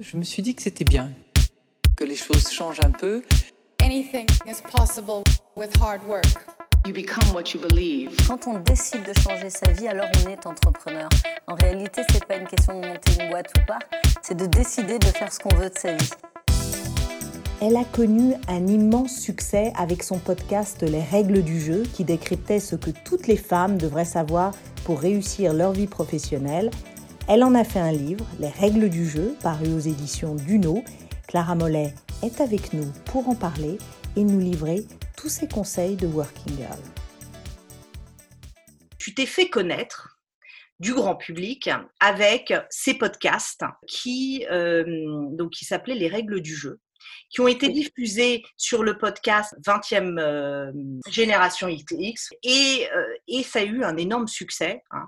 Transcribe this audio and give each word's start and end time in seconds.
Je 0.00 0.16
me 0.16 0.22
suis 0.22 0.42
dit 0.42 0.54
que 0.54 0.62
c'était 0.62 0.84
bien, 0.84 1.10
que 1.96 2.04
les 2.04 2.14
choses 2.14 2.48
changent 2.52 2.78
un 2.84 2.92
peu. 2.92 3.20
Anything 3.82 4.28
is 4.46 4.62
possible 4.70 5.24
with 5.56 5.76
hard 5.82 6.00
work. 6.06 6.24
You 6.86 6.94
become 6.94 7.34
what 7.34 7.52
you 7.52 7.60
believe. 7.60 8.10
Quand 8.28 8.46
on 8.46 8.60
décide 8.60 9.02
de 9.02 9.12
changer 9.20 9.50
sa 9.50 9.72
vie, 9.72 9.88
alors 9.88 10.06
on 10.24 10.30
est 10.30 10.46
entrepreneur. 10.46 11.08
En 11.48 11.56
réalité, 11.56 12.02
c'est 12.12 12.24
pas 12.24 12.36
une 12.36 12.46
question 12.46 12.80
de 12.80 12.86
monter 12.86 13.12
une 13.20 13.28
boîte 13.30 13.50
ou 13.58 13.66
pas, 13.66 13.80
c'est 14.22 14.36
de 14.36 14.46
décider 14.46 15.00
de 15.00 15.06
faire 15.06 15.32
ce 15.32 15.40
qu'on 15.40 15.56
veut 15.56 15.68
de 15.68 15.76
sa 15.76 15.94
vie. 15.94 16.10
Elle 17.60 17.76
a 17.76 17.84
connu 17.84 18.34
un 18.46 18.68
immense 18.68 19.18
succès 19.18 19.72
avec 19.76 20.04
son 20.04 20.20
podcast 20.20 20.80
Les 20.82 21.02
règles 21.02 21.42
du 21.42 21.60
jeu 21.60 21.82
qui 21.92 22.04
décryptait 22.04 22.60
ce 22.60 22.76
que 22.76 22.90
toutes 22.90 23.26
les 23.26 23.36
femmes 23.36 23.78
devraient 23.78 24.04
savoir 24.04 24.54
pour 24.84 25.00
réussir 25.00 25.52
leur 25.54 25.72
vie 25.72 25.88
professionnelle. 25.88 26.70
Elle 27.30 27.44
en 27.44 27.54
a 27.54 27.62
fait 27.62 27.78
un 27.78 27.92
livre, 27.92 28.26
Les 28.40 28.48
règles 28.48 28.88
du 28.88 29.06
jeu, 29.06 29.36
paru 29.42 29.68
aux 29.74 29.80
éditions 29.80 30.34
Duno. 30.34 30.82
Clara 31.26 31.54
Mollet 31.54 31.92
est 32.22 32.40
avec 32.40 32.72
nous 32.72 32.90
pour 33.04 33.28
en 33.28 33.34
parler 33.34 33.76
et 34.16 34.24
nous 34.24 34.40
livrer 34.40 34.86
tous 35.14 35.28
ses 35.28 35.46
conseils 35.46 35.96
de 35.96 36.06
Working 36.06 36.56
Girl. 36.56 36.78
Tu 38.96 39.14
t'es 39.14 39.26
fait 39.26 39.50
connaître 39.50 40.18
du 40.80 40.94
grand 40.94 41.16
public 41.16 41.68
avec 42.00 42.54
ces 42.70 42.94
podcasts 42.94 43.64
qui, 43.86 44.46
euh, 44.50 44.84
s'appelaient 45.52 45.96
Les 45.96 46.08
règles 46.08 46.40
du 46.40 46.56
jeu 46.56 46.80
qui 47.30 47.40
ont 47.40 47.48
été 47.48 47.68
diffusés 47.68 48.42
sur 48.56 48.82
le 48.82 48.96
podcast 48.96 49.54
20e 49.64 50.18
euh, 50.18 50.72
génération 51.08 51.68
X 51.68 52.30
et, 52.42 52.88
euh, 52.94 53.14
et 53.26 53.42
ça 53.42 53.60
a 53.60 53.64
eu 53.64 53.84
un 53.84 53.96
énorme 53.96 54.28
succès, 54.28 54.82
hein. 54.90 55.06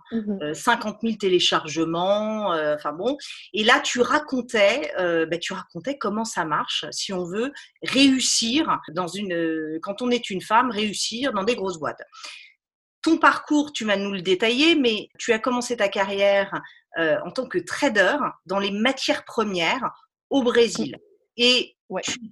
50 0.54 0.98
000 1.02 1.14
téléchargements, 1.16 2.48
enfin 2.74 2.92
bon. 2.92 3.16
Et 3.52 3.64
là, 3.64 3.80
tu 3.80 4.00
racontais, 4.00 4.92
bah, 4.98 5.38
tu 5.38 5.52
racontais 5.52 5.98
comment 5.98 6.24
ça 6.24 6.44
marche 6.44 6.84
si 6.90 7.12
on 7.12 7.24
veut 7.24 7.52
réussir 7.82 8.80
dans 8.92 9.06
une, 9.06 9.78
quand 9.82 10.02
on 10.02 10.10
est 10.10 10.30
une 10.30 10.40
femme, 10.40 10.70
réussir 10.70 11.32
dans 11.32 11.44
des 11.44 11.54
grosses 11.54 11.78
boîtes. 11.78 12.02
Ton 13.02 13.18
parcours, 13.18 13.72
tu 13.72 13.84
vas 13.84 13.96
nous 13.96 14.12
le 14.12 14.22
détailler, 14.22 14.74
mais 14.74 15.08
tu 15.18 15.32
as 15.32 15.38
commencé 15.38 15.76
ta 15.76 15.88
carrière 15.88 16.60
en 16.96 17.30
tant 17.30 17.46
que 17.46 17.58
trader 17.58 18.16
dans 18.46 18.58
les 18.58 18.70
matières 18.70 19.24
premières 19.24 19.90
au 20.30 20.42
Brésil. 20.42 20.96
Et 21.36 21.76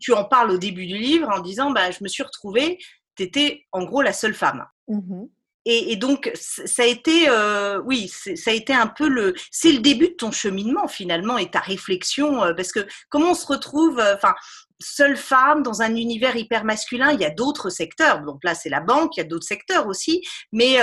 tu, 0.00 0.12
en 0.12 0.24
parles 0.24 0.50
au 0.50 0.58
début 0.58 0.86
du 0.86 0.96
livre 0.96 1.28
en 1.28 1.40
disant 1.40 1.70
bah, 1.70 1.90
Je 1.90 2.02
me 2.02 2.08
suis 2.08 2.22
retrouvée, 2.22 2.78
tu 3.16 3.22
étais 3.22 3.66
en 3.72 3.84
gros 3.84 4.02
la 4.02 4.12
seule 4.12 4.34
femme. 4.34 4.64
Mmh 4.88 5.26
et, 5.70 5.96
donc, 5.96 6.30
ça 6.34 6.82
a 6.82 6.86
été, 6.86 7.28
euh, 7.28 7.78
oui, 7.84 8.08
ça 8.08 8.50
a 8.50 8.54
été 8.54 8.72
un 8.72 8.86
peu 8.86 9.06
le, 9.06 9.34
c'est 9.50 9.70
le 9.70 9.80
début 9.80 10.08
de 10.08 10.14
ton 10.14 10.32
cheminement 10.32 10.88
finalement 10.88 11.36
et 11.36 11.50
ta 11.50 11.60
réflexion, 11.60 12.42
euh, 12.42 12.54
parce 12.54 12.72
que 12.72 12.86
comment 13.10 13.32
on 13.32 13.34
se 13.34 13.46
retrouve, 13.46 13.98
euh, 13.98 14.14
enfin, 14.14 14.34
seule 14.80 15.18
femme 15.18 15.62
dans 15.62 15.82
un 15.82 15.94
univers 15.94 16.36
hyper 16.36 16.64
masculin, 16.64 17.12
il 17.12 17.20
y 17.20 17.24
a 17.26 17.30
d'autres 17.30 17.68
secteurs. 17.68 18.22
Donc 18.22 18.44
là, 18.44 18.54
c'est 18.54 18.70
la 18.70 18.80
banque, 18.80 19.18
il 19.18 19.20
y 19.20 19.22
a 19.22 19.26
d'autres 19.26 19.46
secteurs 19.46 19.88
aussi. 19.88 20.22
Mais 20.52 20.78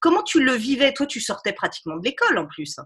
comment 0.00 0.24
tu 0.24 0.42
le 0.42 0.52
vivais? 0.52 0.92
Toi, 0.92 1.06
tu 1.06 1.20
sortais 1.20 1.52
pratiquement 1.52 1.96
de 1.96 2.04
l'école 2.04 2.36
en 2.38 2.46
plus. 2.46 2.76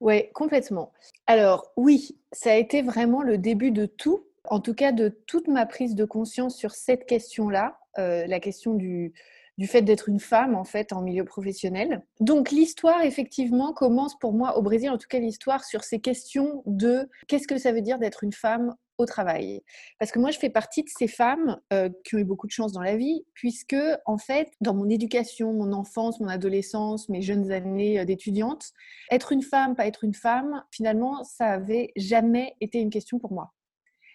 Oui, 0.00 0.30
complètement. 0.32 0.92
Alors 1.26 1.72
oui, 1.76 2.18
ça 2.32 2.52
a 2.52 2.56
été 2.56 2.82
vraiment 2.82 3.22
le 3.22 3.38
début 3.38 3.70
de 3.70 3.86
tout, 3.86 4.24
en 4.44 4.60
tout 4.60 4.74
cas 4.74 4.92
de 4.92 5.08
toute 5.08 5.48
ma 5.48 5.66
prise 5.66 5.94
de 5.94 6.04
conscience 6.04 6.56
sur 6.56 6.72
cette 6.72 7.06
question-là, 7.06 7.78
euh, 7.98 8.26
la 8.26 8.40
question 8.40 8.74
du, 8.74 9.12
du 9.60 9.66
fait 9.66 9.82
d'être 9.82 10.08
une 10.08 10.20
femme 10.20 10.54
en 10.54 10.64
fait 10.64 10.90
en 10.94 11.02
milieu 11.02 11.24
professionnel. 11.24 12.02
Donc 12.18 12.50
l'histoire 12.50 13.02
effectivement 13.02 13.74
commence 13.74 14.18
pour 14.18 14.32
moi 14.32 14.56
au 14.56 14.62
Brésil, 14.62 14.88
en 14.88 14.96
tout 14.96 15.06
cas 15.06 15.18
l'histoire 15.18 15.64
sur 15.64 15.84
ces 15.84 16.00
questions 16.00 16.62
de 16.64 17.10
qu'est-ce 17.28 17.46
que 17.46 17.58
ça 17.58 17.70
veut 17.70 17.82
dire 17.82 17.98
d'être 17.98 18.24
une 18.24 18.32
femme 18.32 18.74
au 18.96 19.04
travail. 19.04 19.62
Parce 19.98 20.12
que 20.12 20.18
moi, 20.18 20.30
je 20.30 20.38
fais 20.38 20.50
partie 20.50 20.82
de 20.82 20.88
ces 20.88 21.08
femmes 21.08 21.58
euh, 21.72 21.88
qui 22.04 22.14
ont 22.14 22.18
eu 22.18 22.24
beaucoup 22.24 22.46
de 22.46 22.52
chance 22.52 22.72
dans 22.72 22.82
la 22.82 22.96
vie, 22.96 23.24
puisque, 23.34 23.76
en 24.04 24.18
fait, 24.18 24.50
dans 24.60 24.74
mon 24.74 24.88
éducation, 24.88 25.54
mon 25.54 25.72
enfance, 25.72 26.20
mon 26.20 26.28
adolescence, 26.28 27.08
mes 27.08 27.22
jeunes 27.22 27.50
années 27.50 27.98
euh, 27.98 28.04
d'étudiante, 28.04 28.72
être 29.10 29.32
une 29.32 29.42
femme, 29.42 29.74
pas 29.74 29.86
être 29.86 30.04
une 30.04 30.12
femme, 30.12 30.62
finalement, 30.70 31.24
ça 31.24 31.46
avait 31.46 31.92
jamais 31.96 32.54
été 32.60 32.78
une 32.78 32.90
question 32.90 33.18
pour 33.18 33.32
moi. 33.32 33.54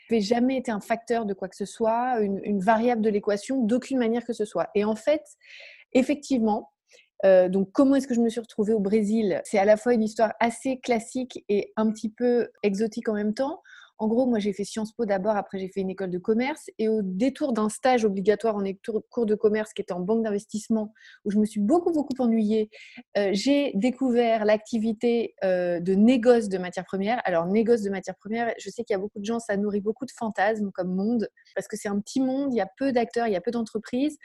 N'avait 0.10 0.22
jamais 0.22 0.58
été 0.58 0.72
un 0.72 0.80
facteur 0.80 1.26
de 1.26 1.34
quoi 1.34 1.48
que 1.48 1.56
ce 1.56 1.66
soit, 1.66 2.20
une, 2.20 2.60
variable 2.60 3.02
de 3.02 3.10
l'équation, 3.10 3.64
d'aucune 3.64 3.98
manière 3.98 4.26
que 4.26 4.34
ce 4.34 4.46
soit. 4.46 4.70
Et 4.76 4.84
en 4.84 4.96
fait, 4.96 5.24
effectivement, 5.94 6.72
euh, 7.24 7.50
donc, 7.50 7.72
comment 7.72 7.96
est-ce 7.96 8.08
que 8.08 8.14
je 8.14 8.22
me 8.22 8.30
suis 8.30 8.42
retrouvée 8.42 8.74
au 8.74 8.80
Brésil? 8.80 9.42
C'est 9.46 9.58
à 9.58 9.66
la 9.66 9.78
fois 9.78 9.94
une 9.94 10.04
histoire 10.04 10.34
assez 10.40 10.80
classique 10.80 11.44
et 11.50 11.72
un 11.78 11.92
petit 11.92 12.10
peu 12.10 12.50
exotique 12.62 13.10
en 13.10 13.14
même 13.14 13.34
temps. 13.34 13.62
En 13.98 14.08
gros, 14.08 14.26
moi, 14.26 14.40
j'ai 14.40 14.52
fait 14.52 14.66
Sciences 14.66 14.92
Po 14.92 15.06
d'abord, 15.06 15.38
après 15.38 15.58
j'ai 15.58 15.70
fait 15.70 15.82
une 15.82 15.90
école 15.90 16.10
de 16.10 16.18
commerce. 16.18 16.70
Et 16.80 16.90
au 16.90 17.02
détour 17.02 17.54
d'un 17.54 17.70
stage 17.70 18.04
obligatoire 18.04 18.56
en 18.56 18.64
cours 19.10 19.26
de 19.26 19.36
commerce 19.36 19.74
qui 19.74 19.82
était 19.82 19.94
en 19.94 20.02
banque 20.02 20.24
d'investissement, 20.24 20.94
où 21.24 21.32
je 21.32 21.38
me 21.38 21.46
suis 21.46 21.62
beaucoup, 21.62 21.92
beaucoup 21.92 22.14
ennuyée, 22.20 22.70
euh, 23.18 23.30
j'ai 23.32 23.72
découvert 23.76 24.44
l'activité 24.44 25.36
euh, 25.44 25.80
de 25.80 25.94
négoce 25.94 26.50
de 26.50 26.58
matières 26.58 26.86
premières. 26.86 27.22
Alors, 27.26 27.46
négoce 27.46 27.82
de 27.82 27.90
matières 27.90 28.18
premières, 28.18 28.54
je 28.60 28.70
sais 28.70 28.84
qu'il 28.84 28.94
y 28.94 28.98
a 28.98 29.00
beaucoup 29.00 29.20
de 29.20 29.26
gens, 29.26 29.40
ça 29.40 29.56
nourrit 29.56 29.82
beaucoup 29.82 30.06
de 30.06 30.12
fantasmes 30.12 30.72
comme 30.72 30.94
monde, 30.94 31.30
parce 31.56 31.68
que 31.68 31.78
c'est 31.78 31.90
un 31.90 32.00
petit 32.00 32.20
monde, 32.20 32.54
il 32.54 32.58
y 32.58 32.62
a 32.62 32.68
peu 32.78 32.92
d'acteurs, 32.92 33.28
il 33.28 33.34
y 33.34 33.38
a 33.38 33.42
peu 33.42 33.52
d'entreprises. 33.52 34.18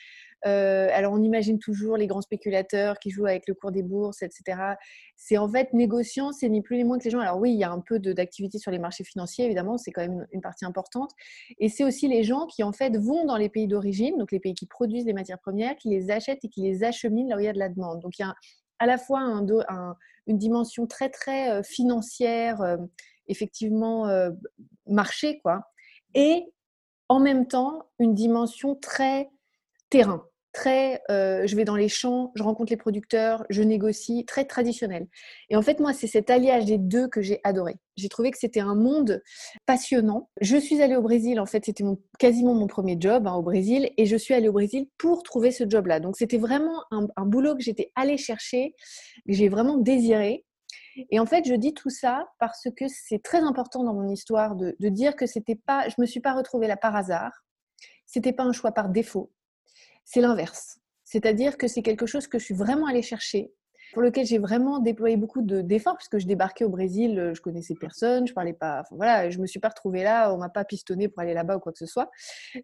Euh, 0.46 0.88
alors, 0.92 1.12
on 1.12 1.22
imagine 1.22 1.58
toujours 1.58 1.96
les 1.96 2.06
grands 2.06 2.22
spéculateurs 2.22 2.98
qui 2.98 3.10
jouent 3.10 3.26
avec 3.26 3.46
le 3.46 3.54
cours 3.54 3.72
des 3.72 3.82
bourses, 3.82 4.22
etc. 4.22 4.76
C'est 5.16 5.36
en 5.36 5.48
fait 5.48 5.72
négociant, 5.72 6.32
c'est 6.32 6.48
ni 6.48 6.62
plus 6.62 6.76
ni 6.76 6.84
moins 6.84 6.98
que 6.98 7.04
les 7.04 7.10
gens. 7.10 7.20
Alors 7.20 7.38
oui, 7.38 7.52
il 7.52 7.58
y 7.58 7.64
a 7.64 7.70
un 7.70 7.80
peu 7.80 7.98
d'activité 7.98 8.58
sur 8.58 8.70
les 8.70 8.78
marchés 8.78 9.04
financiers, 9.04 9.44
évidemment, 9.44 9.76
c'est 9.76 9.90
quand 9.90 10.02
même 10.02 10.26
une 10.32 10.40
partie 10.40 10.64
importante. 10.64 11.10
Et 11.58 11.68
c'est 11.68 11.84
aussi 11.84 12.08
les 12.08 12.22
gens 12.22 12.46
qui 12.46 12.62
en 12.62 12.72
fait 12.72 12.96
vont 12.96 13.26
dans 13.26 13.36
les 13.36 13.48
pays 13.48 13.68
d'origine, 13.68 14.16
donc 14.16 14.32
les 14.32 14.40
pays 14.40 14.54
qui 14.54 14.66
produisent 14.66 15.06
les 15.06 15.12
matières 15.12 15.40
premières, 15.40 15.76
qui 15.76 15.90
les 15.90 16.10
achètent 16.10 16.44
et 16.44 16.48
qui 16.48 16.62
les 16.62 16.84
acheminent 16.84 17.28
là 17.28 17.36
où 17.36 17.40
il 17.40 17.44
y 17.44 17.48
a 17.48 17.52
de 17.52 17.58
la 17.58 17.68
demande. 17.68 18.00
Donc 18.00 18.18
il 18.18 18.22
y 18.22 18.24
a 18.24 18.34
à 18.78 18.86
la 18.86 18.96
fois 18.96 19.20
une 20.26 20.38
dimension 20.38 20.86
très 20.86 21.10
très 21.10 21.50
euh, 21.50 21.62
financière, 21.62 22.62
euh, 22.62 22.78
effectivement 23.28 24.06
marché, 24.86 25.38
quoi, 25.40 25.62
et 26.14 26.52
en 27.08 27.20
même 27.20 27.46
temps 27.46 27.84
une 28.00 28.14
dimension 28.14 28.74
très 28.74 29.30
terrain 29.88 30.24
très, 30.52 31.02
euh, 31.10 31.46
je 31.46 31.56
vais 31.56 31.64
dans 31.64 31.76
les 31.76 31.88
champs, 31.88 32.32
je 32.34 32.42
rencontre 32.42 32.70
les 32.70 32.76
producteurs, 32.76 33.44
je 33.50 33.62
négocie, 33.62 34.24
très 34.26 34.44
traditionnel. 34.44 35.06
Et 35.48 35.56
en 35.56 35.62
fait, 35.62 35.80
moi, 35.80 35.92
c'est 35.92 36.06
cet 36.06 36.30
alliage 36.30 36.64
des 36.64 36.78
deux 36.78 37.08
que 37.08 37.22
j'ai 37.22 37.40
adoré. 37.44 37.76
J'ai 37.96 38.08
trouvé 38.08 38.30
que 38.30 38.38
c'était 38.38 38.60
un 38.60 38.74
monde 38.74 39.22
passionnant. 39.66 40.30
Je 40.40 40.56
suis 40.56 40.82
allée 40.82 40.96
au 40.96 41.02
Brésil, 41.02 41.38
en 41.40 41.46
fait, 41.46 41.64
c'était 41.64 41.84
quasiment 42.18 42.54
mon 42.54 42.66
premier 42.66 42.96
job 42.98 43.26
hein, 43.26 43.34
au 43.34 43.42
Brésil, 43.42 43.90
et 43.96 44.06
je 44.06 44.16
suis 44.16 44.34
allée 44.34 44.48
au 44.48 44.52
Brésil 44.52 44.88
pour 44.98 45.22
trouver 45.22 45.52
ce 45.52 45.68
job-là. 45.68 46.00
Donc, 46.00 46.16
c'était 46.16 46.38
vraiment 46.38 46.84
un, 46.90 47.26
boulot 47.26 47.54
que 47.54 47.62
j'étais 47.62 47.92
allée 47.94 48.16
chercher, 48.16 48.74
que 49.26 49.32
j'ai 49.32 49.48
vraiment 49.48 49.76
désiré. 49.76 50.44
Et 51.10 51.20
en 51.20 51.26
fait, 51.26 51.46
je 51.46 51.54
dis 51.54 51.72
tout 51.72 51.90
ça 51.90 52.28
parce 52.40 52.66
que 52.76 52.86
c'est 52.88 53.22
très 53.22 53.40
important 53.40 53.84
dans 53.84 53.94
mon 53.94 54.08
histoire 54.08 54.56
de, 54.56 54.76
de 54.78 54.88
dire 54.88 55.14
que 55.14 55.26
c'était 55.26 55.54
pas, 55.54 55.88
je 55.88 55.94
me 55.98 56.06
suis 56.06 56.20
pas 56.20 56.34
retrouvée 56.34 56.66
là 56.66 56.76
par 56.76 56.96
hasard. 56.96 57.30
C'était 58.06 58.32
pas 58.32 58.42
un 58.42 58.52
choix 58.52 58.72
par 58.72 58.88
défaut 58.88 59.30
c'est 60.12 60.20
l'inverse. 60.20 60.80
C'est-à-dire 61.04 61.56
que 61.56 61.68
c'est 61.68 61.82
quelque 61.82 62.04
chose 62.04 62.26
que 62.26 62.40
je 62.40 62.44
suis 62.44 62.54
vraiment 62.54 62.86
allée 62.86 63.02
chercher, 63.02 63.52
pour 63.92 64.02
lequel 64.02 64.26
j'ai 64.26 64.38
vraiment 64.38 64.80
déployé 64.80 65.16
beaucoup 65.16 65.40
d'efforts, 65.40 65.96
puisque 65.96 66.18
je 66.18 66.26
débarquais 66.26 66.64
au 66.64 66.68
Brésil, 66.68 67.18
euh, 67.18 67.34
je 67.34 67.40
connaissais 67.40 67.74
personne, 67.80 68.26
je 68.26 68.32
parlais 68.32 68.52
pas, 68.52 68.82
voilà, 68.90 69.30
je 69.30 69.38
me 69.38 69.46
suis 69.46 69.60
pas 69.60 69.68
retrouvée 69.68 70.02
là, 70.02 70.34
on 70.34 70.38
m'a 70.38 70.48
pas 70.48 70.64
pistonné 70.64 71.08
pour 71.08 71.20
aller 71.20 71.34
là-bas 71.34 71.56
ou 71.56 71.60
quoi 71.60 71.70
que 71.70 71.78
ce 71.78 71.86
soit. 71.86 72.10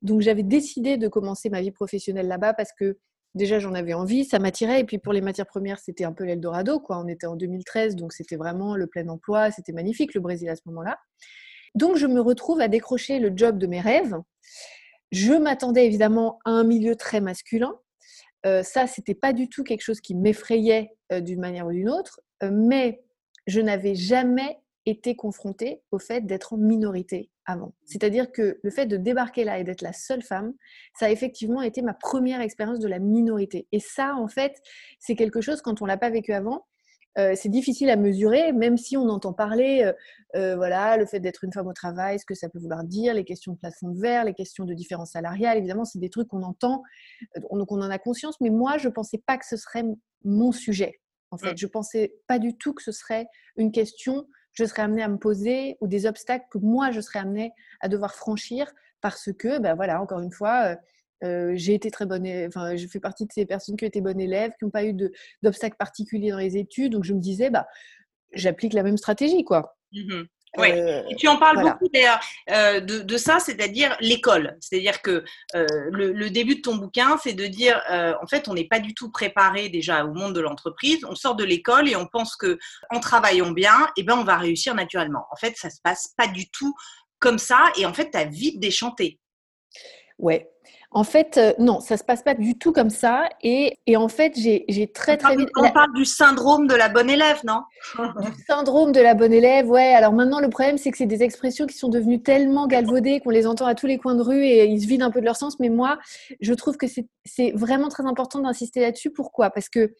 Donc 0.03 0.23
j'avais 0.23 0.43
décidé 0.43 0.97
de 0.97 1.07
commencer 1.07 1.49
ma 1.49 1.61
vie 1.61 1.71
professionnelle 1.71 2.27
là-bas 2.27 2.53
parce 2.55 2.73
que 2.73 2.99
déjà 3.35 3.61
j'en 3.61 3.75
avais 3.75 3.95
envie, 3.95 4.25
ça 4.25 4.41
m'attirait, 4.41 4.81
et 4.81 4.85
puis 4.85 4.99
pour 4.99 5.13
les 5.13 5.21
matières 5.21 5.47
premières, 5.47 5.79
c'était 5.79 6.05
un 6.05 6.13
peu 6.13 6.25
l'Eldorado, 6.25 6.81
quoi. 6.81 6.99
On 6.99 7.07
était 7.07 7.29
en 7.29 7.37
2013, 7.37 7.95
donc 7.95 8.13
c'était 8.13 8.37
vraiment 8.37 8.75
le 8.75 8.89
plein 8.89 9.07
emploi, 9.09 9.53
c'était 9.53 9.73
magnifique 9.73 10.15
le 10.15 10.21
Brésil 10.21 10.49
à 10.49 10.57
ce 10.57 10.63
moment-là. 10.67 10.99
Donc 11.77 11.97
je 11.97 12.07
me 12.09 12.21
retrouve 12.21 12.61
à 12.61 12.67
décrocher 12.67 13.21
le 13.21 13.31
job 13.37 13.59
de 13.59 13.69
mes 13.69 13.81
rêves. 13.81 14.17
Je 15.13 15.33
m'attendais 15.33 15.87
évidemment 15.87 16.39
à 16.45 16.51
un 16.51 16.65
milieu 16.65 16.97
très 16.97 17.21
masculin. 17.21 17.75
Euh, 18.45 18.63
ça, 18.63 18.87
c'était 18.87 19.15
pas 19.15 19.33
du 19.33 19.49
tout 19.49 19.65
quelque 19.65 19.83
chose 19.83 20.01
qui 20.01 20.15
m'effrayait 20.15 20.91
euh, 21.13 21.21
d'une 21.21 21.41
manière 21.41 21.67
ou 21.67 21.73
d'une 21.73 21.89
autre, 21.89 22.21
euh, 22.43 22.51
mais 22.53 23.03
je 23.47 23.61
n'avais 23.61 23.95
jamais 23.95 24.59
été 24.85 25.17
confrontée 25.17 25.83
au 25.91 25.99
fait 25.99 26.27
d'être 26.27 26.53
en 26.53 26.57
minorité 26.57 27.31
avant. 27.45 27.75
C'est-à-dire 27.85 28.31
que 28.31 28.59
le 28.63 28.71
fait 28.71 28.87
de 28.87 28.97
débarquer 28.97 29.45
là 29.45 29.59
et 29.59 29.65
d'être 29.65 29.83
la 29.83 29.93
seule 29.93 30.23
femme, 30.23 30.53
ça 30.99 31.07
a 31.07 31.11
effectivement 31.11 31.63
été 31.63 31.83
ma 31.83 31.95
première 31.95 32.41
expérience 32.41 32.79
de 32.79 32.89
la 32.89 32.99
minorité. 32.99 33.67
Et 33.73 33.81
ça, 33.81 34.15
en 34.17 34.29
fait, 34.29 34.61
c'est 34.99 35.17
quelque 35.17 35.41
chose, 35.41 35.61
quand 35.61 35.83
on 35.83 35.87
l'a 35.87 35.97
pas 35.97 36.11
vécu 36.11 36.33
avant, 36.33 36.67
euh, 37.19 37.33
c'est 37.35 37.49
difficile 37.49 37.91
à 37.91 37.97
mesurer, 37.97 38.53
même 38.53 38.77
si 38.77 38.97
on 38.97 39.09
entend 39.09 39.33
parler, 39.33 39.83
euh, 39.85 39.93
euh, 40.35 40.57
voilà, 40.57 40.97
le 40.97 41.07
fait 41.07 41.21
d'être 41.21 41.45
une 41.45 41.53
femme 41.53 41.67
au 41.67 41.73
travail, 41.73 42.19
ce 42.19 42.27
que 42.27 42.35
ça 42.35 42.49
peut 42.49 42.59
vouloir 42.59 42.85
dire, 42.85 43.15
les 43.15 43.25
questions 43.25 43.53
de 43.53 43.59
plafond 43.59 43.91
de 43.91 44.01
verre, 44.01 44.25
les 44.25 44.35
questions 44.35 44.65
de 44.65 44.75
différence 44.75 45.13
salariale, 45.13 45.57
évidemment, 45.59 45.85
c'est 45.85 45.99
des 45.99 46.11
trucs 46.11 46.29
qu'on 46.29 46.43
entend, 46.43 46.83
donc 47.53 47.73
on 47.73 47.81
en 47.81 47.91
a 47.91 47.99
conscience, 47.99 48.41
mais 48.41 48.51
moi, 48.51 48.77
je 48.79 48.89
ne 48.89 48.93
pensais 48.93 49.23
pas 49.25 49.39
que 49.39 49.47
ce 49.47 49.57
serait 49.57 49.85
mon 50.25 50.53
sujet. 50.53 51.01
En 51.31 51.39
fait, 51.39 51.53
mmh. 51.53 51.59
je 51.59 51.67
ne 51.67 51.71
pensais 51.71 52.15
pas 52.27 52.39
du 52.39 52.57
tout 52.57 52.73
que 52.73 52.83
ce 52.83 52.93
serait 52.93 53.27
une 53.57 53.73
question 53.73 54.27
je 54.57 54.65
serais 54.65 54.83
amenée 54.83 55.03
à 55.03 55.09
me 55.09 55.19
poser 55.19 55.77
ou 55.81 55.87
des 55.87 56.07
obstacles 56.07 56.47
que 56.51 56.59
moi, 56.59 56.91
je 56.91 57.01
serais 57.01 57.19
amenée 57.19 57.53
à 57.81 57.89
devoir 57.89 58.15
franchir 58.15 58.73
parce 59.03 59.31
que, 59.39 59.59
ben 59.59 59.75
voilà, 59.75 60.01
encore 60.01 60.21
une 60.21 60.33
fois, 60.33 60.77
euh, 61.25 61.53
j'ai 61.55 61.75
été 61.75 61.91
très 61.91 62.07
bonne, 62.07 62.27
enfin, 62.47 62.77
je 62.77 62.87
fais 62.87 63.01
partie 63.01 63.27
de 63.27 63.33
ces 63.33 63.47
personnes 63.47 63.77
qui 63.77 63.85
ont 63.85 63.89
été 63.89 64.01
bonnes 64.01 64.21
élèves, 64.21 64.53
qui 64.59 64.65
n'ont 64.65 64.71
pas 64.71 64.85
eu 64.85 64.95
d'obstacles 65.43 65.77
particuliers 65.79 66.31
dans 66.31 66.39
les 66.39 66.57
études. 66.57 66.93
Donc, 66.93 67.05
je 67.05 67.13
me 67.13 67.21
disais, 67.21 67.51
bah, 67.51 67.67
j'applique 68.33 68.73
la 68.73 68.83
même 68.83 68.97
stratégie, 68.97 69.45
quoi. 69.45 69.77
Mmh 69.93 70.25
oui, 70.59 70.71
euh, 70.73 71.03
et 71.09 71.17
tu 71.17 71.29
en 71.29 71.37
parles 71.37 71.61
beaucoup 71.61 71.89
d'ailleurs 71.93 72.21
euh, 72.51 72.81
de, 72.81 73.17
ça, 73.17 73.39
c'est-à-dire 73.39 73.97
l'école. 74.01 74.57
C'est-à-dire 74.61 75.03
que 75.03 75.25
euh, 75.55 75.67
le, 75.91 76.31
début 76.31 76.57
de 76.57 76.61
ton 76.61 76.77
bouquin, 76.77 77.17
c'est 77.23 77.35
de 77.35 77.47
dire, 77.47 77.81
en 77.91 78.27
fait, 78.27 78.49
on 78.49 78.55
n'est 78.55 78.67
pas 78.67 78.81
du 78.81 78.95
tout 78.95 79.11
préparé 79.11 79.69
déjà 79.69 80.05
au 80.05 80.13
monde 80.13 80.35
de 80.35 80.41
l'entreprise. 80.41 81.05
On 81.09 81.15
sort 81.15 81.37
de 81.37 81.45
l'école 81.45 81.89
et 81.89 81.97
on 81.97 82.07
pense 82.07 82.37
que 82.37 82.59
en 82.91 83.01
travaillant 83.01 83.51
bien, 83.51 83.89
eh 83.97 84.03
ben, 84.03 84.17
on 84.17 84.25
va 84.25 84.37
réussir 84.37 84.75
naturellement. 84.75 85.27
En 85.31 85.37
fait, 85.37 85.57
ça 85.57 85.71
se 85.71 85.81
passe 85.83 86.15
pas 86.17 86.29
du 86.29 86.49
tout 86.51 86.75
comme 87.19 87.39
ça. 87.39 87.65
Et 87.79 87.87
en 87.87 87.93
fait, 87.93 88.11
tu 88.11 88.19
as 88.19 88.25
vite 88.25 88.61
déchanté. 88.61 89.19
Ouais, 90.19 90.51
en 90.91 91.05
fait, 91.05 91.37
euh, 91.37 91.53
non, 91.59 91.81
ça 91.81 91.97
se 91.97 92.05
passe 92.05 92.23
pas 92.23 92.35
du 92.35 92.57
tout 92.59 92.73
comme 92.73 92.91
ça. 92.91 93.29
Et, 93.43 93.77
en 93.97 94.09
fait, 94.09 94.33
j'ai 94.37 94.93
très 94.93 95.17
très 95.17 95.37
vite. 95.37 95.49
On 95.57 95.71
parle 95.71 95.93
du 95.95 96.05
syndrome 96.05 96.67
de 96.67 96.75
la 96.75 96.89
bonne 96.89 97.11
élève, 97.11 97.41
non? 97.45 97.63
Du 97.99 98.45
syndrome 98.47 98.93
de 98.93 99.01
la 99.01 99.15
bonne 99.15 99.33
élève, 99.33 99.69
ouais. 99.69 99.95
Alors 99.95 100.13
maintenant, 100.13 100.41
le 100.41 100.49
problème, 100.49 100.79
c'est 100.79 100.91
que 100.91 100.99
c'est 100.99 101.07
des 101.07 101.23
expressions 101.23 101.67
qui 101.67 101.77
sont 101.77 101.89
devenues 101.89 102.23
tellement 102.23 102.67
galvaudées 102.67 103.21
qu'on 103.21 103.31
les 103.31 103.47
entend 103.47 103.67
à 103.67 103.75
tous 103.75 103.87
les 103.87 103.99
coins 103.99 104.15
de 104.15 104.23
rue 104.23 104.45
et 104.45 104.67
ils 104.67 104.83
se 104.83 104.87
vident 104.87 105.07
un 105.07 105.11
peu 105.11 105.21
de 105.21 105.27
leur 105.27 105.37
sens. 105.37 105.59
Mais 105.61 105.69
moi, 105.69 105.99
je 106.41 106.55
trouve 106.55 106.77
que 106.77 106.87
c'est 106.87 107.53
vraiment 107.53 107.89
très 107.89 108.05
important 108.07 108.41
d'insister 108.41 108.81
là-dessus. 108.81 109.11
Pourquoi? 109.11 109.51
Parce 109.51 109.69
que 109.69 109.93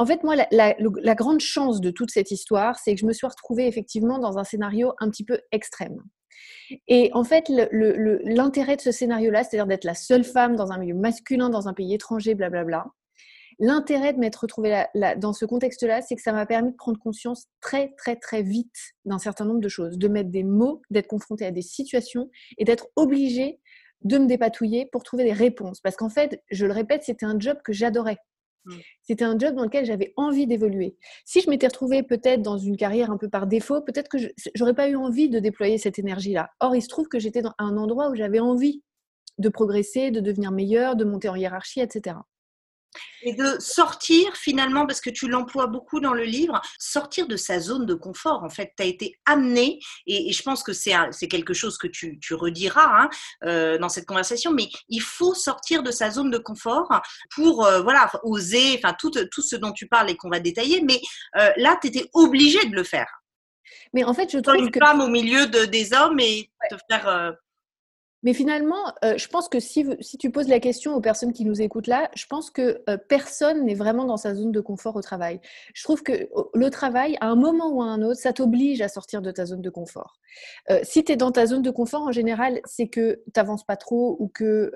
en 0.00 0.06
fait, 0.06 0.22
moi, 0.22 0.36
la, 0.36 0.46
la, 0.78 1.14
grande 1.16 1.40
chance 1.40 1.80
de 1.80 1.90
toute 1.90 2.12
cette 2.12 2.30
histoire, 2.30 2.78
c'est 2.78 2.94
que 2.94 3.00
je 3.00 3.06
me 3.06 3.12
suis 3.12 3.26
retrouvée 3.26 3.66
effectivement 3.66 4.20
dans 4.20 4.38
un 4.38 4.44
scénario 4.44 4.92
un 5.00 5.10
petit 5.10 5.24
peu 5.24 5.40
extrême. 5.50 6.00
Et 6.86 7.10
en 7.14 7.24
fait, 7.24 7.48
l'intérêt 7.48 8.76
de 8.76 8.80
ce 8.80 8.92
scénario-là, 8.92 9.44
c'est-à-dire 9.44 9.66
d'être 9.66 9.84
la 9.84 9.94
seule 9.94 10.24
femme 10.24 10.56
dans 10.56 10.72
un 10.72 10.78
milieu 10.78 10.94
masculin, 10.94 11.50
dans 11.50 11.68
un 11.68 11.74
pays 11.74 11.94
étranger, 11.94 12.34
blablabla, 12.34 12.86
l'intérêt 13.58 14.12
de 14.12 14.18
m'être 14.18 14.36
retrouvée 14.36 14.84
dans 15.16 15.32
ce 15.32 15.44
contexte-là, 15.44 16.02
c'est 16.02 16.14
que 16.14 16.22
ça 16.22 16.32
m'a 16.32 16.46
permis 16.46 16.70
de 16.72 16.76
prendre 16.76 16.98
conscience 16.98 17.46
très, 17.60 17.94
très, 17.96 18.16
très 18.16 18.42
vite 18.42 18.94
d'un 19.04 19.18
certain 19.18 19.44
nombre 19.44 19.60
de 19.60 19.68
choses, 19.68 19.98
de 19.98 20.08
mettre 20.08 20.30
des 20.30 20.44
mots, 20.44 20.82
d'être 20.90 21.08
confrontée 21.08 21.46
à 21.46 21.50
des 21.50 21.62
situations 21.62 22.30
et 22.58 22.64
d'être 22.64 22.88
obligée 22.96 23.60
de 24.02 24.18
me 24.18 24.26
dépatouiller 24.26 24.86
pour 24.86 25.02
trouver 25.02 25.24
des 25.24 25.32
réponses. 25.32 25.80
Parce 25.80 25.96
qu'en 25.96 26.08
fait, 26.08 26.42
je 26.50 26.66
le 26.66 26.72
répète, 26.72 27.02
c'était 27.02 27.26
un 27.26 27.38
job 27.38 27.58
que 27.64 27.72
j'adorais. 27.72 28.18
Mmh. 28.68 28.72
C'était 29.02 29.24
un 29.24 29.38
job 29.38 29.54
dans 29.54 29.64
lequel 29.64 29.84
j'avais 29.84 30.12
envie 30.16 30.46
d'évoluer. 30.46 30.96
Si 31.24 31.40
je 31.40 31.48
m'étais 31.48 31.66
retrouvée 31.66 32.02
peut-être 32.02 32.42
dans 32.42 32.58
une 32.58 32.76
carrière 32.76 33.10
un 33.10 33.16
peu 33.16 33.28
par 33.28 33.46
défaut, 33.46 33.80
peut-être 33.80 34.08
que 34.08 34.18
je 34.18 34.28
n'aurais 34.58 34.74
pas 34.74 34.88
eu 34.88 34.96
envie 34.96 35.28
de 35.28 35.38
déployer 35.38 35.78
cette 35.78 35.98
énergie-là. 35.98 36.50
Or, 36.60 36.76
il 36.76 36.82
se 36.82 36.88
trouve 36.88 37.08
que 37.08 37.18
j'étais 37.18 37.42
dans 37.42 37.54
un 37.58 37.76
endroit 37.76 38.10
où 38.10 38.14
j'avais 38.14 38.40
envie 38.40 38.82
de 39.38 39.48
progresser, 39.48 40.10
de 40.10 40.20
devenir 40.20 40.50
meilleure, 40.50 40.96
de 40.96 41.04
monter 41.04 41.28
en 41.28 41.36
hiérarchie, 41.36 41.80
etc. 41.80 42.16
Et 43.22 43.34
de 43.34 43.56
sortir 43.58 44.34
finalement, 44.36 44.86
parce 44.86 45.00
que 45.00 45.10
tu 45.10 45.28
l'emploies 45.28 45.66
beaucoup 45.66 46.00
dans 46.00 46.14
le 46.14 46.24
livre, 46.24 46.60
sortir 46.78 47.26
de 47.26 47.36
sa 47.36 47.60
zone 47.60 47.86
de 47.86 47.94
confort. 47.94 48.42
En 48.42 48.48
fait, 48.48 48.72
tu 48.76 48.82
as 48.82 48.86
été 48.86 49.18
amené, 49.26 49.78
et, 50.06 50.32
je 50.32 50.42
pense 50.42 50.62
que 50.62 50.72
c'est 50.72 51.28
quelque 51.28 51.54
chose 51.54 51.78
que 51.78 51.86
tu, 51.86 52.18
rediras 52.34 53.02
hein, 53.02 53.10
euh, 53.44 53.78
dans 53.78 53.88
cette 53.88 54.06
conversation, 54.06 54.52
mais 54.52 54.68
il 54.88 55.02
faut 55.02 55.34
sortir 55.34 55.82
de 55.82 55.90
sa 55.90 56.10
zone 56.10 56.30
de 56.30 56.38
confort 56.38 56.88
pour 57.34 57.64
euh, 57.64 57.82
voilà, 57.82 58.10
oser, 58.22 58.78
enfin 58.78 58.94
tout, 58.98 59.10
tout 59.10 59.42
ce 59.42 59.56
dont 59.56 59.72
tu 59.72 59.88
parles 59.88 60.10
et 60.10 60.16
qu'on 60.16 60.30
va 60.30 60.40
détailler, 60.40 60.82
mais 60.82 61.00
euh, 61.36 61.50
là, 61.56 61.76
tu 61.80 61.88
étais 61.88 62.08
obligé 62.14 62.64
de 62.66 62.74
le 62.74 62.84
faire. 62.84 63.08
Mais 63.92 64.04
en 64.04 64.14
fait, 64.14 64.30
je 64.30 64.38
trouve 64.38 64.56
une 64.56 64.72
femme 64.72 65.00
au 65.00 65.08
milieu 65.08 65.46
de, 65.46 65.64
des 65.64 65.92
hommes 65.92 66.20
et 66.20 66.50
te 66.70 66.76
faire 66.90 67.36
mais 68.22 68.32
finalement, 68.32 68.92
euh, 69.04 69.16
je 69.16 69.28
pense 69.28 69.48
que 69.48 69.60
si, 69.60 69.86
tu 70.18 70.30
poses 70.30 70.48
la 70.48 70.58
question 70.58 70.94
aux 70.94 71.00
personnes 71.00 71.32
qui 71.32 71.44
nous 71.44 71.62
écoutent 71.62 71.86
là, 71.86 72.10
je 72.14 72.26
pense 72.26 72.50
que 72.50 72.82
euh, 72.88 72.96
personne 72.96 73.64
n'est 73.64 73.74
vraiment 73.74 74.04
dans 74.04 74.16
sa 74.16 74.34
zone 74.34 74.50
de 74.50 74.60
confort 74.60 74.96
au 74.96 75.02
travail. 75.02 75.40
Je 75.74 75.84
trouve 75.84 76.02
que 76.02 76.28
le 76.54 76.70
travail, 76.70 77.16
à 77.20 77.28
un 77.28 77.36
moment 77.36 77.70
ou 77.70 77.82
à 77.82 77.86
un 77.86 78.02
autre, 78.02 78.20
ça 78.20 78.32
t'oblige 78.32 78.80
à 78.80 78.88
sortir 78.88 79.22
de 79.22 79.30
ta 79.30 79.46
zone 79.46 79.62
de 79.62 79.70
confort. 79.70 80.18
Euh, 80.70 80.80
si 80.82 81.04
tu 81.04 81.12
es 81.12 81.16
dans 81.16 81.30
ta 81.30 81.46
zone 81.46 81.62
de 81.62 81.70
confort, 81.70 82.02
en 82.02 82.12
général, 82.12 82.60
c'est 82.64 82.88
que 82.88 83.22
tu 83.24 83.32
n'avances 83.36 83.64
pas 83.64 83.76
trop 83.76 84.16
ou 84.18 84.28
que 84.28 84.72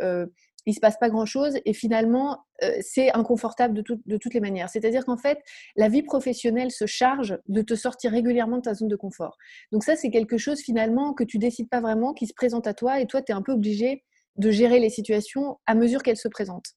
il 0.66 0.74
se 0.74 0.80
passe 0.80 0.98
pas 0.98 1.08
grand-chose 1.08 1.58
et 1.64 1.72
finalement, 1.72 2.44
euh, 2.62 2.70
c'est 2.80 3.12
inconfortable 3.14 3.74
de, 3.74 4.00
de, 4.06 4.16
toutes 4.16 4.34
les 4.34 4.40
manières. 4.40 4.68
C'est-à-dire 4.68 5.04
qu'en 5.04 5.16
fait, 5.16 5.38
la 5.76 5.88
vie 5.88 6.02
professionnelle 6.02 6.70
se 6.70 6.86
charge 6.86 7.38
de 7.48 7.62
te 7.62 7.74
sortir 7.74 8.12
régulièrement 8.12 8.58
de 8.58 8.62
ta 8.62 8.74
zone 8.74 8.88
de 8.88 8.96
confort. 8.96 9.36
Donc 9.72 9.84
ça, 9.84 9.96
c'est 9.96 10.10
quelque 10.10 10.38
chose 10.38 10.60
finalement 10.60 11.14
que 11.14 11.24
tu 11.24 11.38
décides 11.38 11.68
pas 11.68 11.80
vraiment, 11.80 12.12
qui 12.12 12.26
se 12.26 12.34
présente 12.34 12.66
à 12.66 12.74
toi 12.74 13.00
et 13.00 13.06
toi, 13.06 13.22
tu 13.22 13.32
es 13.32 13.34
un 13.34 13.42
peu 13.42 13.52
obligé 13.52 14.04
de 14.36 14.50
gérer 14.50 14.78
les 14.78 14.90
situations 14.90 15.58
à 15.66 15.74
mesure 15.74 16.02
qu'elles 16.02 16.16
se 16.16 16.28
présentent. 16.28 16.70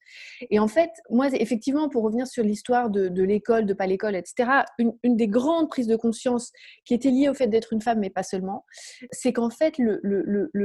Et 0.49 0.59
en 0.59 0.67
fait, 0.67 0.89
moi, 1.09 1.27
effectivement, 1.33 1.89
pour 1.89 2.03
revenir 2.03 2.27
sur 2.27 2.43
l'histoire 2.43 2.89
de, 2.89 3.23
l'école, 3.23 3.65
de 3.65 3.73
pas 3.73 3.87
l'école, 3.87 4.15
etc., 4.15 4.49
une, 4.77 5.15
des 5.15 5.27
grandes 5.27 5.69
prises 5.69 5.87
de 5.87 5.95
conscience 5.95 6.51
qui 6.85 6.93
était 6.93 7.11
liée 7.11 7.29
au 7.29 7.33
fait 7.33 7.47
d'être 7.47 7.73
une 7.73 7.81
femme, 7.81 7.99
mais 7.99 8.09
pas 8.09 8.23
seulement, 8.23 8.65
c'est 9.11 9.33
qu'en 9.33 9.49
fait, 9.49 9.77
le, 9.77 9.99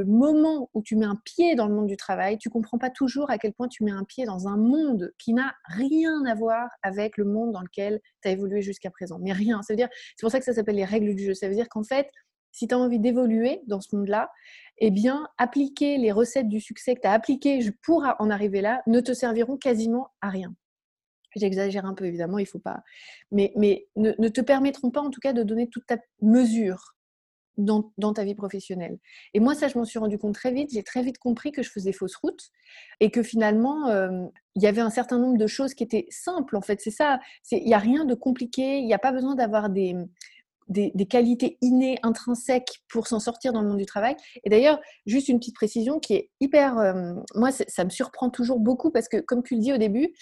moment 0.04 0.70
où 0.74 0.82
tu 0.82 0.96
mets 0.96 1.06
un 1.06 1.18
pied 1.24 1.54
dans 1.54 1.66
le 1.66 1.74
monde 1.74 1.86
du 1.86 1.96
travail, 1.96 2.38
tu 2.38 2.50
comprends 2.50 2.78
pas 2.78 2.90
toujours 2.90 3.30
à 3.30 3.38
quel 3.38 3.52
point 3.52 3.68
tu 3.68 3.84
mets 3.84 3.92
un 3.92 4.04
pied 4.04 4.24
dans 4.24 4.48
un 4.48 4.56
monde 4.56 5.12
qui 5.18 5.32
n'a 5.32 5.54
rien 5.66 6.24
à 6.26 6.34
voir 6.34 6.68
avec 6.82 7.16
le 7.16 7.24
monde 7.24 7.52
dans 7.52 7.60
lequel 7.60 8.00
tu 8.22 8.28
as 8.28 8.32
évolué 8.32 8.62
jusqu'à 8.62 8.90
présent. 8.90 9.18
Mais 9.20 9.32
rien. 9.32 9.60
Dire, 9.70 9.88
c'est 10.16 10.22
pour 10.22 10.30
ça 10.30 10.38
que 10.40 10.44
ça 10.44 10.52
s'appelle 10.52 10.76
les 10.76 10.84
règles 10.84 11.14
du 11.14 11.24
jeu. 11.24 11.34
Ça 11.34 11.48
veut 11.48 11.54
dire 11.54 11.68
qu'en 11.68 11.84
fait, 11.84 12.08
si 12.52 12.68
tu 12.68 12.74
as 12.74 12.78
envie 12.78 12.98
d'évoluer 12.98 13.62
dans 13.66 13.80
ce 13.80 13.94
monde-là, 13.96 14.30
eh 14.78 14.90
bien, 14.90 15.28
appliquer 15.38 15.98
les 15.98 16.10
recettes 16.10 16.48
du 16.48 16.60
succès 16.60 16.94
que 16.94 17.02
tu 17.02 17.06
as 17.06 17.12
appliquées 17.12 17.60
pour 17.82 18.04
en 18.18 18.30
arriver 18.30 18.60
là 18.60 18.82
ne 18.86 19.00
te 19.00 19.12
serviront 19.12 19.56
quasiment 19.56 20.08
à 20.20 20.30
rien. 20.30 20.54
J'exagère 21.36 21.84
un 21.84 21.94
peu, 21.94 22.06
évidemment, 22.06 22.38
il 22.38 22.46
faut 22.46 22.58
pas. 22.58 22.82
Mais, 23.30 23.52
mais 23.56 23.86
ne, 23.96 24.28
te 24.28 24.40
permettront 24.40 24.90
pas, 24.90 25.00
en 25.00 25.10
tout 25.10 25.20
cas, 25.20 25.32
de 25.32 25.42
donner 25.42 25.68
toute 25.68 25.86
ta 25.86 25.98
mesure 26.22 26.96
dans, 27.56 27.92
ta 28.14 28.24
vie 28.24 28.34
professionnelle. 28.34 28.98
Et 29.34 29.40
moi, 29.40 29.54
ça, 29.54 29.68
je 29.68 29.76
m'en 29.76 29.84
suis 29.84 29.98
rendu 29.98 30.18
compte 30.18 30.34
très 30.34 30.50
vite. 30.50 30.70
J'ai 30.72 30.82
très 30.82 31.02
vite 31.02 31.18
compris 31.18 31.52
que 31.52 31.62
je 31.62 31.70
faisais 31.70 31.92
fausse 31.92 32.16
route 32.16 32.50
et 33.00 33.10
que 33.10 33.22
finalement, 33.22 33.88
euh, 33.88 34.26
il 34.56 34.62
y 34.62 34.66
avait 34.66 34.80
un 34.80 34.90
certain 34.90 35.18
nombre 35.18 35.36
de 35.36 35.46
choses 35.46 35.74
qui 35.74 35.84
étaient 35.84 36.06
simples, 36.10 36.56
en 36.56 36.62
fait. 36.62 36.80
C'est 36.80 36.90
ça. 36.90 37.20
Il 37.52 37.64
n'y 37.64 37.74
a 37.74 37.78
rien 37.78 38.04
de 38.04 38.14
compliqué. 38.14 38.78
Il 38.78 38.86
n'y 38.86 38.94
a 38.94 38.98
pas 38.98 39.12
besoin 39.12 39.34
d'avoir 39.34 39.68
des, 39.68 39.94
des, 40.70 41.06
qualités 41.06 41.58
innées, 41.60 41.98
intrinsèques 42.02 42.82
pour 42.88 43.06
s'en 43.06 43.20
sortir 43.20 43.52
dans 43.52 43.60
le 43.60 43.68
monde 43.68 43.78
du 43.78 43.86
travail. 43.86 44.16
Et 44.44 44.50
d'ailleurs, 44.50 44.80
juste 45.06 45.28
une 45.28 45.38
petite 45.38 45.56
précision 45.56 45.98
qui 45.98 46.14
est 46.14 46.30
hyper... 46.40 46.78
Euh, 46.78 47.14
moi, 47.34 47.50
ça 47.50 47.84
me 47.84 47.90
surprend 47.90 48.30
toujours 48.30 48.60
beaucoup 48.60 48.90
parce 48.90 49.08
que, 49.08 49.18
comme 49.18 49.42
tu 49.42 49.56
le 49.56 49.60
dis 49.60 49.72
au 49.72 49.78
début, 49.78 50.14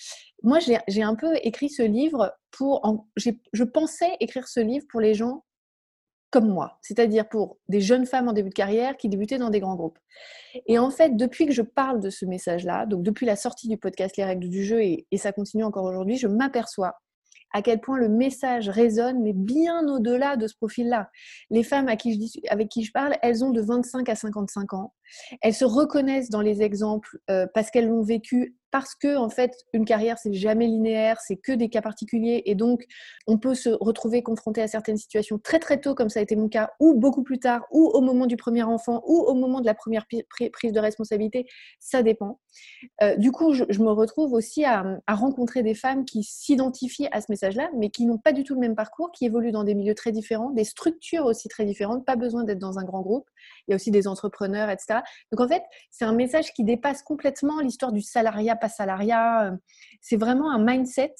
moi, 0.42 0.58
j'ai 0.60 1.02
un 1.02 1.14
peu 1.14 1.34
écrit 1.42 1.68
ce 1.68 1.82
livre 1.82 2.34
pour... 2.50 2.82
je 3.16 3.64
pensais 3.64 4.16
écrire 4.20 4.48
ce 4.48 4.60
livre 4.60 4.86
pour 4.90 5.00
les 5.00 5.14
gens 5.14 5.44
comme 6.30 6.48
moi, 6.48 6.78
c'est-à-dire 6.82 7.26
pour 7.26 7.56
des 7.68 7.80
jeunes 7.80 8.04
femmes 8.04 8.28
en 8.28 8.34
début 8.34 8.50
de 8.50 8.54
carrière 8.54 8.98
qui 8.98 9.08
débutaient 9.08 9.38
dans 9.38 9.48
des 9.48 9.60
grands 9.60 9.76
groupes. 9.76 9.98
Et 10.66 10.78
en 10.78 10.90
fait, 10.90 11.16
depuis 11.16 11.46
que 11.46 11.52
je 11.52 11.62
parle 11.62 12.00
de 12.00 12.10
ce 12.10 12.26
message-là, 12.26 12.84
donc 12.84 13.02
depuis 13.02 13.24
la 13.24 13.34
sortie 13.34 13.66
du 13.66 13.78
podcast 13.78 14.16
Les 14.18 14.24
règles 14.24 14.48
du 14.48 14.62
jeu, 14.62 14.82
et 14.82 15.06
ça 15.16 15.32
continue 15.32 15.64
encore 15.64 15.84
aujourd'hui, 15.84 16.18
je 16.18 16.28
m'aperçois 16.28 16.96
à 17.52 17.62
quel 17.62 17.80
point 17.80 17.98
le 17.98 18.08
message 18.08 18.68
résonne, 18.68 19.22
mais 19.22 19.32
bien 19.32 19.86
au-delà 19.88 20.36
de 20.36 20.46
ce 20.46 20.54
profil-là. 20.56 21.10
Les 21.50 21.62
femmes 21.62 21.88
avec 21.88 22.00
qui 22.68 22.84
je 22.84 22.92
parle, 22.92 23.16
elles 23.22 23.44
ont 23.44 23.50
de 23.50 23.60
25 23.60 24.08
à 24.08 24.14
55 24.14 24.72
ans. 24.74 24.92
Elles 25.40 25.54
se 25.54 25.64
reconnaissent 25.64 26.30
dans 26.30 26.42
les 26.42 26.62
exemples 26.62 27.18
euh, 27.30 27.46
parce 27.54 27.70
qu'elles 27.70 27.88
l'ont 27.88 28.02
vécu 28.02 28.54
parce 28.70 28.94
que 28.94 29.16
en 29.16 29.30
fait 29.30 29.54
une 29.72 29.84
carrière 29.84 30.18
c'est 30.18 30.34
jamais 30.34 30.66
linéaire, 30.66 31.18
c'est 31.20 31.36
que 31.36 31.52
des 31.52 31.70
cas 31.70 31.80
particuliers 31.80 32.42
et 32.44 32.54
donc 32.54 32.84
on 33.26 33.38
peut 33.38 33.54
se 33.54 33.70
retrouver 33.70 34.22
confronté 34.22 34.60
à 34.60 34.68
certaines 34.68 34.98
situations 34.98 35.38
très 35.38 35.58
très 35.58 35.80
tôt 35.80 35.94
comme 35.94 36.10
ça 36.10 36.20
a 36.20 36.22
été 36.22 36.36
mon 36.36 36.48
cas 36.48 36.70
ou 36.80 36.94
beaucoup 36.94 37.22
plus 37.22 37.38
tard 37.38 37.64
ou 37.70 37.86
au 37.86 38.00
moment 38.00 38.26
du 38.26 38.36
premier 38.36 38.62
enfant 38.62 39.02
ou 39.06 39.20
au 39.20 39.34
moment 39.34 39.60
de 39.60 39.66
la 39.66 39.74
première 39.74 40.06
prise 40.52 40.72
de 40.72 40.80
responsabilité, 40.80 41.46
ça 41.80 42.02
dépend. 42.02 42.40
Euh, 43.02 43.16
du 43.16 43.32
coup, 43.32 43.52
je, 43.52 43.64
me 43.64 43.90
retrouve 43.90 44.32
aussi 44.32 44.64
à, 44.64 45.00
à 45.06 45.14
rencontrer 45.14 45.62
des 45.62 45.74
femmes 45.74 46.04
qui 46.04 46.22
s'identifient 46.22 47.08
à 47.12 47.20
ce 47.20 47.26
message-là, 47.28 47.70
mais 47.76 47.90
qui 47.90 48.06
n'ont 48.06 48.18
pas 48.18 48.32
du 48.32 48.44
tout 48.44 48.54
le 48.54 48.60
même 48.60 48.74
parcours, 48.74 49.10
qui 49.12 49.24
évoluent 49.24 49.52
dans 49.52 49.64
des 49.64 49.74
milieux 49.74 49.94
très 49.94 50.12
différents, 50.12 50.50
des 50.50 50.64
structures 50.64 51.24
aussi 51.24 51.48
très 51.48 51.64
différentes, 51.64 52.04
pas 52.04 52.16
besoin 52.16 52.44
d'être 52.44 52.58
dans 52.58 52.78
un 52.78 52.84
grand 52.84 53.02
groupe. 53.02 53.28
Il 53.66 53.72
y 53.72 53.74
a 53.74 53.76
aussi 53.76 53.90
des 53.90 54.08
entrepreneurs, 54.08 54.70
etc. 54.70 55.00
Donc 55.32 55.40
en 55.40 55.48
fait, 55.48 55.62
c'est 55.90 56.04
un 56.04 56.14
message 56.14 56.52
qui 56.52 56.64
dépasse 56.64 57.02
complètement 57.02 57.60
l'histoire 57.60 57.92
du 57.92 58.02
salariat, 58.02 58.56
pas 58.56 58.68
salariat. 58.68 59.56
C'est 60.00 60.16
vraiment 60.16 60.50
un 60.50 60.64
mindset. 60.64 61.14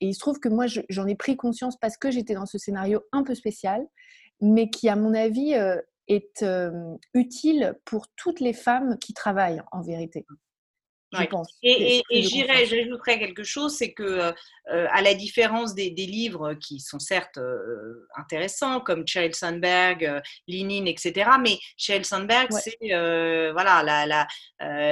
Et 0.00 0.08
il 0.08 0.14
se 0.14 0.18
trouve 0.18 0.40
que 0.40 0.48
moi, 0.48 0.66
j'en 0.66 1.06
ai 1.06 1.14
pris 1.14 1.36
conscience 1.36 1.78
parce 1.78 1.96
que 1.96 2.10
j'étais 2.10 2.34
dans 2.34 2.46
ce 2.46 2.58
scénario 2.58 3.02
un 3.12 3.22
peu 3.22 3.34
spécial, 3.34 3.86
mais 4.40 4.68
qui, 4.68 4.88
à 4.88 4.96
mon 4.96 5.14
avis, 5.14 5.54
euh, 5.54 5.80
est 6.08 6.42
euh, 6.42 6.96
utile 7.14 7.78
pour 7.84 8.08
toutes 8.16 8.40
les 8.40 8.52
femmes 8.52 8.98
qui 8.98 9.14
travaillent 9.14 9.62
en 9.72 9.82
vérité. 9.82 10.26
Et, 11.62 12.02
j'irais, 12.10 12.66
j'ajouterais 12.66 13.18
quelque 13.18 13.44
chose, 13.44 13.76
c'est 13.76 13.92
que 13.92 14.32
euh, 14.72 14.86
à 14.90 15.02
la 15.02 15.14
différence 15.14 15.74
des, 15.74 15.90
livres 15.90 16.54
qui 16.54 16.80
sont 16.80 16.98
certes 16.98 17.38
euh, 17.38 18.06
intéressants, 18.16 18.80
comme 18.80 19.06
Sheryl 19.06 19.34
Sandberg, 19.34 20.04
euh, 20.04 20.20
Lenin, 20.48 20.86
etc., 20.86 21.30
mais 21.40 21.58
Sheryl 21.76 22.04
Sandberg, 22.04 22.48
c'est 22.50 22.78
voilà, 23.52 23.82
la, 23.82 24.26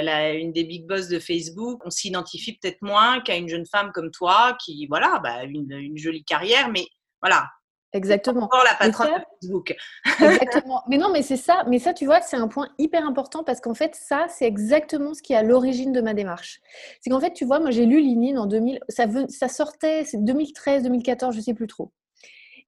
la, 0.03 0.33
une 0.33 0.53
des 0.53 0.65
big 0.65 0.87
boss 0.87 1.09
de 1.09 1.19
Facebook. 1.19 1.81
On 1.85 1.91
s'identifie 1.91 2.59
peut-être 2.59 2.83
moins 2.83 3.21
qu'à 3.21 3.37
une 3.37 3.49
jeune 3.49 3.67
femme 3.67 3.93
comme 3.93 4.11
toi, 4.11 4.57
qui, 4.65 4.87
voilà, 4.89 5.21
bah, 5.23 5.45
une, 5.45 5.71
une 5.73 5.99
jolie 5.99 6.25
carrière, 6.25 6.69
mais 6.71 6.87
voilà, 7.21 7.49
Exactement. 7.93 8.45
Encore 8.45 8.65
la 8.65 8.75
patronne 8.75 9.13
de 9.19 9.25
Facebook. 9.41 9.77
exactement. 10.21 10.83
Mais 10.89 10.97
non, 10.97 11.11
mais 11.11 11.23
c'est 11.23 11.37
ça. 11.37 11.65
Mais 11.69 11.79
ça, 11.79 11.93
tu 11.93 12.07
vois, 12.07 12.21
c'est 12.23 12.37
un 12.37 12.49
point 12.49 12.69
hyper 12.79 13.07
important 13.07 13.45
parce 13.45 13.61
qu'en 13.61 13.75
fait, 13.75 13.95
ça, 13.95 14.27
c'est 14.29 14.47
exactement 14.47 15.13
ce 15.13 15.23
qui 15.23 15.35
est 15.35 15.37
à 15.37 15.43
l'origine 15.43 15.93
de 15.93 16.01
ma 16.01 16.15
démarche. 16.15 16.61
C'est 17.01 17.11
qu'en 17.11 17.21
fait, 17.21 17.33
tu 17.33 17.45
vois, 17.45 17.61
moi, 17.61 17.71
j'ai 17.71 17.85
lu 17.85 18.01
Linine 18.01 18.39
en 18.39 18.47
2000. 18.47 18.81
Ça, 18.89 19.05
ça 19.29 19.49
sortait, 19.49 20.05
c'est 20.05 20.25
2013, 20.25 20.85
2014, 20.85 21.37
je 21.37 21.41
sais 21.41 21.55
plus 21.55 21.67
trop. 21.67 21.93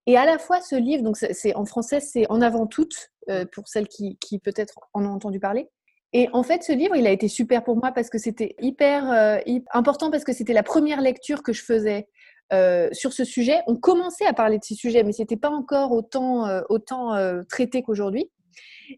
Et 0.06 0.18
à 0.18 0.26
la 0.26 0.38
fois, 0.38 0.60
ce 0.60 0.76
livre, 0.76 1.02
donc 1.02 1.16
c'est 1.16 1.54
en 1.54 1.64
français, 1.64 2.00
c'est 2.00 2.30
En 2.30 2.42
avant 2.42 2.66
toute, 2.66 3.10
euh, 3.30 3.46
pour 3.50 3.68
celles 3.68 3.88
qui, 3.88 4.18
qui 4.18 4.38
peut-être 4.38 4.74
en 4.92 5.04
ont 5.06 5.12
entendu 5.12 5.40
parler. 5.40 5.70
Et 6.12 6.28
en 6.32 6.44
fait, 6.44 6.62
ce 6.62 6.72
livre, 6.72 6.94
il 6.94 7.06
a 7.06 7.10
été 7.10 7.26
super 7.26 7.64
pour 7.64 7.76
moi 7.76 7.90
parce 7.90 8.08
que 8.08 8.18
c'était 8.18 8.54
hyper, 8.60 9.10
euh, 9.10 9.38
hyper, 9.46 9.74
important 9.74 10.10
parce 10.10 10.22
que 10.22 10.32
c'était 10.32 10.52
la 10.52 10.62
première 10.62 11.00
lecture 11.00 11.42
que 11.42 11.52
je 11.52 11.62
faisais 11.64 12.06
euh, 12.54 12.88
sur 12.92 13.12
ce 13.12 13.24
sujet. 13.24 13.60
On 13.66 13.76
commençait 13.76 14.26
à 14.26 14.32
parler 14.32 14.58
de 14.58 14.64
ces 14.64 14.74
sujets, 14.74 15.02
mais 15.02 15.12
ce 15.12 15.22
n'était 15.22 15.36
pas 15.36 15.50
encore 15.50 15.90
autant, 15.90 16.46
euh, 16.46 16.62
autant 16.68 17.14
euh, 17.14 17.42
traité 17.48 17.82
qu'aujourd'hui. 17.82 18.30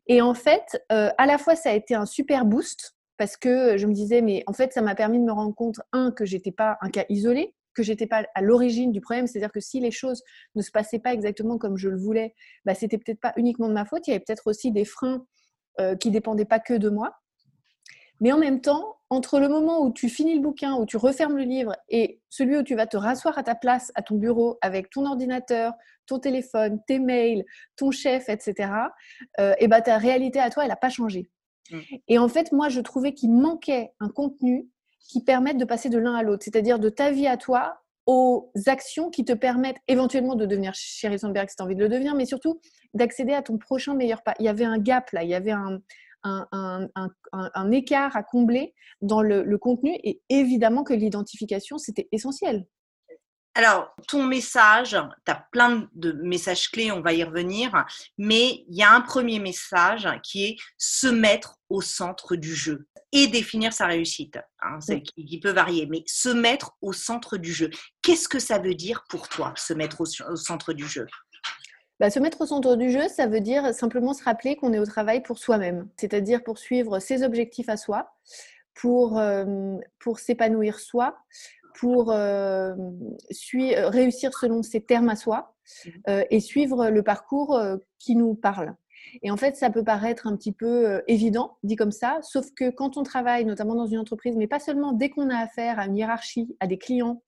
Et 0.06 0.20
en 0.20 0.34
fait, 0.34 0.84
à 0.90 1.26
la 1.26 1.38
fois, 1.38 1.54
ça 1.56 1.70
a 1.70 1.72
été 1.72 1.94
un 1.94 2.06
super 2.06 2.44
boost 2.44 2.96
parce 3.16 3.36
que 3.36 3.78
je 3.78 3.86
me 3.86 3.94
disais, 3.94 4.20
mais 4.20 4.42
en 4.46 4.52
fait, 4.52 4.72
ça 4.72 4.82
m'a 4.82 4.94
permis 4.94 5.18
de 5.18 5.24
me 5.24 5.32
rendre 5.32 5.54
compte, 5.54 5.80
un, 5.92 6.10
que 6.10 6.24
j'étais 6.24 6.50
pas 6.50 6.76
un 6.82 6.90
cas 6.90 7.04
isolé, 7.08 7.54
que 7.72 7.82
j'étais 7.82 8.06
pas 8.06 8.24
à 8.34 8.42
l'origine 8.42 8.92
du 8.92 9.00
problème, 9.00 9.26
c'est-à-dire 9.26 9.52
que 9.52 9.60
si 9.60 9.80
les 9.80 9.92
choses 9.92 10.22
ne 10.54 10.62
se 10.62 10.70
passaient 10.70 10.98
pas 10.98 11.14
exactement 11.14 11.56
comme 11.56 11.76
je 11.76 11.88
le 11.88 11.96
voulais, 11.96 12.34
bah, 12.64 12.74
c'était 12.74 12.98
peut-être 12.98 13.20
pas 13.20 13.32
uniquement 13.36 13.68
de 13.68 13.74
ma 13.74 13.84
faute, 13.84 14.06
il 14.06 14.10
y 14.10 14.14
avait 14.14 14.24
peut-être 14.26 14.48
aussi 14.48 14.72
des 14.72 14.84
freins 14.84 15.24
qui 16.00 16.10
dépendaient 16.10 16.46
pas 16.46 16.58
que 16.58 16.74
de 16.74 16.88
moi. 16.88 17.12
Mais 18.20 18.32
en 18.32 18.38
même 18.38 18.60
temps, 18.60 18.96
entre 19.10 19.38
le 19.38 19.48
moment 19.48 19.82
où 19.82 19.92
tu 19.92 20.08
finis 20.08 20.34
le 20.34 20.40
bouquin, 20.40 20.74
où 20.74 20.86
tu 20.86 20.96
refermes 20.96 21.36
le 21.36 21.44
livre, 21.44 21.76
et 21.88 22.20
celui 22.28 22.56
où 22.56 22.62
tu 22.62 22.74
vas 22.74 22.86
te 22.86 22.96
rasseoir 22.96 23.38
à 23.38 23.42
ta 23.42 23.54
place, 23.54 23.92
à 23.94 24.02
ton 24.02 24.16
bureau, 24.16 24.58
avec 24.62 24.90
ton 24.90 25.06
ordinateur, 25.06 25.74
ton 26.06 26.18
téléphone, 26.18 26.80
tes 26.86 26.98
mails, 26.98 27.44
ton 27.76 27.90
chef, 27.90 28.28
etc., 28.28 28.70
euh, 29.38 29.54
et 29.58 29.68
bah, 29.68 29.80
ta 29.80 29.98
réalité 29.98 30.40
à 30.40 30.50
toi, 30.50 30.64
elle 30.64 30.70
n'a 30.70 30.76
pas 30.76 30.88
changé. 30.88 31.30
Mmh. 31.70 31.78
Et 32.08 32.18
en 32.18 32.28
fait, 32.28 32.52
moi, 32.52 32.68
je 32.68 32.80
trouvais 32.80 33.12
qu'il 33.12 33.32
manquait 33.32 33.92
un 34.00 34.08
contenu 34.08 34.68
qui 35.00 35.22
permette 35.22 35.56
de 35.56 35.64
passer 35.64 35.88
de 35.88 35.98
l'un 35.98 36.14
à 36.14 36.22
l'autre, 36.22 36.44
c'est-à-dire 36.44 36.78
de 36.78 36.88
ta 36.88 37.10
vie 37.10 37.28
à 37.28 37.36
toi 37.36 37.82
aux 38.06 38.52
actions 38.66 39.10
qui 39.10 39.24
te 39.24 39.32
permettent 39.32 39.78
éventuellement 39.88 40.36
de 40.36 40.46
devenir 40.46 40.74
Sheryl 40.74 41.18
Sandberg 41.18 41.48
si 41.48 41.56
tu 41.56 41.62
as 41.62 41.64
envie 41.64 41.74
de 41.74 41.80
le 41.80 41.88
devenir, 41.88 42.14
mais 42.14 42.24
surtout 42.24 42.60
d'accéder 42.94 43.32
à 43.32 43.42
ton 43.42 43.58
prochain 43.58 43.94
meilleur 43.94 44.22
pas. 44.22 44.34
Il 44.38 44.44
y 44.44 44.48
avait 44.48 44.64
un 44.64 44.78
gap 44.78 45.10
là, 45.10 45.24
il 45.24 45.30
y 45.30 45.34
avait 45.34 45.50
un, 45.50 45.80
un, 46.26 47.70
écart 47.72 48.16
à 48.16 48.22
combler 48.22 48.74
dans 49.00 49.22
le, 49.22 49.58
contenu 49.58 49.92
et 50.02 50.20
évidemment 50.28 50.84
que 50.84 50.94
l'identification, 50.94 51.78
c'était 51.78 52.08
essentiel. 52.12 52.66
Alors, 53.56 53.94
ton 54.06 54.22
message, 54.22 54.90
tu 55.24 55.32
as 55.32 55.46
plein 55.50 55.88
de 55.94 56.12
messages 56.12 56.70
clés, 56.70 56.92
on 56.92 57.00
va 57.00 57.14
y 57.14 57.24
revenir, 57.24 57.86
mais 58.18 58.66
il 58.68 58.76
y 58.76 58.82
a 58.82 58.92
un 58.92 59.00
premier 59.00 59.38
message 59.38 60.06
qui 60.22 60.44
est 60.44 60.56
se 60.76 61.06
mettre 61.06 61.56
au 61.70 61.80
centre 61.80 62.36
du 62.36 62.54
jeu 62.54 62.86
et 63.12 63.28
définir 63.28 63.72
sa 63.72 63.86
réussite, 63.86 64.38
hein, 64.60 64.78
qui, 65.16 65.40
peut 65.40 65.52
varier, 65.52 65.86
mais 65.86 66.02
se 66.06 66.28
mettre 66.28 66.72
au 66.82 66.92
centre 66.92 67.38
du 67.38 67.50
jeu. 67.50 67.70
Qu'est-ce 68.02 68.28
que 68.28 68.38
ça 68.38 68.58
veut 68.58 68.74
dire 68.74 69.04
pour 69.08 69.26
toi, 69.30 69.54
se 69.56 69.72
mettre 69.72 70.02
au 70.02 70.36
centre 70.36 70.74
du 70.74 70.86
jeu? 70.86 71.06
Bah, 71.98 72.10
se 72.10 72.18
mettre 72.18 72.42
au 72.42 72.46
centre 72.46 72.76
du 72.76 72.90
jeu, 72.90 73.08
ça 73.08 73.26
veut 73.26 73.40
dire 73.40 73.72
simplement 73.72 74.12
se 74.12 74.22
rappeler 74.22 74.56
qu'on 74.56 74.72
est 74.72 74.78
au 74.78 74.84
travail 74.84 75.22
pour 75.22 75.38
soi-même, 75.38 75.88
c'est-à-dire 75.96 76.42
pour 76.42 76.58
suivre 76.58 76.98
ses 76.98 77.22
objectifs 77.22 77.68
à 77.68 77.76
soi, 77.76 78.12
pour, 78.74 79.18
euh, 79.18 79.76
pour 79.98 80.18
s'épanouir 80.18 80.78
soi, 80.78 81.16
pour 81.78 82.12
euh, 82.12 82.74
euh, 82.74 83.88
réussir 83.88 84.32
selon 84.38 84.62
ses 84.62 84.82
termes 84.82 85.08
à 85.08 85.16
soi 85.16 85.54
mmh. 85.84 86.10
et 86.30 86.40
suivre 86.40 86.88
le 86.88 87.02
parcours 87.02 87.60
qui 87.98 88.14
nous 88.14 88.34
parle. 88.34 88.74
Et 89.22 89.30
en 89.30 89.36
fait, 89.36 89.56
ça 89.56 89.70
peut 89.70 89.84
paraître 89.84 90.26
un 90.26 90.36
petit 90.36 90.52
peu 90.52 91.02
évident, 91.06 91.58
dit 91.62 91.76
comme 91.76 91.92
ça, 91.92 92.18
sauf 92.22 92.50
que 92.54 92.70
quand 92.70 92.96
on 92.96 93.02
travaille, 93.02 93.44
notamment 93.44 93.74
dans 93.74 93.86
une 93.86 93.98
entreprise, 93.98 94.36
mais 94.36 94.48
pas 94.48 94.58
seulement 94.58 94.92
dès 94.92 95.10
qu'on 95.10 95.30
a 95.30 95.38
affaire 95.38 95.78
à 95.78 95.86
une 95.86 95.96
hiérarchie, 95.96 96.56
à 96.60 96.66
des 96.66 96.76
clients, 96.76 97.22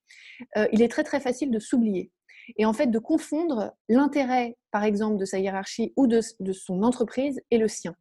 il 0.72 0.82
est 0.82 0.88
très 0.88 1.04
très 1.04 1.20
facile 1.20 1.50
de 1.50 1.58
s'oublier 1.58 2.10
et 2.56 2.64
en 2.64 2.72
fait 2.72 2.88
de 2.88 2.98
confondre 2.98 3.72
l'intérêt, 3.88 4.56
par 4.70 4.84
exemple, 4.84 5.16
de 5.16 5.24
sa 5.24 5.38
hiérarchie 5.38 5.92
ou 5.96 6.06
de, 6.06 6.20
son 6.52 6.82
entreprise 6.82 7.40
et 7.50 7.58
le 7.58 7.68
sien. 7.68 7.94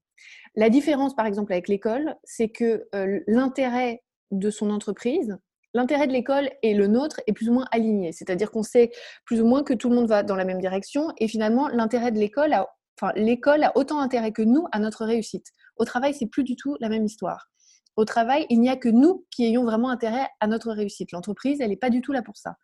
La 0.55 0.69
différence, 0.69 1.15
par 1.15 1.25
exemple, 1.25 1.53
avec 1.53 1.67
l'école, 1.67 2.15
c'est 2.23 2.49
que 2.49 2.87
euh, 2.95 3.19
l'intérêt 3.27 4.03
de 4.31 4.49
son 4.49 4.69
entreprise, 4.69 5.37
l'intérêt 5.73 6.07
de 6.07 6.13
l'école 6.13 6.49
et 6.63 6.73
le 6.73 6.87
nôtre 6.87 7.21
est 7.27 7.33
plus 7.33 7.49
ou 7.49 7.53
moins 7.53 7.67
aligné. 7.71 8.11
C'est-à-dire 8.11 8.51
qu'on 8.51 8.63
sait 8.63 8.91
plus 9.25 9.41
ou 9.41 9.45
moins 9.45 9.63
que 9.63 9.73
tout 9.73 9.89
le 9.89 9.95
monde 9.95 10.07
va 10.07 10.23
dans 10.23 10.35
la 10.35 10.45
même 10.45 10.59
direction 10.59 11.13
et 11.17 11.27
finalement, 11.27 11.67
l'intérêt 11.67 12.11
de 12.11 12.19
l'école 12.19 12.53
a, 12.53 12.67
enfin, 12.99 13.13
l'école 13.15 13.63
a 13.63 13.77
autant 13.77 13.99
intérêt 13.99 14.31
que 14.31 14.41
nous 14.41 14.65
à 14.71 14.79
notre 14.79 15.05
réussite. 15.05 15.47
Au 15.77 15.85
travail, 15.85 16.13
c'est 16.13 16.25
plus 16.25 16.43
du 16.43 16.55
tout 16.55 16.75
la 16.79 16.89
même 16.89 17.05
histoire. 17.05 17.49
Au 17.95 18.05
travail, 18.05 18.45
il 18.49 18.61
n'y 18.61 18.69
a 18.69 18.75
que 18.75 18.89
nous 18.89 19.25
qui 19.31 19.45
ayons 19.45 19.63
vraiment 19.63 19.89
intérêt 19.89 20.27
à 20.39 20.47
notre 20.47 20.71
réussite. 20.71 21.11
L'entreprise, 21.11 21.59
elle 21.61 21.69
n'est 21.69 21.77
pas 21.77 21.89
du 21.89 22.01
tout 22.01 22.11
là 22.11 22.21
pour 22.21 22.37
ça. 22.37 22.55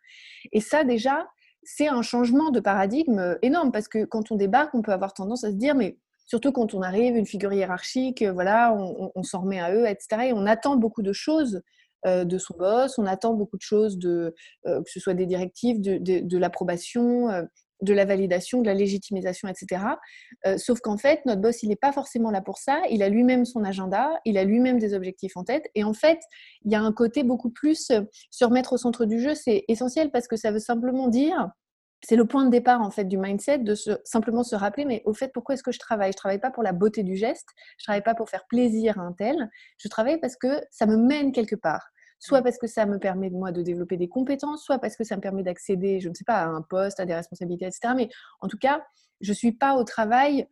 Et 0.52 0.60
ça, 0.60 0.84
déjà, 0.84 1.26
c'est 1.64 1.88
un 1.88 2.02
changement 2.02 2.50
de 2.50 2.60
paradigme 2.60 3.18
euh, 3.18 3.34
énorme 3.42 3.72
parce 3.72 3.88
que 3.88 4.04
quand 4.04 4.30
on 4.30 4.36
débarque, 4.36 4.74
on 4.74 4.82
peut 4.82 4.92
avoir 4.92 5.14
tendance 5.14 5.44
à 5.44 5.50
se 5.50 5.56
dire, 5.56 5.74
mais 5.74 5.98
surtout 6.26 6.52
quand 6.52 6.74
on 6.74 6.82
arrive, 6.82 7.16
une 7.16 7.26
figure 7.26 7.52
hiérarchique, 7.52 8.22
euh, 8.22 8.32
voilà, 8.32 8.74
on, 8.74 9.22
s'en 9.22 9.42
remet 9.42 9.60
à 9.60 9.74
eux, 9.74 9.86
etc. 9.86 10.28
Et 10.28 10.32
on 10.32 10.46
attend 10.46 10.76
beaucoup 10.76 11.02
de 11.02 11.12
choses 11.12 11.62
euh, 12.06 12.24
de 12.24 12.38
son 12.38 12.54
boss, 12.58 12.98
on 12.98 13.06
attend 13.06 13.34
beaucoup 13.34 13.56
de 13.56 13.62
choses, 13.62 13.98
de, 13.98 14.34
que 14.64 14.90
ce 14.90 15.00
soit 15.00 15.14
des 15.14 15.26
directives, 15.26 15.80
de, 15.80 16.38
l'approbation, 16.38 17.28
de 17.82 17.92
la 17.92 18.04
validation, 18.04 18.60
de 18.60 18.66
la 18.66 18.74
légitimisation, 18.74 19.48
etc. 19.48 19.82
sauf 20.56 20.80
qu'en 20.80 20.96
fait, 20.96 21.24
notre 21.26 21.40
boss, 21.40 21.62
il 21.62 21.68
n'est 21.68 21.76
pas 21.76 21.92
forcément 21.92 22.30
là 22.30 22.40
pour 22.40 22.58
ça. 22.58 22.80
Il 22.90 23.02
a 23.02 23.08
lui-même 23.08 23.44
son 23.44 23.64
agenda, 23.64 24.10
il 24.24 24.38
a 24.38 24.44
lui-même 24.44 24.78
des 24.78 24.94
objectifs 24.94 25.36
en 25.36 25.44
tête. 25.44 25.64
Et 25.74 25.84
en 25.84 25.94
fait, 25.94 26.18
il 26.64 26.72
y 26.72 26.74
a 26.74 26.80
un 26.80 26.92
côté 26.92 27.22
beaucoup 27.24 27.50
plus 27.50 27.90
se 28.30 28.44
remettre 28.44 28.74
au 28.74 28.76
centre 28.76 29.04
du 29.04 29.20
jeu, 29.20 29.34
c'est 29.34 29.64
essentiel 29.68 30.10
parce 30.10 30.28
que 30.28 30.36
ça 30.36 30.50
veut 30.50 30.58
simplement 30.58 31.08
dire 31.08 31.50
c'est 32.06 32.16
le 32.16 32.26
point 32.26 32.44
de 32.44 32.50
départ 32.50 32.82
en 32.82 32.90
fait 32.90 33.04
du 33.04 33.16
mindset 33.16 33.58
de 33.58 33.74
simplement 34.04 34.44
se 34.44 34.54
rappeler 34.54 34.84
mais 34.84 35.02
au 35.06 35.14
fait 35.14 35.32
pourquoi 35.32 35.54
est-ce 35.54 35.62
que 35.62 35.72
je 35.72 35.78
travaille? 35.78 36.12
Je 36.12 36.16
travaille 36.18 36.38
pas 36.38 36.50
pour 36.50 36.62
la 36.62 36.72
beauté 36.72 37.02
du 37.02 37.16
geste, 37.16 37.48
je 37.78 37.84
travaille 37.84 38.02
pas 38.02 38.14
pour 38.14 38.28
faire 38.28 38.44
plaisir 38.46 38.98
à 38.98 39.02
un 39.02 39.12
tel, 39.12 39.48
je 39.78 39.88
travaille 39.88 40.20
parce 40.20 40.36
que 40.36 40.60
ça 40.70 40.84
me 40.86 40.96
mène 40.96 41.32
quelque 41.32 41.56
part. 41.56 41.88
Soit 42.24 42.40
parce 42.40 42.56
que 42.56 42.66
ça 42.66 42.86
me 42.86 42.98
permet 42.98 43.28
moi 43.28 43.52
de 43.52 43.60
développer 43.60 43.98
des 43.98 44.08
compétences, 44.08 44.64
soit 44.64 44.78
parce 44.78 44.96
que 44.96 45.04
ça 45.04 45.14
me 45.14 45.20
permet 45.20 45.42
d'accéder, 45.42 46.00
je 46.00 46.08
ne 46.08 46.14
sais 46.14 46.24
pas, 46.24 46.36
à 46.36 46.46
un 46.46 46.62
poste, 46.62 46.98
à 46.98 47.04
des 47.04 47.14
responsabilités, 47.14 47.66
etc. 47.66 47.92
Mais 47.94 48.08
en 48.40 48.48
tout 48.48 48.56
cas, 48.56 48.82
je 49.20 49.32
suis 49.34 49.52
pas 49.52 49.74
au 49.74 49.84
travail 49.84 50.48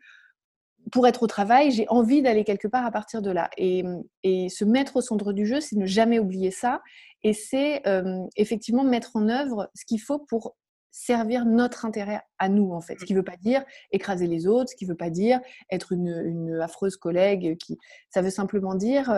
pour 0.91 1.07
être 1.07 1.23
au 1.23 1.27
travail, 1.27 1.71
j'ai 1.71 1.87
envie 1.89 2.21
d'aller 2.21 2.45
quelque 2.45 2.69
part 2.69 2.85
à 2.85 2.91
partir 2.91 3.23
de 3.23 3.31
là. 3.31 3.49
Et, 3.57 3.85
et, 4.23 4.51
se 4.51 4.65
mettre 4.65 4.97
au 4.97 5.01
centre 5.01 5.33
du 5.33 5.47
jeu, 5.47 5.61
c'est 5.61 5.77
ne 5.77 5.87
jamais 5.87 6.19
oublier 6.19 6.51
ça. 6.51 6.83
Et 7.23 7.33
c'est 7.33 7.87
euh, 7.87 8.21
effectivement 8.37 8.85
mettre 8.85 9.17
en 9.17 9.29
œuvre 9.29 9.71
ce 9.75 9.87
qu'il 9.87 10.01
faut 10.01 10.19
pour 10.19 10.57
servir 10.91 11.47
notre 11.47 11.87
intérêt 11.87 12.21
à 12.39 12.49
nous, 12.49 12.73
en 12.73 12.83
fait. 12.83 12.99
Ce 13.01 13.07
qui 13.07 13.15
ne 13.15 13.19
veut 13.19 13.25
pas 13.25 13.39
dire 13.39 13.65
écraser 13.93 14.27
les 14.27 14.47
autres, 14.47 14.71
ce 14.71 14.77
qui 14.77 14.85
ne 14.85 14.91
veut 14.91 14.97
pas 14.97 15.09
dire 15.09 15.41
être 15.71 15.93
une, 15.93 16.61
affreuse 16.61 16.97
collègue. 16.97 17.57
Qui... 17.57 17.79
Ça 18.11 18.21
veut 18.21 18.31
simplement 18.31 18.75
dire 18.75 19.11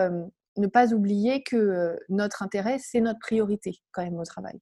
ne 0.57 0.67
pas 0.67 0.93
oublier 0.93 1.43
que 1.43 1.97
notre 2.09 2.43
intérêt, 2.43 2.77
c'est 2.79 3.01
notre 3.01 3.19
priorité 3.19 3.79
quand 3.91 4.03
même 4.03 4.19
au 4.19 4.25
travail. 4.25 4.59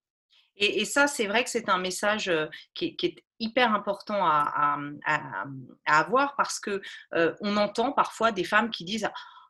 Et, 0.55 0.85
ça, 0.85 1.07
c'est 1.07 1.25
vrai 1.25 1.43
que 1.43 1.49
c'est 1.49 1.67
un 1.67 1.79
message 1.79 2.31
qui, 2.75 2.95
est 3.01 3.15
hyper 3.39 3.73
important 3.73 4.19
à, 4.21 4.77
avoir 5.87 6.35
parce 6.35 6.59
que 6.59 6.81
on 7.41 7.57
entend 7.57 7.91
parfois 7.91 8.31
des 8.31 8.43
femmes 8.43 8.69
qui 8.69 8.85
disent 8.85 9.09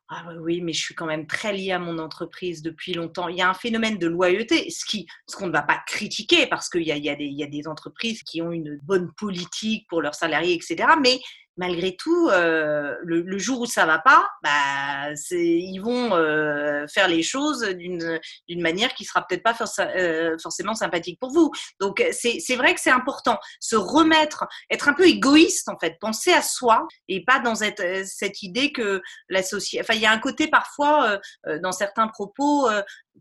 ah 0.10 0.26
oui, 0.42 0.62
mais 0.62 0.74
je 0.74 0.82
suis 0.84 0.96
quand 0.96 1.06
même 1.06 1.26
très 1.28 1.54
liée 1.54 1.72
à 1.72 1.80
mon 1.80 1.98
entreprise 1.98 2.62
depuis 2.62 2.94
longtemps. 2.94 3.30
Il 3.30 3.38
y 3.38 3.42
a 3.42 3.50
un 3.50 3.54
phénomène 3.54 3.98
de 3.98 4.08
loyauté, 4.08 4.70
ce 4.70 5.36
qu'on 5.36 5.48
ne 5.48 5.52
va 5.52 5.62
pas 5.62 5.82
critiquer 5.88 6.46
parce 6.48 6.70
qu'il 6.70 6.84
y 6.84 6.92
a, 6.92 6.96
a 6.96 6.98
y 6.98 7.44
a, 7.44 7.48
des 7.48 7.68
entreprises 7.68 8.22
qui 8.24 8.42
ont 8.42 8.52
une 8.52 8.78
bonne 8.84 9.12
politique 9.14 9.88
pour 9.88 10.02
leurs 10.02 10.16
salariés, 10.16 10.54
etc. 10.54 10.90
Mais 11.02 11.20
malgré 11.58 11.96
tout, 11.96 12.30
euh, 12.30 12.96
le, 13.04 13.38
jour 13.38 13.62
où 13.62 13.66
ça 13.66 13.86
va 13.86 14.00
pas, 14.00 14.28
bah, 14.42 15.14
ils 15.32 15.80
vont 15.80 16.16
euh, 16.16 16.88
faire 16.88 17.08
les 17.08 17.24
choses 17.24 17.62
d'une 17.64 18.62
manière 18.62 18.94
qui 18.94 19.06
sera 19.06 19.26
peut-être 19.26 19.44
pas 19.44 19.56
euh, 19.80 20.38
forcément 20.42 20.74
sympathique 20.76 21.20
pour 21.20 21.32
vous. 21.32 21.52
Donc 21.80 22.04
c'est 22.12 22.56
vrai 22.56 22.74
que 22.74 22.82
c'est 22.82 22.92
important, 22.92 23.38
se 23.60 23.76
remettre, 23.76 24.46
être 24.70 24.90
un 24.90 24.94
peu 24.94 25.08
égoïste 25.08 25.70
en 25.70 25.78
fait, 25.78 25.98
penser 26.00 26.32
à 26.32 26.42
soi 26.42 26.88
et 27.08 27.24
pas 27.24 27.40
dans 27.40 27.56
cette, 27.56 27.84
cette 28.06 28.42
idée 28.42 28.72
que 28.72 29.02
la 29.30 29.44
société. 29.44 29.84
Enfin, 29.84 29.96
il 29.96 30.02
y 30.02 30.06
a 30.06 30.12
un 30.12 30.20
côté 30.20 30.48
parfois 30.48 31.20
dans 31.62 31.72
certains 31.72 32.08
propos, 32.08 32.70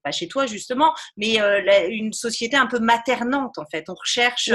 pas 0.02 0.12
chez 0.12 0.28
toi 0.28 0.46
justement, 0.46 0.94
mais 1.16 1.38
une 1.88 2.12
société 2.12 2.56
un 2.56 2.66
peu 2.66 2.78
maternante 2.78 3.58
en 3.58 3.66
fait. 3.66 3.84
On 3.88 3.94
recherche. 3.94 4.50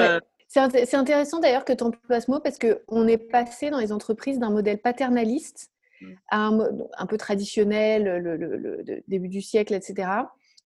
C'est 0.47 0.95
intéressant 0.95 1.39
d'ailleurs 1.39 1.65
que 1.65 1.73
tu 1.73 1.83
emploies 1.83 2.21
ce 2.21 2.31
mot 2.31 2.39
parce 2.39 2.57
qu'on 2.57 3.07
est 3.07 3.17
passé 3.17 3.69
dans 3.69 3.79
les 3.79 3.91
entreprises 3.91 4.39
d'un 4.39 4.49
modèle 4.49 4.79
paternaliste 4.79 5.71
mm. 6.01 6.13
à 6.29 6.47
un, 6.47 6.59
un 6.97 7.05
peu 7.05 7.17
traditionnel, 7.17 8.03
le, 8.23 9.03
début 9.07 9.27
du 9.27 9.41
siècle, 9.41 9.73
etc., 9.73 10.09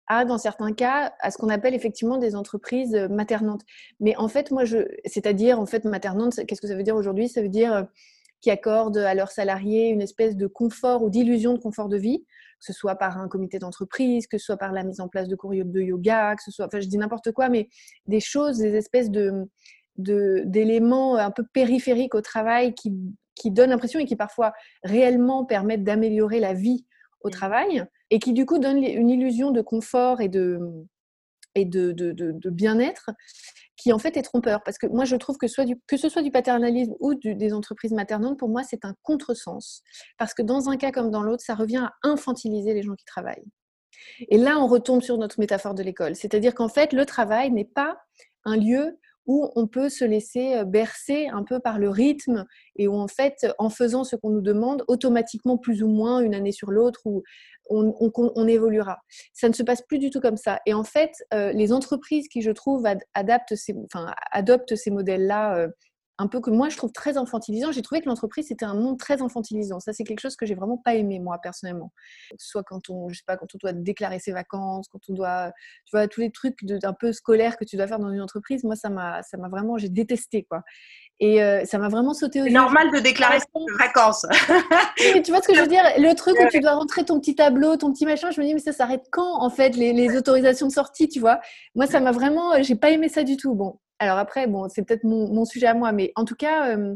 à, 0.07 0.25
dans 0.25 0.37
certains 0.37 0.73
cas, 0.73 1.13
à 1.19 1.31
ce 1.31 1.37
qu'on 1.37 1.47
appelle 1.47 1.73
effectivement 1.73 2.17
des 2.17 2.35
entreprises 2.35 2.95
maternantes. 3.09 3.61
Mais 4.01 4.15
en 4.17 4.27
fait, 4.27 4.51
moi, 4.51 4.65
je, 4.65 4.79
c'est-à-dire, 5.05 5.59
en 5.59 5.65
fait, 5.65 5.85
maternante, 5.85 6.45
qu'est-ce 6.45 6.59
que 6.59 6.67
ça 6.67 6.75
veut 6.75 6.83
dire 6.83 6.97
aujourd'hui? 6.97 7.29
Ça 7.29 7.41
veut 7.41 7.49
dire 7.49 7.73
euh, 7.73 7.83
qui 8.41 8.51
accordent 8.51 8.97
à 8.97 9.13
leurs 9.13 9.31
salariés 9.31 9.89
une 9.89 10.01
espèce 10.01 10.35
de 10.35 10.47
confort 10.47 11.03
ou 11.03 11.09
d'illusion 11.09 11.53
de 11.53 11.59
confort 11.59 11.87
de 11.87 11.97
vie, 11.97 12.25
ce 12.61 12.73
soit 12.73 12.95
par 12.95 13.17
un 13.17 13.27
comité 13.27 13.59
d'entreprise, 13.59 14.27
que 14.27 14.37
ce 14.37 14.45
soit 14.45 14.57
par 14.57 14.71
la 14.71 14.83
mise 14.83 15.01
en 15.01 15.07
place 15.07 15.27
de 15.27 15.35
cours 15.35 15.51
de 15.51 15.81
yoga, 15.81 16.35
que 16.35 16.43
ce 16.43 16.51
soit, 16.51 16.67
enfin 16.67 16.79
je 16.79 16.87
dis 16.87 16.97
n'importe 16.97 17.31
quoi, 17.31 17.49
mais 17.49 17.67
des 18.07 18.19
choses, 18.19 18.59
des 18.59 18.75
espèces 18.75 19.11
de 19.11 19.47
d'éléments 19.97 21.17
un 21.17 21.31
peu 21.31 21.43
périphériques 21.53 22.15
au 22.15 22.21
travail 22.21 22.73
qui, 22.73 22.93
qui 23.35 23.51
donnent 23.51 23.69
l'impression 23.69 23.99
et 23.99 24.05
qui 24.05 24.15
parfois 24.15 24.53
réellement 24.83 25.45
permettent 25.45 25.83
d'améliorer 25.83 26.39
la 26.39 26.53
vie 26.53 26.85
au 27.21 27.29
travail 27.29 27.85
et 28.09 28.17
qui 28.17 28.33
du 28.33 28.45
coup 28.45 28.57
donnent 28.57 28.83
une 28.83 29.09
illusion 29.09 29.51
de 29.51 29.61
confort 29.61 30.21
et 30.21 30.29
de, 30.29 30.59
et 31.55 31.65
de, 31.65 31.91
de, 31.91 32.13
de 32.13 32.49
bien-être 32.49 33.11
qui 33.81 33.91
en 33.91 33.97
fait 33.97 34.15
est 34.15 34.21
trompeur. 34.21 34.61
Parce 34.63 34.77
que 34.77 34.87
moi, 34.87 35.05
je 35.05 35.15
trouve 35.15 35.37
que, 35.37 35.47
ce 35.47 36.09
soit 36.09 36.21
du 36.21 36.31
paternalisme 36.31 36.93
ou 36.99 37.15
des 37.15 37.53
entreprises 37.53 37.93
maternantes, 37.93 38.37
pour 38.37 38.49
moi, 38.49 38.61
c'est 38.63 38.85
un 38.85 38.93
contresens. 39.01 39.81
Parce 40.17 40.33
que 40.33 40.43
dans 40.43 40.69
un 40.69 40.77
cas 40.77 40.91
comme 40.91 41.09
dans 41.09 41.23
l'autre, 41.23 41.43
ça 41.43 41.55
revient 41.55 41.77
à 41.77 41.91
infantiliser 42.03 42.73
les 42.73 42.83
gens 42.83 42.95
qui 42.95 43.05
travaillent. 43.05 43.47
Et 44.29 44.37
là, 44.37 44.59
on 44.59 44.67
retombe 44.67 45.01
sur 45.01 45.17
notre 45.17 45.39
métaphore 45.39 45.73
de 45.73 45.83
l'école. 45.83 46.15
C'est-à-dire 46.15 46.53
qu'en 46.53 46.69
fait, 46.69 46.93
le 46.93 47.05
travail 47.05 47.51
n'est 47.51 47.65
pas 47.65 47.97
un 48.45 48.55
lieu 48.55 48.99
où 49.27 49.51
on 49.55 49.67
peut 49.67 49.89
se 49.89 50.05
laisser 50.05 50.63
bercer 50.65 51.27
un 51.27 51.43
peu 51.43 51.59
par 51.59 51.79
le 51.79 51.89
rythme 51.89 52.45
et 52.75 52.87
où 52.87 52.95
en 52.95 53.07
fait, 53.07 53.45
en 53.59 53.69
faisant 53.69 54.03
ce 54.03 54.15
qu'on 54.15 54.29
nous 54.29 54.41
demande, 54.41 54.83
automatiquement 54.87 55.57
plus 55.57 55.83
ou 55.83 55.87
moins 55.87 56.19
une 56.21 56.35
année 56.35 56.51
sur 56.51 56.71
l'autre, 56.71 57.01
où 57.05 57.23
on, 57.69 58.47
évoluera. 58.47 58.99
Ça 59.33 59.47
ne 59.47 59.53
se 59.53 59.63
passe 59.63 59.81
plus 59.83 59.99
du 59.99 60.09
tout 60.09 60.19
comme 60.19 60.37
ça. 60.37 60.59
Et 60.65 60.73
en 60.73 60.83
fait, 60.83 61.11
les 61.31 61.71
entreprises 61.71 62.27
qui, 62.27 62.41
je 62.41 62.51
trouve, 62.51 62.85
adaptent 63.13 63.53
enfin, 63.85 64.13
adoptent 64.31 64.75
ces 64.75 64.91
modèles-là 64.91 65.67
un 66.21 66.27
peu 66.27 66.39
que 66.39 66.51
moi 66.51 66.69
je 66.69 66.77
trouve 66.77 66.91
très 66.91 67.17
infantilisant. 67.17 67.71
J'ai 67.71 67.81
trouvé 67.81 68.01
que 68.01 68.07
l'entreprise 68.07 68.47
c'était 68.47 68.65
un 68.65 68.75
monde 68.75 68.99
très 68.99 69.21
infantilisant. 69.21 69.79
Ça 69.79 69.91
c'est 69.91 70.03
quelque 70.03 70.19
chose 70.19 70.35
que 70.35 70.45
j'ai 70.45 70.53
vraiment 70.53 70.77
pas 70.77 70.93
aimé 70.93 71.19
moi 71.19 71.39
personnellement. 71.41 71.91
Soit 72.37 72.63
quand 72.63 72.89
on, 72.89 73.09
je 73.09 73.17
sais 73.17 73.23
pas, 73.25 73.37
quand 73.37 73.47
on 73.55 73.57
doit 73.57 73.73
déclarer 73.73 74.19
ses 74.19 74.31
vacances, 74.31 74.87
quand 74.87 74.99
on 75.09 75.13
doit, 75.13 75.51
tu 75.85 75.97
vois, 75.97 76.07
tous 76.07 76.21
les 76.21 76.31
trucs 76.31 76.57
un 76.83 76.93
peu 76.93 77.11
scolaires 77.11 77.57
que 77.57 77.65
tu 77.65 77.75
dois 77.75 77.87
faire 77.87 77.99
dans 77.99 78.11
une 78.11 78.21
entreprise. 78.21 78.63
Moi 78.63 78.75
ça 78.75 78.89
m'a, 78.89 79.23
ça 79.23 79.37
m'a 79.37 79.49
vraiment, 79.49 79.77
j'ai 79.77 79.89
détesté 79.89 80.43
quoi. 80.43 80.61
Et 81.19 81.43
euh, 81.43 81.65
ça 81.65 81.77
m'a 81.79 81.89
vraiment 81.89 82.13
sauté 82.13 82.39
yeux. 82.39 82.45
C'est 82.45 82.51
normal 82.51 82.91
de 82.91 82.99
déclarer 82.99 83.39
ses 83.39 83.77
vacances. 83.79 84.25
tu 84.97 85.31
vois 85.31 85.41
ce 85.41 85.47
que 85.47 85.55
je 85.55 85.61
veux 85.61 85.67
dire? 85.67 85.83
Le 85.97 86.13
truc 86.13 86.35
où 86.39 86.47
tu 86.49 86.59
dois 86.59 86.73
rentrer 86.73 87.03
ton 87.03 87.19
petit 87.19 87.35
tableau, 87.35 87.77
ton 87.77 87.91
petit 87.91 88.05
machin, 88.05 88.29
je 88.31 88.39
me 88.39 88.45
dis 88.45 88.53
mais 88.53 88.59
ça 88.59 88.73
s'arrête 88.73 89.05
quand 89.11 89.41
en 89.41 89.49
fait 89.49 89.75
les, 89.75 89.93
les 89.93 90.15
autorisations 90.15 90.67
de 90.67 90.71
sortie, 90.71 91.09
tu 91.09 91.19
vois? 91.19 91.39
Moi 91.73 91.87
ça 91.87 91.99
m'a 91.99 92.11
vraiment, 92.11 92.61
j'ai 92.61 92.75
pas 92.75 92.91
aimé 92.91 93.09
ça 93.09 93.23
du 93.23 93.37
tout. 93.37 93.55
Bon, 93.55 93.79
alors 94.01 94.17
après, 94.17 94.47
c'est 94.69 94.83
peut-être 94.83 95.03
mon, 95.03 95.45
sujet 95.45 95.67
à 95.67 95.75
moi, 95.75 95.91
mais 95.91 96.11
en 96.15 96.25
tout 96.25 96.33
cas, 96.33 96.75
euh, 96.75 96.95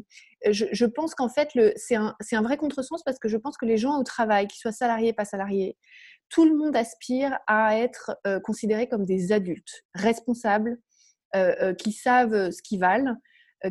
je, 0.50 0.85
pense 0.88 1.13
qu'en 1.13 1.29
fait, 1.29 1.50
c'est 1.75 1.93
un, 1.93 2.15
un, 2.31 2.41
vrai 2.41 2.57
contresens 2.57 3.03
parce 3.03 3.19
que 3.19 3.27
je 3.27 3.38
pense 3.38 3.57
que 3.57 3.65
les 3.67 3.77
gens 3.77 4.00
au 4.00 4.03
travail, 4.03 4.47
qu'ils 4.47 4.57
soient 4.57 4.71
salariés, 4.71 5.13
pas 5.13 5.24
salariés, 5.24 5.77
tout 6.29 6.45
le 6.45 6.57
monde 6.57 6.75
aspire 6.75 7.38
à 7.45 7.77
être 7.77 8.17
euh, 8.25 8.39
considérés 8.39 8.89
comme 8.89 9.05
des 9.05 9.31
adultes 9.31 9.85
responsables, 9.93 10.79
euh, 11.35 11.75
qui 11.75 11.91
savent 11.91 12.50
ce 12.50 12.63
qu'ils 12.63 12.79
valent, 12.79 13.13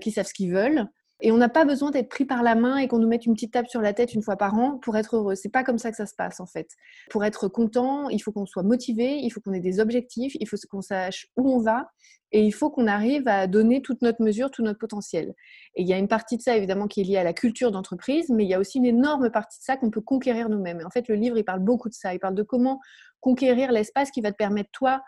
qui 0.00 0.12
savent 0.12 0.26
ce 0.26 0.34
qu'ils 0.34 0.52
veulent, 0.52 0.86
et 1.20 1.30
on 1.30 1.36
n'a 1.36 1.48
pas 1.48 1.64
besoin 1.64 1.90
d'être 1.90 2.08
pris 2.08 2.24
par 2.24 2.42
la 2.42 2.54
main 2.54 2.76
et 2.76 2.88
qu'on 2.88 2.98
nous 2.98 3.08
mette 3.08 3.24
une 3.24 3.34
petite 3.34 3.52
tape 3.52 3.68
sur 3.68 3.80
la 3.80 3.92
tête 3.92 4.14
une 4.14 4.22
fois 4.22 4.36
par 4.36 4.54
an 4.54 4.78
pour 4.78 4.96
être 4.96 5.16
heureux. 5.16 5.36
C'est 5.36 5.48
pas 5.48 5.62
comme 5.62 5.78
ça 5.78 5.90
que 5.90 5.96
ça 5.96 6.06
se 6.06 6.14
passe 6.14 6.40
en 6.40 6.46
fait. 6.46 6.68
Pour 7.10 7.24
être 7.24 7.48
content, 7.48 8.08
il 8.08 8.20
faut 8.20 8.32
qu'on 8.32 8.46
soit 8.46 8.64
motivé, 8.64 9.18
il 9.22 9.30
faut 9.30 9.40
qu'on 9.40 9.52
ait 9.52 9.60
des 9.60 9.80
objectifs, 9.80 10.34
il 10.38 10.48
faut 10.48 10.56
qu'on 10.68 10.82
sache 10.82 11.28
où 11.36 11.48
on 11.48 11.60
va 11.60 11.88
et 12.32 12.42
il 12.44 12.52
faut 12.52 12.68
qu'on 12.68 12.88
arrive 12.88 13.28
à 13.28 13.46
donner 13.46 13.80
toute 13.80 14.02
notre 14.02 14.20
mesure, 14.22 14.50
tout 14.50 14.62
notre 14.62 14.80
potentiel. 14.80 15.34
Et 15.76 15.82
il 15.82 15.88
y 15.88 15.92
a 15.92 15.98
une 15.98 16.08
partie 16.08 16.36
de 16.36 16.42
ça 16.42 16.56
évidemment 16.56 16.88
qui 16.88 17.00
est 17.00 17.04
liée 17.04 17.16
à 17.16 17.22
la 17.22 17.32
culture 17.32 17.70
d'entreprise, 17.70 18.28
mais 18.30 18.44
il 18.44 18.48
y 18.48 18.54
a 18.54 18.58
aussi 18.58 18.78
une 18.78 18.86
énorme 18.86 19.30
partie 19.30 19.60
de 19.60 19.64
ça 19.64 19.76
qu'on 19.76 19.90
peut 19.90 20.00
conquérir 20.00 20.48
nous-mêmes. 20.48 20.80
En 20.84 20.90
fait, 20.90 21.06
le 21.06 21.14
livre, 21.14 21.38
il 21.38 21.44
parle 21.44 21.60
beaucoup 21.60 21.88
de 21.88 21.94
ça. 21.94 22.12
Il 22.12 22.18
parle 22.18 22.34
de 22.34 22.42
comment 22.42 22.80
conquérir 23.20 23.70
l'espace 23.70 24.10
qui 24.10 24.20
va 24.20 24.32
te 24.32 24.36
permettre 24.36 24.70
toi 24.72 25.00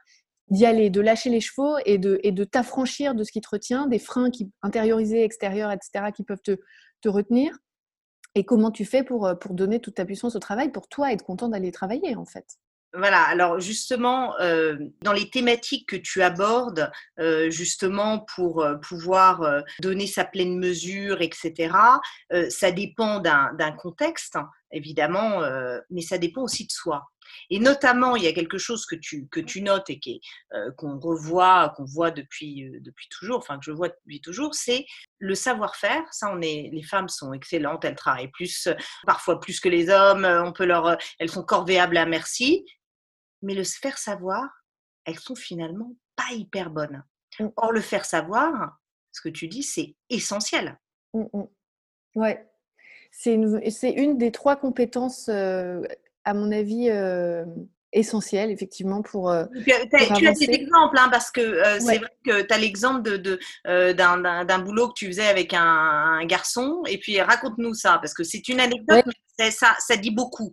d'y 0.49 0.65
aller, 0.65 0.91
de 0.91 1.01
lâcher 1.01 1.31
les 1.31 1.41
chevaux 1.41 1.77
et 1.85 1.99
de, 1.99 2.21
et 2.23 2.33
de 2.33 2.45
t'affranchir 2.45 3.15
de 3.15 3.25
ce 3.25 3.33
qui 3.33 3.41
te 3.41 3.49
retient, 3.51 3.87
des 3.87 3.99
freins 3.99 4.31
qui, 4.31 4.51
intériorisés, 4.63 5.25
extérieurs, 5.25 5.73
etc., 5.73 6.13
qui 6.15 6.23
peuvent 6.23 6.43
te, 6.43 6.59
te 7.01 7.09
retenir. 7.09 7.57
Et 8.35 8.45
comment 8.45 8.71
tu 8.71 8.85
fais 8.85 9.03
pour, 9.03 9.33
pour 9.41 9.55
donner 9.55 9.81
toute 9.81 9.95
ta 9.95 10.05
puissance 10.05 10.37
au 10.37 10.39
travail, 10.39 10.71
pour 10.71 10.89
toi 10.89 11.13
être 11.13 11.25
content 11.25 11.49
d'aller 11.49 11.73
travailler, 11.73 12.15
en 12.17 12.27
fait? 12.27 12.47
Voilà, 12.95 13.23
alors 13.23 13.61
justement, 13.61 14.39
euh, 14.41 14.77
dans 15.03 15.13
les 15.13 15.29
thématiques 15.29 15.89
que 15.89 15.97
tu 15.97 16.23
abordes, 16.23 16.91
euh, 17.19 17.51
justement 17.51 18.21
pour 18.35 18.63
euh, 18.63 18.77
pouvoir 18.77 19.63
donner 19.81 20.07
sa 20.07 20.25
pleine 20.25 20.59
mesure, 20.59 21.21
etc., 21.21 21.75
ça 22.49 22.73
dépend 22.73 23.21
d'un 23.21 23.73
contexte, 23.79 24.39
évidemment, 24.73 25.43
mais 25.91 26.03
ça 26.03 26.19
dépend 26.19 26.43
aussi 26.43 26.67
de 26.67 26.73
soi. 26.73 27.05
Et 27.51 27.59
notamment, 27.59 28.17
il 28.17 28.23
y 28.23 28.29
a 28.29 28.33
quelque 28.33 28.59
chose 28.59 28.87
que 28.87 28.95
tu, 28.95 29.27
que 29.29 29.41
tu 29.41 29.63
notes 29.63 29.91
et 29.91 30.01
qu'on 30.77 30.99
revoit, 30.99 31.73
qu'on 31.77 31.85
voit 31.85 32.11
depuis, 32.11 32.71
depuis 32.81 33.09
toujours, 33.09 33.39
enfin 33.39 33.59
que 33.59 33.65
je 33.65 33.73
vois 33.73 33.89
depuis 33.89 34.21
toujours, 34.21 34.55
c'est 34.55 34.87
le 35.19 35.35
savoir-faire. 35.35 36.03
Ça, 36.13 36.31
on 36.33 36.41
est, 36.41 36.71
les 36.73 36.83
femmes 36.83 37.09
sont 37.09 37.33
excellentes, 37.33 37.85
elles 37.85 37.97
travaillent 37.97 38.31
plus, 38.31 38.69
parfois 39.07 39.41
plus 39.41 39.61
que 39.61 39.69
les 39.69 39.89
hommes, 39.89 40.25
on 40.25 40.53
peut 40.53 40.67
leur, 40.67 40.99
elles 41.19 41.31
sont 41.31 41.45
corvéables 41.45 41.97
à 41.97 42.07
merci. 42.07 42.67
Mais 43.43 43.55
le 43.55 43.65
faire 43.65 43.99
savoir, 43.99 44.45
elles 45.05 45.19
sont 45.19 45.37
finalement 45.37 45.95
pas 46.17 46.33
hyper 46.33 46.71
bonnes. 46.71 47.05
Mmh. 47.39 47.49
Or, 47.57 47.73
le 47.73 47.81
faire 47.81 48.05
savoir, 48.05 48.79
ce 49.13 49.21
que 49.21 49.29
tu 49.29 49.49
dis, 49.49 49.63
c'est 49.63 49.95
essentiel. 50.11 50.79
Oui. 51.13 51.25
Mmh, 51.33 51.39
mmh. 51.39 52.21
Ouais. 52.21 52.49
C'est 53.13 53.35
une, 53.35 53.61
une, 53.83 54.19
des 54.19 54.33
trois 54.33 54.57
compétences 54.57 55.29
euh, 55.29 55.83
à 56.25 56.35
mon 56.35 56.51
avis, 56.53 56.91
euh, 56.91 57.45
essentiel, 57.93 58.51
effectivement, 58.51 59.03
pour. 59.03 59.31
Euh, 59.31 59.45
tu 59.65 59.73
as 59.73 60.33
des 60.33 60.51
exemples, 60.51 60.99
hein, 60.99 61.09
parce 61.11 61.31
que 61.31 61.41
euh, 61.41 61.81
c'est 61.81 61.99
vrai 61.99 62.11
que 62.25 62.43
tu 62.43 62.55
as 62.55 62.59
l'exemple 62.59 63.03
d'un 63.03 63.19
de, 63.19 64.45
d'un 64.45 64.59
boulot 64.59 64.89
que 64.89 64.95
tu 64.95 65.07
faisais 65.07 65.27
avec 65.27 65.55
un, 65.55 66.25
garçon, 66.27 66.83
et 66.87 66.99
puis 66.99 67.21
raconte-nous 67.21 67.75
ça, 67.75 67.99
parce 67.99 68.15
que 68.15 68.25
c'est 68.25 68.49
une 68.49 68.61
anecdote, 68.61 69.05
mais 69.39 69.51
ça, 69.51 69.75
ça 69.79 69.97
dit 69.97 70.11
beaucoup. 70.11 70.53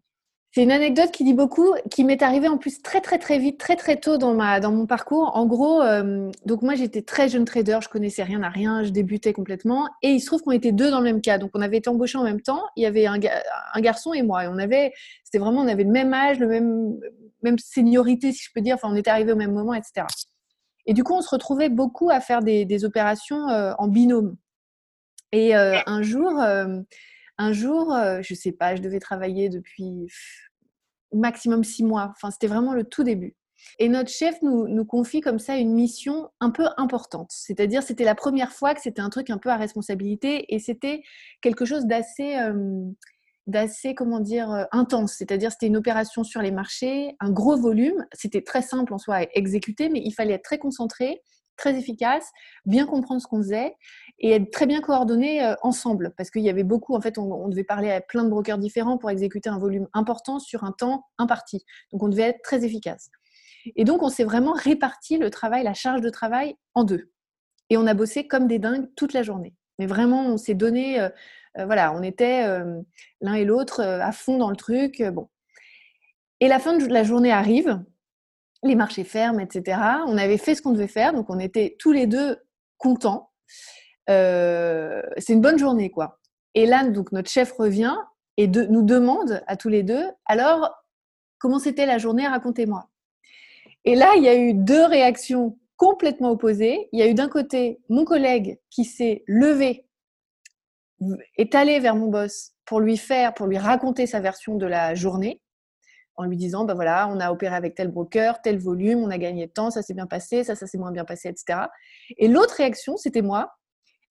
C'est 0.55 0.61
une 0.61 0.71
anecdote 0.71 1.09
qui 1.09 1.23
dit 1.23 1.33
beaucoup, 1.33 1.73
qui 1.89 2.03
m'est 2.03 2.21
arrivée 2.21 2.47
en 2.47 2.59
plus 2.59 2.79
très 2.83 3.01
très 3.01 3.17
très 3.17 3.39
vite, 3.39 3.59
très 3.59 3.75
très 3.75 3.99
tôt 3.99 4.17
dans 4.17 4.35
ma 4.35 4.59
dans 4.59 4.71
mon 4.71 4.85
parcours. 4.85 5.35
En 5.35 5.47
gros, 5.47 5.81
euh, 5.81 6.29
donc 6.45 6.61
moi 6.61 6.75
j'étais 6.75 7.01
très 7.01 7.27
jeune 7.27 7.43
trader, 7.43 7.79
je 7.81 7.89
connaissais 7.89 8.21
rien 8.21 8.43
à 8.43 8.49
rien, 8.49 8.83
je 8.83 8.91
débutais 8.91 9.33
complètement, 9.33 9.89
et 10.03 10.09
il 10.09 10.19
se 10.19 10.27
trouve 10.27 10.43
qu'on 10.43 10.51
était 10.51 10.71
deux 10.71 10.91
dans 10.91 10.99
le 10.99 11.05
même 11.05 11.21
cas. 11.21 11.39
Donc 11.39 11.49
on 11.55 11.61
avait 11.61 11.77
été 11.77 11.89
embauchés 11.89 12.19
en 12.19 12.23
même 12.23 12.39
temps. 12.39 12.61
Il 12.75 12.83
y 12.83 12.85
avait 12.85 13.07
un, 13.07 13.19
un 13.73 13.81
garçon 13.81 14.13
et 14.13 14.21
moi, 14.21 14.43
et 14.43 14.47
on 14.47 14.59
avait, 14.59 14.93
c'était 15.23 15.39
vraiment, 15.39 15.61
on 15.61 15.67
avait 15.67 15.85
le 15.85 15.91
même 15.91 16.13
âge, 16.13 16.37
le 16.37 16.47
même 16.47 16.99
même 17.41 17.57
seniorité 17.57 18.31
si 18.31 18.43
je 18.43 18.51
peux 18.53 18.61
dire. 18.61 18.75
Enfin, 18.75 18.89
on 18.91 18.95
était 18.95 19.09
arrivés 19.09 19.31
au 19.33 19.37
même 19.37 19.53
moment, 19.53 19.73
etc. 19.73 20.05
Et 20.85 20.93
du 20.93 21.03
coup, 21.03 21.15
on 21.15 21.21
se 21.21 21.31
retrouvait 21.31 21.69
beaucoup 21.69 22.11
à 22.11 22.19
faire 22.19 22.43
des, 22.43 22.63
des 22.65 22.85
opérations 22.85 23.49
euh, 23.49 23.73
en 23.79 23.87
binôme. 23.87 24.35
Et 25.31 25.55
euh, 25.55 25.79
un 25.87 26.03
jour 26.03 26.39
un 27.37 27.51
jour, 27.51 27.95
je 28.21 28.33
sais 28.33 28.51
pas, 28.51 28.75
je 28.75 28.81
devais 28.81 28.99
travailler 28.99 29.49
depuis 29.49 30.07
maximum 31.11 31.63
six 31.63 31.83
mois. 31.83 32.11
Enfin, 32.15 32.31
c'était 32.31 32.47
vraiment 32.47 32.73
le 32.73 32.83
tout 32.83 33.03
début. 33.03 33.35
Et 33.79 33.87
notre 33.87 34.09
chef 34.09 34.41
nous, 34.41 34.85
confie 34.85 35.21
comme 35.21 35.39
ça 35.39 35.55
une 35.57 35.73
mission 35.73 36.29
un 36.41 36.49
peu 36.49 36.65
importante. 36.75 37.31
C'est-à-dire, 37.31 37.81
c'était 37.81 38.03
la 38.03 38.15
première 38.15 38.51
fois 38.51 38.73
que 38.73 38.81
c'était 38.81 39.01
un 39.01 39.09
truc 39.09 39.29
un 39.29 39.37
peu 39.37 39.49
à 39.49 39.55
responsabilité 39.55 40.53
et 40.53 40.59
c'était 40.59 41.01
quelque 41.41 41.63
chose 41.63 41.85
d'assez, 41.85 42.35
d'assez, 43.47 43.95
comment 43.95 44.19
dire, 44.19 44.67
intense. 44.71 45.13
C'est-à-dire, 45.17 45.51
c'était 45.51 45.67
une 45.67 45.77
opération 45.77 46.25
sur 46.25 46.41
les 46.41 46.51
marchés, 46.51 47.15
un 47.21 47.31
gros 47.31 47.55
volume. 47.55 48.05
C'était 48.11 48.41
très 48.41 48.61
simple 48.61 48.93
en 48.93 48.97
soi 48.97 49.15
à 49.15 49.25
exécuter, 49.33 49.87
mais 49.87 50.01
il 50.03 50.11
fallait 50.11 50.33
être 50.33 50.43
très 50.43 50.57
concentré 50.57 51.21
très 51.55 51.77
efficace, 51.77 52.31
bien 52.65 52.85
comprendre 52.85 53.21
ce 53.21 53.27
qu'on 53.27 53.41
faisait 53.41 53.75
et 54.19 54.31
être 54.31 54.51
très 54.51 54.65
bien 54.65 54.81
coordonnés 54.81 55.43
euh, 55.43 55.55
ensemble. 55.61 56.13
Parce 56.17 56.29
qu'il 56.29 56.41
y 56.41 56.49
avait 56.49 56.63
beaucoup, 56.63 56.95
en 56.95 57.01
fait, 57.01 57.17
on, 57.17 57.47
devait 57.49 57.63
parler 57.63 57.91
à 57.91 58.01
plein 58.01 58.23
de 58.23 58.29
brokers 58.29 58.57
différents 58.57 58.97
pour 58.97 59.09
exécuter 59.09 59.49
un 59.49 59.59
volume 59.59 59.87
important 59.93 60.39
sur 60.39 60.63
un 60.63 60.71
temps 60.71 61.05
imparti. 61.17 61.63
Donc 61.91 62.03
on 62.03 62.09
devait 62.09 62.23
être 62.23 62.41
très 62.43 62.63
efficace. 62.65 63.09
Et 63.75 63.83
donc 63.83 64.03
on 64.03 64.09
s'est 64.09 64.23
vraiment 64.23 64.53
réparti 64.53 65.17
le 65.17 65.29
travail, 65.29 65.63
la 65.63 65.73
charge 65.73 66.01
de 66.01 66.09
travail 66.09 66.55
en 66.73 66.83
deux. 66.83 67.11
Et 67.69 67.77
on 67.77 67.87
a 67.87 67.93
bossé 67.93 68.27
comme 68.27 68.47
des 68.47 68.59
dingues 68.59 68.87
toute 68.95 69.13
la 69.13 69.23
journée. 69.23 69.55
Mais 69.79 69.85
vraiment, 69.85 70.25
on 70.25 70.37
s'est 70.37 70.53
donné, 70.53 70.99
euh, 70.99 71.09
euh, 71.57 71.65
voilà, 71.65 71.93
on 71.93 72.03
était 72.03 72.45
l'un 73.21 73.33
et 73.33 73.45
l'autre 73.45 73.81
à 73.81 74.11
fond 74.11 74.37
dans 74.37 74.49
le 74.49 74.55
truc. 74.55 75.01
bon. 75.01 75.29
Et 76.39 76.47
la 76.47 76.59
fin 76.59 76.77
de 76.77 76.85
la 76.87 77.03
journée 77.03 77.31
arrive, 77.31 77.81
les 78.63 78.75
marchés 78.75 79.03
ferment, 79.03 79.39
etc. 79.39 79.79
On 80.07 80.17
avait 80.17 80.37
fait 80.37 80.55
ce 80.55 80.61
qu'on 80.61 80.71
devait 80.71 80.87
faire, 80.87 81.13
donc 81.13 81.29
on 81.29 81.39
était 81.39 81.75
tous 81.79 81.91
les 81.91 82.07
deux 82.07 82.37
contents. 82.77 83.31
Euh, 84.09 85.01
c'est 85.17 85.33
une 85.33 85.41
bonne 85.41 85.59
journée, 85.59 85.89
quoi. 85.89 86.19
Et 86.55 86.65
là, 86.65 86.87
donc 86.87 87.11
notre 87.11 87.29
chef 87.29 87.51
revient 87.53 87.95
et 88.37 88.47
nous 88.47 88.81
demande 88.81 89.43
à 89.47 89.55
tous 89.57 89.69
les 89.69 89.83
deux, 89.83 90.05
alors, 90.25 90.71
comment 91.39 91.59
c'était 91.59 91.85
la 91.85 91.97
journée? 91.97 92.27
Racontez-moi. 92.27 92.89
Et 93.85 93.95
là, 93.95 94.13
il 94.15 94.23
y 94.23 94.29
a 94.29 94.35
eu 94.35 94.53
deux 94.53 94.85
réactions 94.85 95.57
complètement 95.77 96.31
opposées. 96.31 96.87
Il 96.93 96.99
y 96.99 97.03
a 97.03 97.07
eu 97.07 97.13
d'un 97.13 97.27
côté 97.27 97.81
mon 97.89 98.05
collègue 98.05 98.59
qui 98.69 98.85
s'est 98.85 99.23
levé, 99.27 99.85
est 101.37 101.53
allé 101.55 101.79
vers 101.79 101.95
mon 101.95 102.07
boss 102.07 102.53
pour 102.65 102.79
lui 102.79 102.97
faire, 102.97 103.33
pour 103.33 103.47
lui 103.47 103.57
raconter 103.57 104.07
sa 104.07 104.19
version 104.19 104.55
de 104.55 104.65
la 104.65 104.95
journée 104.95 105.41
en 106.15 106.25
lui 106.25 106.37
disant, 106.37 106.65
ben 106.65 106.73
voilà, 106.73 107.07
on 107.09 107.19
a 107.19 107.31
opéré 107.31 107.55
avec 107.55 107.75
tel 107.75 107.89
broker, 107.89 108.41
tel 108.41 108.59
volume, 108.59 108.99
on 108.99 109.09
a 109.09 109.17
gagné 109.17 109.47
de 109.47 109.51
temps, 109.51 109.71
ça 109.71 109.81
s'est 109.81 109.93
bien 109.93 110.05
passé, 110.05 110.43
ça, 110.43 110.55
ça 110.55 110.67
s'est 110.67 110.77
moins 110.77 110.91
bien 110.91 111.05
passé, 111.05 111.29
etc. 111.29 111.59
Et 112.17 112.27
l'autre 112.27 112.55
réaction, 112.55 112.97
c'était 112.97 113.21
moi. 113.21 113.53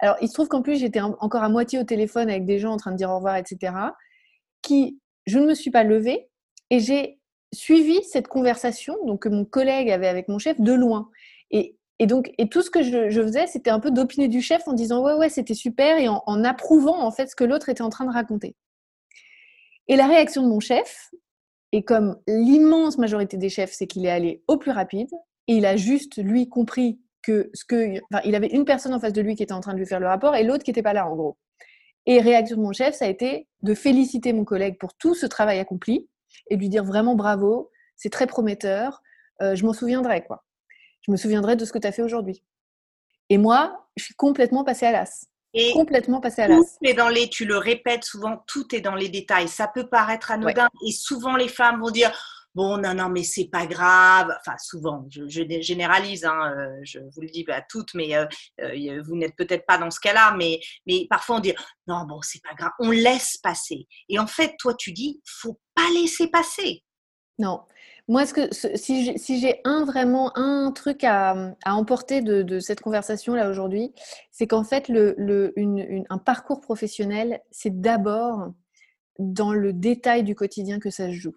Alors, 0.00 0.16
il 0.20 0.28
se 0.28 0.34
trouve 0.34 0.48
qu'en 0.48 0.62
plus, 0.62 0.80
j'étais 0.80 1.00
encore 1.00 1.44
à 1.44 1.48
moitié 1.48 1.78
au 1.78 1.84
téléphone 1.84 2.28
avec 2.28 2.44
des 2.44 2.58
gens 2.58 2.72
en 2.72 2.76
train 2.76 2.90
de 2.90 2.96
dire 2.96 3.10
au 3.10 3.16
revoir, 3.16 3.36
etc. 3.36 3.72
Qui, 4.60 4.98
je 5.26 5.38
ne 5.38 5.46
me 5.46 5.54
suis 5.54 5.70
pas 5.70 5.84
levée 5.84 6.28
et 6.70 6.80
j'ai 6.80 7.20
suivi 7.54 8.02
cette 8.02 8.26
conversation 8.26 8.96
donc, 9.06 9.22
que 9.22 9.28
mon 9.28 9.44
collègue 9.44 9.90
avait 9.90 10.08
avec 10.08 10.28
mon 10.28 10.38
chef 10.38 10.60
de 10.60 10.72
loin. 10.72 11.08
Et, 11.52 11.76
et 12.00 12.06
donc, 12.06 12.32
et 12.38 12.48
tout 12.48 12.62
ce 12.62 12.70
que 12.70 12.82
je, 12.82 13.22
faisais, 13.22 13.46
c'était 13.46 13.70
un 13.70 13.78
peu 13.78 13.92
d'opiner 13.92 14.26
du 14.26 14.42
chef 14.42 14.66
en 14.66 14.72
disant 14.72 15.02
ouais, 15.04 15.14
ouais, 15.14 15.28
c'était 15.28 15.54
super 15.54 15.98
et 15.98 16.08
en, 16.08 16.22
en 16.26 16.42
approuvant 16.42 17.00
en 17.00 17.12
fait 17.12 17.28
ce 17.28 17.36
que 17.36 17.44
l'autre 17.44 17.68
était 17.68 17.82
en 17.82 17.90
train 17.90 18.06
de 18.06 18.12
raconter. 18.12 18.56
Et 19.88 19.96
la 19.96 20.06
réaction 20.06 20.42
de 20.42 20.48
mon 20.48 20.60
chef, 20.60 21.10
et 21.72 21.84
comme 21.84 22.18
l'immense 22.26 22.98
majorité 22.98 23.36
des 23.36 23.48
chefs, 23.48 23.72
c'est 23.72 23.86
qu'il 23.86 24.04
est 24.06 24.10
allé 24.10 24.42
au 24.46 24.58
plus 24.58 24.70
rapide 24.70 25.10
et 25.48 25.54
il 25.54 25.66
a 25.66 25.76
juste, 25.76 26.22
lui, 26.22 26.48
compris 26.48 27.00
que 27.22 27.50
ce 27.54 27.64
que. 27.64 27.98
Enfin, 28.12 28.22
il 28.24 28.34
avait 28.34 28.48
une 28.48 28.64
personne 28.64 28.92
en 28.94 29.00
face 29.00 29.12
de 29.12 29.22
lui 29.22 29.34
qui 29.34 29.42
était 29.42 29.52
en 29.52 29.60
train 29.60 29.72
de 29.72 29.78
lui 29.78 29.86
faire 29.86 30.00
le 30.00 30.06
rapport 30.06 30.36
et 30.36 30.44
l'autre 30.44 30.64
qui 30.64 30.70
n'était 30.70 30.82
pas 30.82 30.92
là, 30.92 31.08
en 31.08 31.16
gros. 31.16 31.38
Et 32.06 32.20
réaction 32.20 32.56
de 32.56 32.62
mon 32.62 32.72
chef, 32.72 32.94
ça 32.94 33.06
a 33.06 33.08
été 33.08 33.48
de 33.62 33.74
féliciter 33.74 34.32
mon 34.32 34.44
collègue 34.44 34.76
pour 34.78 34.94
tout 34.94 35.14
ce 35.14 35.26
travail 35.26 35.58
accompli 35.60 36.08
et 36.50 36.56
de 36.56 36.60
lui 36.60 36.68
dire 36.68 36.84
vraiment 36.84 37.14
bravo, 37.14 37.70
c'est 37.96 38.10
très 38.10 38.26
prometteur, 38.26 39.02
euh, 39.40 39.54
je 39.54 39.64
m'en 39.64 39.72
souviendrai, 39.72 40.24
quoi. 40.24 40.44
Je 41.02 41.12
me 41.12 41.16
souviendrai 41.16 41.56
de 41.56 41.64
ce 41.64 41.72
que 41.72 41.78
tu 41.78 41.86
as 41.86 41.92
fait 41.92 42.02
aujourd'hui. 42.02 42.44
Et 43.28 43.38
moi, 43.38 43.86
je 43.96 44.04
suis 44.04 44.14
complètement 44.14 44.64
passée 44.64 44.86
à 44.86 44.92
l'as. 44.92 45.26
Et 45.54 45.72
complètement 45.72 46.20
passé 46.20 46.42
à 46.42 46.48
l'as. 46.48 46.56
Tout 46.56 46.94
dans 46.94 47.08
les, 47.08 47.28
tu 47.28 47.44
le 47.44 47.58
répètes 47.58 48.04
souvent, 48.04 48.42
tout 48.46 48.74
est 48.74 48.80
dans 48.80 48.94
les 48.94 49.08
détails. 49.08 49.48
Ça 49.48 49.68
peut 49.68 49.86
paraître 49.86 50.30
anodin 50.30 50.68
et 50.86 50.92
souvent 50.92 51.36
les 51.36 51.48
femmes 51.48 51.80
vont 51.80 51.90
dire 51.90 52.12
bon 52.54 52.76
non 52.78 52.94
non 52.94 53.08
mais 53.08 53.22
c'est 53.22 53.48
pas 53.48 53.66
grave. 53.66 54.34
Enfin 54.40 54.56
souvent, 54.58 55.06
je, 55.10 55.44
généralise, 55.60 56.24
hein, 56.24 56.54
euh, 56.56 56.80
je 56.82 56.98
vous 56.98 57.20
le 57.20 57.28
dis 57.28 57.44
à 57.48 57.62
toutes, 57.62 57.94
mais 57.94 58.14
euh, 58.16 58.26
euh, 58.60 59.02
vous 59.06 59.16
n'êtes 59.16 59.36
peut-être 59.36 59.66
pas 59.66 59.78
dans 59.78 59.90
ce 59.90 60.00
cas-là, 60.00 60.34
mais 60.36 60.60
mais 60.86 61.06
parfois 61.08 61.36
on 61.36 61.40
dit 61.40 61.54
non 61.86 62.04
bon 62.06 62.20
c'est 62.22 62.42
pas 62.42 62.54
grave, 62.54 62.72
on 62.78 62.90
laisse 62.90 63.36
passer. 63.36 63.86
Et 64.08 64.18
en 64.18 64.26
fait 64.26 64.54
toi 64.58 64.74
tu 64.74 64.92
dis 64.92 65.20
faut 65.24 65.58
pas 65.74 65.88
laisser 65.94 66.28
passer. 66.28 66.82
Non, 67.38 67.62
moi, 68.12 68.26
ce 68.26 68.34
que, 68.34 68.42
si 68.52 69.40
j'ai 69.40 69.62
un 69.64 69.86
vraiment 69.86 70.36
un 70.36 70.70
truc 70.70 71.02
à, 71.02 71.54
emporter 71.64 72.20
de, 72.20 72.60
cette 72.60 72.82
conversation-là 72.82 73.48
aujourd'hui, 73.48 73.94
c'est 74.30 74.46
qu'en 74.46 74.64
fait, 74.64 74.92
un 74.92 76.18
parcours 76.18 76.60
professionnel, 76.60 77.40
c'est 77.50 77.80
d'abord 77.80 78.52
dans 79.18 79.54
le 79.54 79.72
détail 79.72 80.24
du 80.24 80.34
quotidien 80.34 80.78
que 80.78 80.90
ça 80.90 81.06
se 81.06 81.12
joue. 81.12 81.34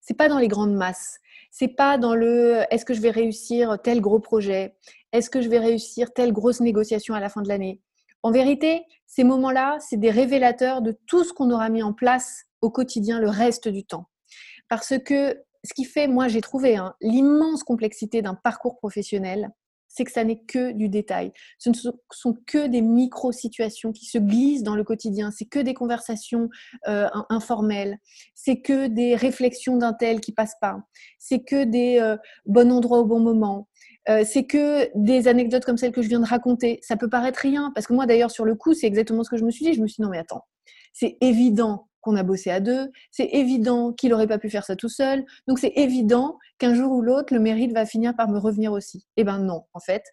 C'est 0.00 0.16
pas 0.16 0.30
dans 0.30 0.38
les 0.38 0.48
grandes 0.48 0.74
masses. 0.74 1.18
C'est 1.50 1.68
pas 1.68 1.98
dans 1.98 2.14
le 2.14 2.62
est-ce 2.70 2.86
que 2.86 2.94
je 2.94 3.02
vais 3.02 3.10
réussir 3.10 3.76
tel 3.82 4.00
gros 4.00 4.18
projet, 4.18 4.76
est-ce 5.12 5.28
que 5.28 5.42
je 5.42 5.50
vais 5.50 5.58
réussir 5.58 6.14
telle 6.14 6.32
grosse 6.32 6.60
négociation 6.60 7.14
à 7.14 7.20
la 7.20 7.28
fin 7.28 7.42
de 7.42 7.48
l'année? 7.48 7.82
En 8.22 8.30
vérité, 8.30 8.80
ces 9.06 9.24
moments-là, 9.24 9.76
c'est 9.78 9.98
des 9.98 10.10
révélateurs 10.10 10.80
de 10.80 10.96
tout 11.06 11.22
ce 11.22 11.34
qu'on 11.34 11.50
aura 11.50 11.68
mis 11.68 11.82
en 11.82 11.92
place 11.92 12.44
au 12.62 12.70
quotidien 12.70 13.20
le 13.20 13.28
reste 13.28 13.68
du 13.68 13.84
temps. 13.84 14.08
Parce 14.70 14.94
que 15.04 15.44
ce 15.64 15.74
qui 15.74 15.84
fait, 15.84 16.06
moi 16.06 16.28
j'ai 16.28 16.40
trouvé 16.40 16.76
hein, 16.76 16.94
l'immense 17.00 17.64
complexité 17.64 18.22
d'un 18.22 18.34
parcours 18.34 18.76
professionnel, 18.76 19.50
c'est 19.94 20.04
que 20.04 20.10
ça 20.10 20.24
n'est 20.24 20.40
que 20.40 20.72
du 20.72 20.88
détail. 20.88 21.32
Ce 21.58 21.70
ne 21.70 21.74
sont 22.10 22.36
que 22.46 22.66
des 22.66 22.80
micro-situations 22.80 23.92
qui 23.92 24.06
se 24.06 24.18
glissent 24.18 24.64
dans 24.64 24.74
le 24.74 24.82
quotidien. 24.82 25.30
C'est 25.30 25.44
que 25.44 25.60
des 25.60 25.72
conversations 25.72 26.48
euh, 26.88 27.08
informelles. 27.28 27.98
C'est 28.34 28.60
que 28.60 28.88
des 28.88 29.14
réflexions 29.14 29.76
d'un 29.76 29.92
tel 29.92 30.20
qui 30.20 30.32
passent 30.32 30.56
pas. 30.60 30.78
C'est 31.20 31.44
que 31.44 31.62
des 31.62 32.00
euh, 32.00 32.16
bons 32.44 32.72
endroits 32.72 32.98
au 32.98 33.04
bon 33.04 33.20
moment. 33.20 33.68
Euh, 34.08 34.24
c'est 34.26 34.44
que 34.44 34.90
des 34.96 35.28
anecdotes 35.28 35.64
comme 35.64 35.78
celles 35.78 35.92
que 35.92 36.02
je 36.02 36.08
viens 36.08 36.20
de 36.20 36.26
raconter. 36.26 36.80
Ça 36.82 36.96
peut 36.96 37.08
paraître 37.08 37.38
rien, 37.38 37.70
parce 37.74 37.86
que 37.86 37.92
moi 37.92 38.06
d'ailleurs 38.06 38.32
sur 38.32 38.44
le 38.44 38.56
coup, 38.56 38.74
c'est 38.74 38.86
exactement 38.86 39.22
ce 39.22 39.30
que 39.30 39.36
je 39.36 39.44
me 39.44 39.50
suis 39.50 39.64
dit. 39.64 39.74
Je 39.74 39.80
me 39.80 39.86
suis 39.86 39.96
dit 39.96 40.02
non 40.02 40.10
mais 40.10 40.18
attends, 40.18 40.44
c'est 40.92 41.16
évident 41.20 41.88
qu'on 42.04 42.16
a 42.16 42.22
bossé 42.22 42.50
à 42.50 42.60
deux, 42.60 42.90
c'est 43.10 43.28
évident 43.32 43.92
qu'il 43.92 44.10
n'aurait 44.10 44.26
pas 44.26 44.38
pu 44.38 44.50
faire 44.50 44.64
ça 44.64 44.76
tout 44.76 44.88
seul, 44.88 45.24
donc 45.48 45.58
c'est 45.58 45.72
évident 45.76 46.38
qu'un 46.58 46.74
jour 46.74 46.92
ou 46.92 47.02
l'autre, 47.02 47.34
le 47.34 47.40
mérite 47.40 47.72
va 47.72 47.86
finir 47.86 48.14
par 48.14 48.28
me 48.28 48.38
revenir 48.38 48.72
aussi. 48.72 49.06
Eh 49.16 49.24
ben 49.24 49.38
non, 49.38 49.64
en 49.72 49.80
fait, 49.80 50.04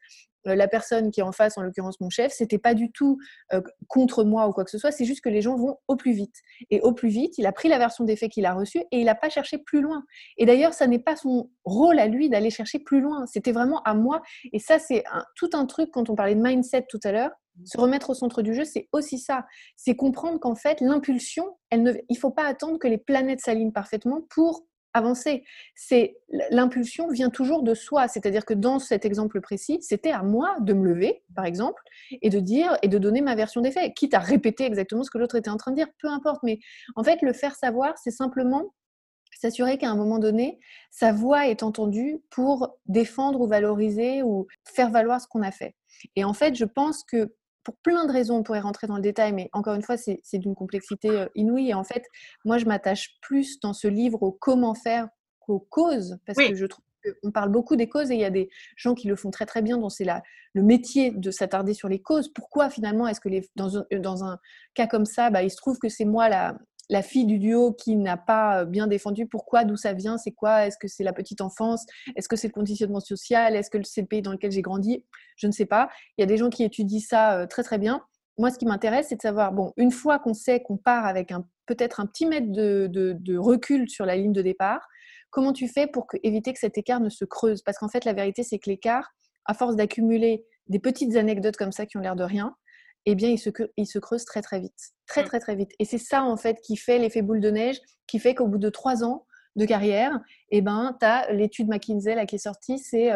la 0.45 0.67
personne 0.67 1.11
qui 1.11 1.19
est 1.19 1.23
en 1.23 1.31
face, 1.31 1.57
en 1.57 1.61
l'occurrence 1.61 1.99
mon 1.99 2.09
chef, 2.09 2.31
c'était 2.31 2.57
pas 2.57 2.73
du 2.73 2.91
tout 2.91 3.17
euh, 3.53 3.61
contre 3.87 4.23
moi 4.23 4.47
ou 4.47 4.53
quoi 4.53 4.63
que 4.63 4.71
ce 4.71 4.77
soit, 4.77 4.91
c'est 4.91 5.05
juste 5.05 5.21
que 5.21 5.29
les 5.29 5.41
gens 5.41 5.55
vont 5.55 5.77
au 5.87 5.95
plus 5.95 6.13
vite. 6.13 6.35
Et 6.69 6.81
au 6.81 6.93
plus 6.93 7.09
vite, 7.09 7.37
il 7.37 7.45
a 7.45 7.51
pris 7.51 7.69
la 7.69 7.77
version 7.77 8.03
des 8.03 8.15
faits 8.15 8.31
qu'il 8.31 8.45
a 8.45 8.53
reçue 8.53 8.79
et 8.91 8.99
il 8.99 9.05
n'a 9.05 9.15
pas 9.15 9.29
cherché 9.29 9.57
plus 9.57 9.81
loin. 9.81 10.03
Et 10.37 10.45
d'ailleurs, 10.45 10.73
ça 10.73 10.87
n'est 10.87 10.99
pas 10.99 11.15
son 11.15 11.49
rôle 11.65 11.99
à 11.99 12.07
lui 12.07 12.29
d'aller 12.29 12.49
chercher 12.49 12.79
plus 12.79 13.01
loin, 13.01 13.25
c'était 13.27 13.51
vraiment 13.51 13.81
à 13.83 13.93
moi. 13.93 14.21
Et 14.53 14.59
ça, 14.59 14.79
c'est 14.79 15.03
tout 15.35 15.49
un 15.53 15.65
truc 15.65 15.91
quand 15.91 16.09
on 16.09 16.15
parlait 16.15 16.35
de 16.35 16.41
mindset 16.41 16.85
tout 16.89 16.99
à 17.03 17.11
l'heure, 17.11 17.31
se 17.65 17.77
remettre 17.77 18.09
au 18.09 18.13
centre 18.13 18.41
du 18.41 18.53
jeu, 18.53 18.63
c'est 18.63 18.87
aussi 18.91 19.19
ça. 19.19 19.45
C'est 19.75 19.95
comprendre 19.95 20.39
qu'en 20.39 20.55
fait, 20.55 20.81
l'impulsion, 20.81 21.57
il 21.71 21.83
ne 21.83 22.15
faut 22.15 22.31
pas 22.31 22.45
attendre 22.45 22.79
que 22.79 22.87
les 22.87 22.97
planètes 22.97 23.41
s'alignent 23.41 23.71
parfaitement 23.73 24.21
pour 24.29 24.65
avancer. 24.93 25.43
C'est 25.75 26.17
l'impulsion 26.49 27.09
vient 27.09 27.29
toujours 27.29 27.63
de 27.63 27.73
soi, 27.73 28.07
c'est-à-dire 28.07 28.45
que 28.45 28.53
dans 28.53 28.79
cet 28.79 29.05
exemple 29.05 29.41
précis, 29.41 29.79
c'était 29.81 30.11
à 30.11 30.23
moi 30.23 30.55
de 30.61 30.73
me 30.73 30.93
lever, 30.93 31.23
par 31.35 31.45
exemple, 31.45 31.81
et 32.21 32.29
de 32.29 32.39
dire 32.39 32.77
et 32.81 32.87
de 32.87 32.97
donner 32.97 33.21
ma 33.21 33.35
version 33.35 33.61
des 33.61 33.71
faits, 33.71 33.93
quitte 33.93 34.13
à 34.13 34.19
répéter 34.19 34.65
exactement 34.65 35.03
ce 35.03 35.11
que 35.11 35.17
l'autre 35.17 35.35
était 35.35 35.49
en 35.49 35.57
train 35.57 35.71
de 35.71 35.77
dire, 35.77 35.87
peu 35.99 36.07
importe. 36.07 36.41
Mais 36.43 36.59
en 36.95 37.03
fait, 37.03 37.21
le 37.21 37.33
faire 37.33 37.55
savoir, 37.55 37.97
c'est 37.97 38.11
simplement 38.11 38.73
s'assurer 39.39 39.77
qu'à 39.77 39.89
un 39.89 39.95
moment 39.95 40.19
donné, 40.19 40.59
sa 40.91 41.11
voix 41.11 41.47
est 41.47 41.63
entendue 41.63 42.21
pour 42.29 42.77
défendre 42.85 43.41
ou 43.41 43.47
valoriser 43.47 44.21
ou 44.21 44.47
faire 44.63 44.91
valoir 44.91 45.19
ce 45.19 45.27
qu'on 45.27 45.41
a 45.41 45.51
fait. 45.51 45.75
Et 46.15 46.23
en 46.23 46.33
fait, 46.33 46.55
je 46.55 46.65
pense 46.65 47.03
que 47.03 47.33
pour 47.63 47.75
plein 47.77 48.05
de 48.05 48.11
raisons, 48.11 48.37
on 48.37 48.43
pourrait 48.43 48.59
rentrer 48.59 48.87
dans 48.87 48.95
le 48.95 49.01
détail, 49.01 49.33
mais 49.33 49.49
encore 49.53 49.75
une 49.75 49.83
fois, 49.83 49.97
c'est 49.97 50.37
d'une 50.37 50.55
complexité 50.55 51.09
euh, 51.09 51.27
inouïe. 51.35 51.69
Et 51.69 51.73
en 51.73 51.83
fait, 51.83 52.05
moi, 52.45 52.57
je 52.57 52.65
m'attache 52.65 53.17
plus 53.21 53.59
dans 53.59 53.73
ce 53.73 53.87
livre 53.87 54.23
au 54.23 54.31
comment 54.31 54.73
faire 54.73 55.07
qu'aux 55.39 55.65
causes, 55.69 56.17
parce 56.25 56.37
que 56.37 56.55
je 56.55 56.65
trouve 56.65 56.83
qu'on 57.21 57.31
parle 57.31 57.49
beaucoup 57.49 57.75
des 57.75 57.89
causes 57.89 58.11
et 58.11 58.15
il 58.15 58.21
y 58.21 58.25
a 58.25 58.29
des 58.29 58.49
gens 58.75 58.93
qui 58.93 59.07
le 59.07 59.15
font 59.15 59.31
très 59.31 59.45
très 59.45 59.61
bien, 59.61 59.77
dont 59.77 59.89
c'est 59.89 60.05
le 60.53 60.63
métier 60.63 61.11
de 61.11 61.31
s'attarder 61.31 61.73
sur 61.73 61.89
les 61.89 62.01
causes. 62.01 62.31
Pourquoi 62.33 62.69
finalement 62.69 63.07
est-ce 63.07 63.19
que 63.19 63.29
les, 63.29 63.49
dans, 63.55 63.77
un, 63.77 63.85
dans, 63.99 64.23
un, 64.23 64.39
cas 64.73 64.87
comme 64.87 65.05
ça, 65.05 65.29
bah, 65.29 65.43
il 65.43 65.49
se 65.49 65.57
trouve 65.57 65.79
que 65.79 65.89
c'est 65.89 66.05
moi 66.05 66.29
la, 66.29 66.57
la 66.91 67.01
fille 67.01 67.25
du 67.25 67.39
duo 67.39 67.71
qui 67.71 67.95
n'a 67.95 68.17
pas 68.17 68.61
euh, 68.61 68.65
bien 68.65 68.85
défendu, 68.85 69.25
pourquoi, 69.25 69.63
d'où 69.63 69.77
ça 69.77 69.93
vient, 69.93 70.17
c'est 70.17 70.33
quoi, 70.33 70.67
est-ce 70.67 70.77
que 70.77 70.89
c'est 70.89 71.05
la 71.05 71.13
petite 71.13 71.39
enfance, 71.39 71.85
est-ce 72.17 72.27
que 72.27 72.35
c'est 72.35 72.49
le 72.49 72.53
conditionnement 72.53 72.99
social, 72.99 73.55
est-ce 73.55 73.69
que 73.69 73.81
c'est 73.83 74.01
le 74.01 74.07
pays 74.07 74.21
dans 74.21 74.33
lequel 74.33 74.51
j'ai 74.51 74.61
grandi, 74.61 75.05
je 75.37 75.47
ne 75.47 75.53
sais 75.53 75.65
pas. 75.65 75.89
Il 76.17 76.21
y 76.21 76.23
a 76.23 76.27
des 76.27 76.35
gens 76.35 76.49
qui 76.49 76.63
étudient 76.63 76.99
ça 76.99 77.39
euh, 77.39 77.47
très 77.47 77.63
très 77.63 77.77
bien. 77.77 78.03
Moi, 78.37 78.51
ce 78.51 78.57
qui 78.57 78.65
m'intéresse, 78.65 79.07
c'est 79.07 79.15
de 79.15 79.21
savoir, 79.21 79.53
bon, 79.53 79.71
une 79.77 79.91
fois 79.91 80.19
qu'on 80.19 80.33
sait 80.33 80.61
qu'on 80.61 80.77
part 80.77 81.05
avec 81.05 81.33
peut-être 81.65 82.01
un 82.01 82.05
petit 82.05 82.25
mètre 82.25 82.51
de, 82.51 83.37
recul 83.37 83.89
sur 83.89 84.05
la 84.05 84.17
ligne 84.17 84.33
de 84.33 84.41
départ, 84.41 84.85
comment 85.29 85.53
tu 85.53 85.69
fais 85.69 85.87
pour 85.87 86.07
éviter 86.23 86.51
que 86.51 86.59
cet 86.59 86.77
écart 86.77 86.99
ne 86.99 87.09
se 87.09 87.23
creuse? 87.23 87.61
Parce 87.61 87.77
qu'en 87.77 87.89
fait, 87.89 88.03
la 88.03 88.13
vérité, 88.13 88.43
c'est 88.43 88.59
que 88.59 88.69
l'écart, 88.69 89.11
à 89.45 89.53
force 89.53 89.75
d'accumuler 89.75 90.45
des 90.67 90.79
petites 90.79 91.15
anecdotes 91.15 91.55
comme 91.55 91.71
ça 91.71 91.85
qui 91.85 91.97
ont 91.97 92.01
l'air 92.01 92.15
de 92.15 92.23
rien, 92.23 92.55
eh 93.05 93.15
bien, 93.15 93.29
il 93.29 93.37
se, 93.37 93.49
il 93.77 93.87
se 93.87 93.99
creuse 93.99 94.25
très 94.25 94.41
très 94.41 94.59
vite. 94.59 94.91
Très 95.07 95.23
mmh. 95.23 95.25
très 95.25 95.39
très 95.39 95.55
vite. 95.55 95.71
Et 95.79 95.85
c'est 95.85 95.97
ça, 95.97 96.23
en 96.23 96.37
fait, 96.37 96.59
qui 96.61 96.77
fait 96.77 96.99
l'effet 96.99 97.21
boule 97.21 97.41
de 97.41 97.49
neige, 97.49 97.79
qui 98.07 98.19
fait 98.19 98.35
qu'au 98.35 98.47
bout 98.47 98.57
de 98.57 98.69
trois 98.69 99.03
ans 99.03 99.25
de 99.55 99.65
carrière, 99.65 100.19
eh 100.49 100.61
ben, 100.61 100.95
tu 100.99 101.05
as 101.05 101.31
l'étude 101.33 101.67
McKinsey 101.67 102.15
là, 102.15 102.25
qui 102.25 102.35
est 102.35 102.39
sortie, 102.39 102.79
c'est 102.79 103.11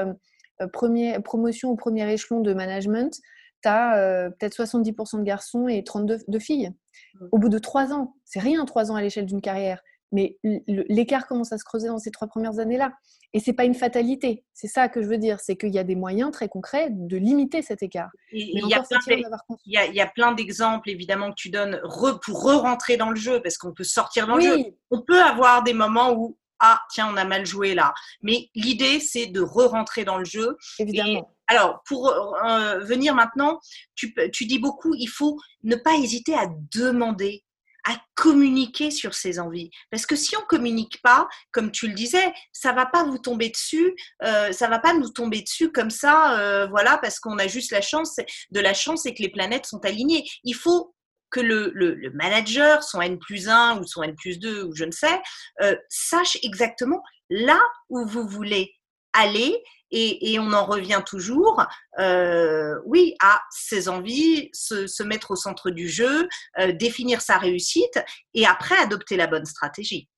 premier, 0.73 1.19
promotion 1.19 1.69
au 1.69 1.75
premier 1.75 2.11
échelon 2.11 2.41
de 2.41 2.53
management, 2.53 3.13
tu 3.61 3.69
as 3.69 4.29
peut-être 4.37 4.55
70% 4.55 5.19
de 5.19 5.23
garçons 5.23 5.67
et 5.67 5.83
32 5.83 6.19
de 6.27 6.39
filles. 6.39 6.71
Mmh. 7.13 7.27
Au 7.31 7.37
bout 7.37 7.49
de 7.49 7.59
trois 7.59 7.93
ans, 7.93 8.15
c'est 8.25 8.39
rien 8.39 8.65
trois 8.65 8.91
ans 8.91 8.95
à 8.95 9.01
l'échelle 9.01 9.25
d'une 9.25 9.41
carrière, 9.41 9.81
mais 10.11 10.37
l'écart 10.67 11.27
commence 11.27 11.51
à 11.51 11.57
se 11.57 11.63
creuser 11.63 11.87
dans 11.87 11.97
ces 11.97 12.11
trois 12.11 12.27
premières 12.27 12.59
années-là. 12.59 12.93
Et 13.33 13.39
c'est 13.39 13.53
pas 13.53 13.65
une 13.65 13.73
fatalité. 13.73 14.45
C'est 14.53 14.67
ça 14.67 14.87
que 14.87 15.01
je 15.01 15.07
veux 15.07 15.17
dire, 15.17 15.41
c'est 15.41 15.57
qu'il 15.57 15.73
y 15.73 15.79
a 15.79 15.83
des 15.83 15.95
moyens 15.95 16.31
très 16.31 16.47
concrets 16.47 16.87
de 16.89 17.17
limiter 17.17 17.61
cet 17.61 17.83
écart. 17.83 18.09
Il 18.31 18.65
y, 18.65 20.01
a 20.01 20.07
plein 20.07 20.31
d'exemples 20.31 20.89
évidemment 20.89 21.31
que 21.31 21.35
tu 21.35 21.49
donnes 21.49 21.81
pour 22.23 22.43
re-rentrer 22.43 22.95
dans 22.95 23.09
le 23.09 23.17
jeu, 23.17 23.41
parce 23.41 23.57
qu'on 23.57 23.73
peut 23.73 23.83
sortir 23.83 24.27
dans 24.27 24.37
le 24.37 24.41
jeu. 24.41 24.57
On 24.89 25.01
peut 25.01 25.21
avoir 25.21 25.63
des 25.63 25.73
moments 25.73 26.13
où 26.13 26.37
ah 26.59 26.81
tiens 26.89 27.09
on 27.11 27.17
a 27.17 27.25
mal 27.25 27.45
joué 27.45 27.75
là, 27.75 27.93
mais 28.21 28.49
l'idée 28.55 29.01
c'est 29.01 29.27
de 29.27 29.41
re-rentrer 29.41 30.05
dans 30.05 30.17
le 30.17 30.25
jeu. 30.25 30.57
Évidemment. 30.79 31.35
alors, 31.47 31.81
pour 31.85 32.07
euh, 32.07 32.79
venir 32.79 33.13
maintenant, 33.13 33.59
tu, 33.95 34.15
tu, 34.31 34.45
dis 34.45 34.59
beaucoup, 34.59 34.95
il 34.95 35.07
faut 35.07 35.37
ne 35.63 35.75
pas 35.75 35.95
hésiter 35.95 36.33
à 36.33 36.47
demander 36.73 37.43
à 37.85 37.95
communiquer 38.15 38.91
sur 38.91 39.13
ses 39.13 39.39
envies. 39.39 39.69
Parce 39.91 40.05
que 40.05 40.15
si 40.15 40.35
on 40.35 40.41
communique 40.41 41.01
pas, 41.01 41.27
comme 41.51 41.71
tu 41.71 41.87
le 41.87 41.93
disais, 41.93 42.33
ça 42.51 42.73
va 42.73 42.85
pas 42.85 43.03
vous 43.03 43.19
tomber 43.19 43.49
dessus, 43.49 43.95
euh, 44.23 44.51
ça 44.51 44.67
va 44.67 44.79
pas 44.79 44.93
nous 44.93 45.09
tomber 45.09 45.41
dessus 45.41 45.71
comme 45.71 45.91
ça, 45.91 46.39
euh, 46.39 46.67
voilà, 46.67 46.97
parce 46.97 47.19
qu'on 47.19 47.37
a 47.37 47.47
juste 47.47 47.71
la 47.71 47.81
chance, 47.81 48.17
de 48.51 48.59
la 48.59 48.73
chance 48.73 49.05
et 49.05 49.13
que 49.13 49.21
les 49.21 49.29
planètes 49.29 49.67
sont 49.67 49.83
alignées. 49.85 50.27
Il 50.43 50.55
faut 50.55 50.95
que 51.29 51.39
le, 51.39 51.71
le, 51.73 52.11
manager, 52.11 52.81
son 52.81 53.01
N 53.01 53.19
plus 53.19 53.49
1 53.49 53.79
ou 53.79 53.85
son 53.85 54.03
N 54.03 54.15
plus 54.15 54.39
2 54.39 54.63
ou 54.63 54.75
je 54.75 54.85
ne 54.85 54.91
sais, 54.91 55.21
euh, 55.61 55.75
sache 55.89 56.37
exactement 56.43 57.03
là 57.29 57.59
où 57.89 58.05
vous 58.05 58.27
voulez 58.27 58.73
aller 59.13 59.61
et, 59.95 60.39
on 60.39 60.51
en 60.51 60.65
revient 60.65 61.01
toujours, 61.05 61.65
euh, 61.99 62.75
oui, 62.85 63.15
à 63.21 63.41
ses 63.49 63.87
envies, 63.87 64.49
se, 64.53 65.03
mettre 65.03 65.31
au 65.31 65.35
centre 65.35 65.69
du 65.69 65.87
jeu, 65.87 66.27
euh, 66.59 66.71
définir 66.73 67.21
sa 67.21 67.37
réussite 67.37 67.99
et 68.33 68.45
après 68.45 68.75
adopter 68.77 69.15
la 69.15 69.27
bonne 69.27 69.45
stratégie. 69.45 70.09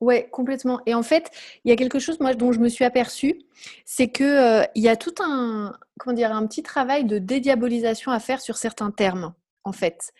Oui, 0.00 0.28
complètement. 0.30 0.80
Et 0.86 0.94
en 0.94 1.02
fait, 1.02 1.30
il 1.64 1.70
y 1.70 1.72
a 1.72 1.76
quelque 1.76 1.98
chose 1.98 2.20
moi, 2.20 2.34
dont 2.34 2.52
je 2.52 2.60
me 2.60 2.68
suis 2.68 2.84
aperçue, 2.84 3.40
c'est 3.84 4.10
qu'il 4.10 4.26
euh, 4.26 4.64
il 4.74 4.82
y 4.82 4.88
a 4.88 4.96
tout 4.96 5.14
un, 5.20 5.76
comment 5.98 6.14
dire, 6.14 6.32
un 6.32 6.46
petit 6.46 6.62
travail 6.62 7.04
de 7.04 7.18
dédiabolisation 7.18 8.12
à 8.12 8.20
faire 8.20 8.40
sur 8.40 8.56
certains 8.56 8.90
termes, 8.90 9.34
en 9.64 9.72
fait. 9.72 10.12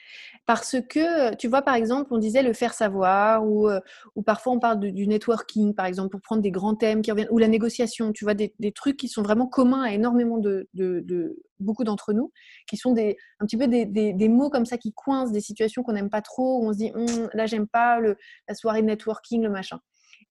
Parce 0.49 0.77
que, 0.81 1.35
tu 1.35 1.47
vois, 1.47 1.61
par 1.61 1.75
exemple, 1.75 2.09
on 2.11 2.17
disait 2.17 2.43
le 2.43 2.55
faire 2.55 2.73
savoir, 2.73 3.47
ou, 3.47 3.69
euh, 3.69 3.81
ou 4.17 4.23
parfois 4.23 4.55
on 4.55 4.59
parle 4.59 4.81
du 4.81 5.07
networking, 5.07 5.75
par 5.75 5.85
exemple, 5.85 6.09
pour 6.09 6.23
prendre 6.23 6.41
des 6.41 6.51
grands 6.51 6.75
thèmes 6.75 7.03
qui 7.03 7.11
reviennent, 7.11 7.29
ou 7.31 7.37
la 7.37 7.49
négociation, 7.49 8.13
tu 8.15 8.25
vois, 8.25 8.33
des, 8.33 8.55
des 8.59 8.73
trucs 8.73 8.97
qui 8.97 9.09
sont 9.09 9.21
vraiment 9.21 9.47
communs 9.47 9.83
à 9.83 9.93
énormément 9.93 10.39
de, 10.39 10.67
de, 10.73 11.37
beaucoup 11.61 11.85
d'entre 11.85 12.15
nous, 12.15 12.33
qui 12.67 12.79
sont 12.79 12.95
des, 12.95 13.19
un 13.41 13.45
petit 13.45 13.59
peu 13.59 13.69
des, 13.69 13.85
des, 13.85 14.29
mots 14.31 14.49
comme 14.49 14.65
ça 14.65 14.79
qui 14.79 14.95
coincent, 14.95 15.33
des 15.33 15.43
situations 15.43 15.83
qu'on 15.83 15.93
n'aime 15.93 16.09
pas 16.09 16.23
trop, 16.23 16.63
où 16.63 16.69
on 16.71 16.73
se 16.73 16.79
dit, 16.79 16.93
hum, 16.95 17.29
là, 17.35 17.45
j'aime 17.45 17.69
pas 17.69 18.01
le, 18.01 18.17
la 18.49 18.55
soirée 18.55 18.81
de 18.81 18.87
networking, 18.87 19.43
le 19.43 19.51
machin. 19.51 19.81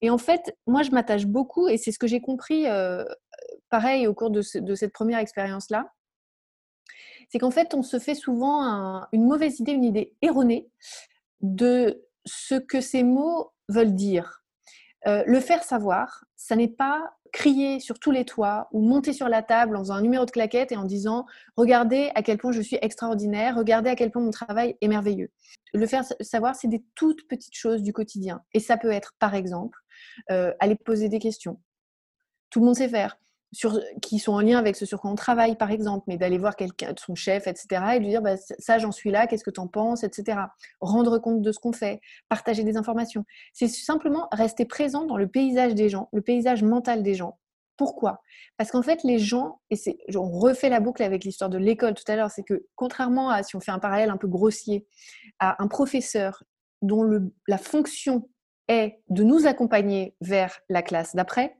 Et 0.02 0.10
en 0.10 0.18
fait, 0.18 0.52
moi, 0.66 0.82
je 0.82 0.90
m'attache 0.90 1.26
beaucoup, 1.26 1.68
et 1.68 1.76
c'est 1.76 1.92
ce 1.92 1.98
que 2.00 2.08
j'ai 2.08 2.20
compris, 2.20 2.66
euh, 2.66 3.04
pareil, 3.70 4.08
au 4.08 4.14
cours 4.14 4.30
de, 4.30 4.42
de 4.58 4.74
cette 4.74 4.92
première 4.92 5.20
expérience-là, 5.20 5.92
c'est 7.28 7.38
qu'en 7.38 7.50
fait, 7.50 7.74
on 7.74 7.82
se 7.82 7.98
fait 7.98 8.14
souvent 8.14 9.06
une 9.12 9.26
mauvaise 9.26 9.60
idée, 9.60 9.72
une 9.72 9.84
idée 9.84 10.14
erronée 10.22 10.68
de 11.40 12.04
ce 12.24 12.54
que 12.54 12.80
ces 12.80 13.02
mots 13.02 13.52
veulent 13.68 13.94
dire. 13.94 14.42
Euh, 15.06 15.22
le 15.26 15.40
faire 15.40 15.62
savoir, 15.62 16.24
ça 16.36 16.56
n'est 16.56 16.68
pas 16.68 17.12
crier 17.32 17.78
sur 17.78 17.98
tous 17.98 18.10
les 18.10 18.24
toits 18.24 18.68
ou 18.72 18.80
monter 18.80 19.12
sur 19.12 19.28
la 19.28 19.42
table 19.42 19.76
en 19.76 19.80
faisant 19.80 19.94
un 19.94 20.00
numéro 20.00 20.24
de 20.24 20.30
claquette 20.30 20.72
et 20.72 20.76
en 20.76 20.84
disant 20.84 21.26
regardez 21.56 22.10
à 22.14 22.22
quel 22.22 22.38
point 22.38 22.52
je 22.52 22.62
suis 22.62 22.78
extraordinaire, 22.80 23.56
regardez 23.56 23.90
à 23.90 23.96
quel 23.96 24.10
point 24.10 24.22
mon 24.22 24.30
travail 24.30 24.76
est 24.80 24.88
merveilleux. 24.88 25.30
Le 25.74 25.86
faire 25.86 26.04
savoir, 26.20 26.56
c'est 26.56 26.68
des 26.68 26.82
toutes 26.94 27.28
petites 27.28 27.54
choses 27.54 27.82
du 27.82 27.92
quotidien. 27.92 28.42
Et 28.54 28.60
ça 28.60 28.78
peut 28.78 28.90
être, 28.90 29.14
par 29.18 29.34
exemple, 29.34 29.78
euh, 30.30 30.52
aller 30.60 30.74
poser 30.74 31.08
des 31.08 31.18
questions. 31.18 31.60
Tout 32.50 32.60
le 32.60 32.66
monde 32.66 32.76
sait 32.76 32.88
faire 32.88 33.18
sur, 33.52 33.80
qui 34.02 34.18
sont 34.18 34.32
en 34.32 34.40
lien 34.40 34.58
avec 34.58 34.76
ce 34.76 34.84
sur 34.84 35.00
quoi 35.00 35.10
on 35.10 35.14
travaille, 35.14 35.56
par 35.56 35.70
exemple, 35.70 36.04
mais 36.06 36.18
d'aller 36.18 36.38
voir 36.38 36.56
quelqu'un, 36.56 36.92
son 36.98 37.14
chef, 37.14 37.46
etc., 37.46 37.66
et 37.94 37.98
lui 37.98 38.08
dire 38.08 38.22
bah, 38.22 38.36
ça, 38.36 38.78
j'en 38.78 38.92
suis 38.92 39.10
là, 39.10 39.26
qu'est-ce 39.26 39.44
que 39.44 39.50
tu 39.50 39.60
en 39.60 39.68
penses, 39.68 40.04
etc. 40.04 40.38
Rendre 40.80 41.18
compte 41.18 41.42
de 41.42 41.52
ce 41.52 41.58
qu'on 41.58 41.72
fait, 41.72 42.00
partager 42.28 42.64
des 42.64 42.76
informations. 42.76 43.24
C'est 43.52 43.68
simplement 43.68 44.28
rester 44.32 44.64
présent 44.64 45.06
dans 45.06 45.16
le 45.16 45.28
paysage 45.28 45.74
des 45.74 45.88
gens, 45.88 46.08
le 46.12 46.20
paysage 46.20 46.62
mental 46.62 47.02
des 47.02 47.14
gens. 47.14 47.38
Pourquoi? 47.76 48.20
Parce 48.56 48.72
qu'en 48.72 48.82
fait, 48.82 49.04
les 49.04 49.20
gens, 49.20 49.60
et 49.70 49.76
c'est, 49.76 49.98
on 50.14 50.28
refait 50.28 50.68
la 50.68 50.80
boucle 50.80 51.02
avec 51.02 51.24
l'histoire 51.24 51.48
de 51.48 51.58
l'école 51.58 51.94
tout 51.94 52.10
à 52.10 52.16
l'heure, 52.16 52.30
c'est 52.30 52.42
que 52.42 52.66
contrairement 52.74 53.30
à, 53.30 53.44
si 53.44 53.54
on 53.54 53.60
fait 53.60 53.70
un 53.70 53.78
parallèle 53.78 54.10
un 54.10 54.16
peu 54.16 54.26
grossier, 54.26 54.86
à 55.38 55.62
un 55.62 55.68
professeur 55.68 56.42
dont 56.82 57.02
le, 57.02 57.32
la 57.46 57.56
fonction 57.56 58.28
est 58.66 59.00
de 59.08 59.22
nous 59.22 59.46
accompagner 59.46 60.16
vers 60.20 60.58
la 60.68 60.82
classe 60.82 61.14
d'après, 61.14 61.56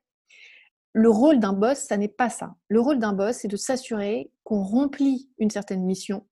le 0.98 1.10
rôle 1.10 1.38
d'un 1.38 1.52
boss, 1.52 1.78
ça 1.78 1.96
n'est 1.96 2.08
pas 2.08 2.28
ça. 2.28 2.56
Le 2.66 2.80
rôle 2.80 2.98
d'un 2.98 3.12
boss, 3.12 3.36
c'est 3.36 3.48
de 3.48 3.56
s'assurer 3.56 4.32
qu'on 4.42 4.64
remplit 4.64 5.30
une 5.38 5.48
certaine 5.48 5.84
mission 5.84 6.26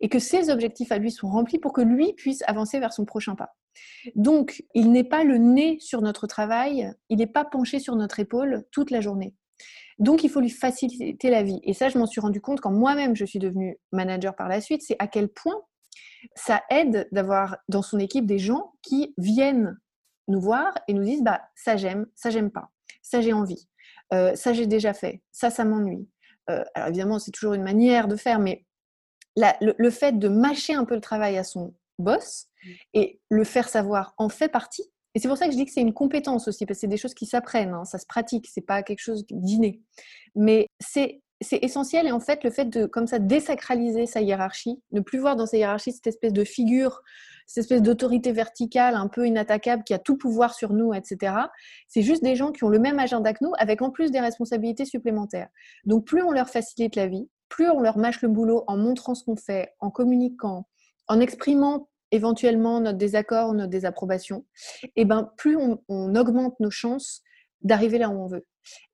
et 0.00 0.10
que 0.10 0.18
ses 0.18 0.50
objectifs 0.50 0.92
à 0.92 0.98
lui 0.98 1.10
sont 1.10 1.30
remplis 1.30 1.58
pour 1.58 1.72
que 1.72 1.80
lui 1.80 2.12
puisse 2.12 2.42
avancer 2.46 2.78
vers 2.78 2.92
son 2.92 3.06
prochain 3.06 3.36
pas. 3.36 3.56
Donc, 4.14 4.64
il 4.74 4.92
n'est 4.92 5.02
pas 5.02 5.24
le 5.24 5.38
nez 5.38 5.78
sur 5.80 6.02
notre 6.02 6.26
travail, 6.26 6.92
il 7.08 7.18
n'est 7.18 7.26
pas 7.26 7.46
penché 7.46 7.78
sur 7.78 7.96
notre 7.96 8.20
épaule 8.20 8.66
toute 8.70 8.90
la 8.90 9.00
journée. 9.00 9.34
Donc, 9.98 10.24
il 10.24 10.28
faut 10.28 10.40
lui 10.40 10.50
faciliter 10.50 11.30
la 11.30 11.42
vie. 11.42 11.60
Et 11.62 11.72
ça, 11.72 11.88
je 11.88 11.96
m'en 11.96 12.06
suis 12.06 12.20
rendu 12.20 12.42
compte 12.42 12.60
quand 12.60 12.70
moi-même 12.70 13.16
je 13.16 13.24
suis 13.24 13.38
devenue 13.38 13.78
manager 13.92 14.36
par 14.36 14.48
la 14.48 14.60
suite, 14.60 14.82
c'est 14.82 14.96
à 14.98 15.06
quel 15.06 15.30
point 15.30 15.56
ça 16.34 16.60
aide 16.68 17.08
d'avoir 17.12 17.56
dans 17.70 17.82
son 17.82 17.98
équipe 17.98 18.26
des 18.26 18.38
gens 18.38 18.74
qui 18.82 19.14
viennent 19.16 19.78
nous 20.28 20.40
voir 20.40 20.74
et 20.86 20.92
nous 20.92 21.02
disent 21.02 21.22
bah 21.22 21.40
ça 21.54 21.78
j'aime, 21.78 22.06
ça 22.14 22.28
j'aime 22.28 22.50
pas, 22.50 22.70
ça 23.00 23.22
j'ai 23.22 23.32
envie. 23.32 23.68
Euh, 24.12 24.34
ça 24.34 24.52
j'ai 24.52 24.66
déjà 24.66 24.92
fait, 24.92 25.22
ça 25.32 25.50
ça 25.50 25.64
m'ennuie. 25.64 26.08
Euh, 26.50 26.64
alors 26.74 26.88
évidemment 26.88 27.18
c'est 27.18 27.30
toujours 27.30 27.54
une 27.54 27.62
manière 27.62 28.08
de 28.08 28.16
faire, 28.16 28.38
mais 28.38 28.64
le, 29.36 29.90
fait 29.90 30.18
de 30.18 30.28
mâcher 30.28 30.74
un 30.74 30.84
peu 30.84 30.94
le 30.94 31.00
travail 31.00 31.38
à 31.38 31.44
son 31.44 31.74
boss 31.98 32.48
mmh. 32.64 32.70
et 32.94 33.20
le 33.30 33.44
faire 33.44 33.68
savoir 33.68 34.14
en 34.18 34.28
fait 34.28 34.48
partie. 34.48 34.90
Et 35.14 35.18
c'est 35.18 35.28
pour 35.28 35.36
ça 35.36 35.46
que 35.46 35.52
je 35.52 35.56
dis 35.56 35.66
que 35.66 35.72
c'est 35.72 35.80
une 35.82 35.92
compétence 35.92 36.48
aussi, 36.48 36.64
parce 36.64 36.78
que 36.78 36.80
c'est 36.82 36.86
des 36.86 36.96
choses 36.96 37.14
qui 37.14 37.26
s'apprennent, 37.26 37.74
hein, 37.74 37.84
ça 37.84 37.98
se 37.98 38.06
pratique, 38.06 38.48
c'est 38.50 38.62
pas 38.62 38.82
quelque 38.82 39.00
chose 39.00 39.26
d'inné. 39.30 39.80
Mais 40.34 40.66
c'est 40.80 41.20
c'est 41.42 41.58
essentiel 41.62 42.06
et 42.06 42.12
en 42.12 42.20
fait 42.20 42.44
le 42.44 42.50
fait 42.50 42.66
de 42.66 42.86
comme 42.86 43.06
ça 43.06 43.18
désacraliser 43.18 44.06
sa 44.06 44.20
hiérarchie, 44.20 44.80
ne 44.92 45.00
plus 45.00 45.18
voir 45.18 45.36
dans 45.36 45.46
sa 45.46 45.56
hiérarchie 45.56 45.92
cette 45.92 46.06
espèce 46.06 46.32
de 46.32 46.44
figure, 46.44 47.02
cette 47.46 47.64
espèce 47.64 47.82
d'autorité 47.82 48.32
verticale 48.32 48.94
un 48.94 49.08
peu 49.08 49.26
inattaquable 49.26 49.84
qui 49.84 49.94
a 49.94 49.98
tout 49.98 50.16
pouvoir 50.16 50.54
sur 50.54 50.72
nous, 50.72 50.94
etc. 50.94 51.34
C'est 51.88 52.02
juste 52.02 52.22
des 52.22 52.36
gens 52.36 52.52
qui 52.52 52.64
ont 52.64 52.68
le 52.68 52.78
même 52.78 52.98
agenda 52.98 53.32
que 53.32 53.44
nous 53.44 53.52
avec 53.58 53.82
en 53.82 53.90
plus 53.90 54.10
des 54.10 54.20
responsabilités 54.20 54.84
supplémentaires. 54.84 55.48
Donc 55.84 56.04
plus 56.04 56.22
on 56.22 56.32
leur 56.32 56.48
facilite 56.48 56.96
la 56.96 57.06
vie, 57.06 57.28
plus 57.48 57.70
on 57.70 57.80
leur 57.80 57.98
mâche 57.98 58.22
le 58.22 58.28
boulot 58.28 58.64
en 58.66 58.76
montrant 58.76 59.14
ce 59.14 59.24
qu'on 59.24 59.36
fait, 59.36 59.74
en 59.80 59.90
communiquant, 59.90 60.66
en 61.08 61.20
exprimant 61.20 61.88
éventuellement 62.10 62.80
notre 62.80 62.98
désaccord, 62.98 63.54
notre 63.54 63.70
désapprobation, 63.70 64.44
et 64.96 65.04
ben 65.04 65.30
plus 65.36 65.56
on 65.56 66.14
augmente 66.14 66.58
nos 66.60 66.70
chances 66.70 67.22
d'arriver 67.62 67.98
là 67.98 68.10
où 68.10 68.20
on 68.20 68.26
veut. 68.26 68.44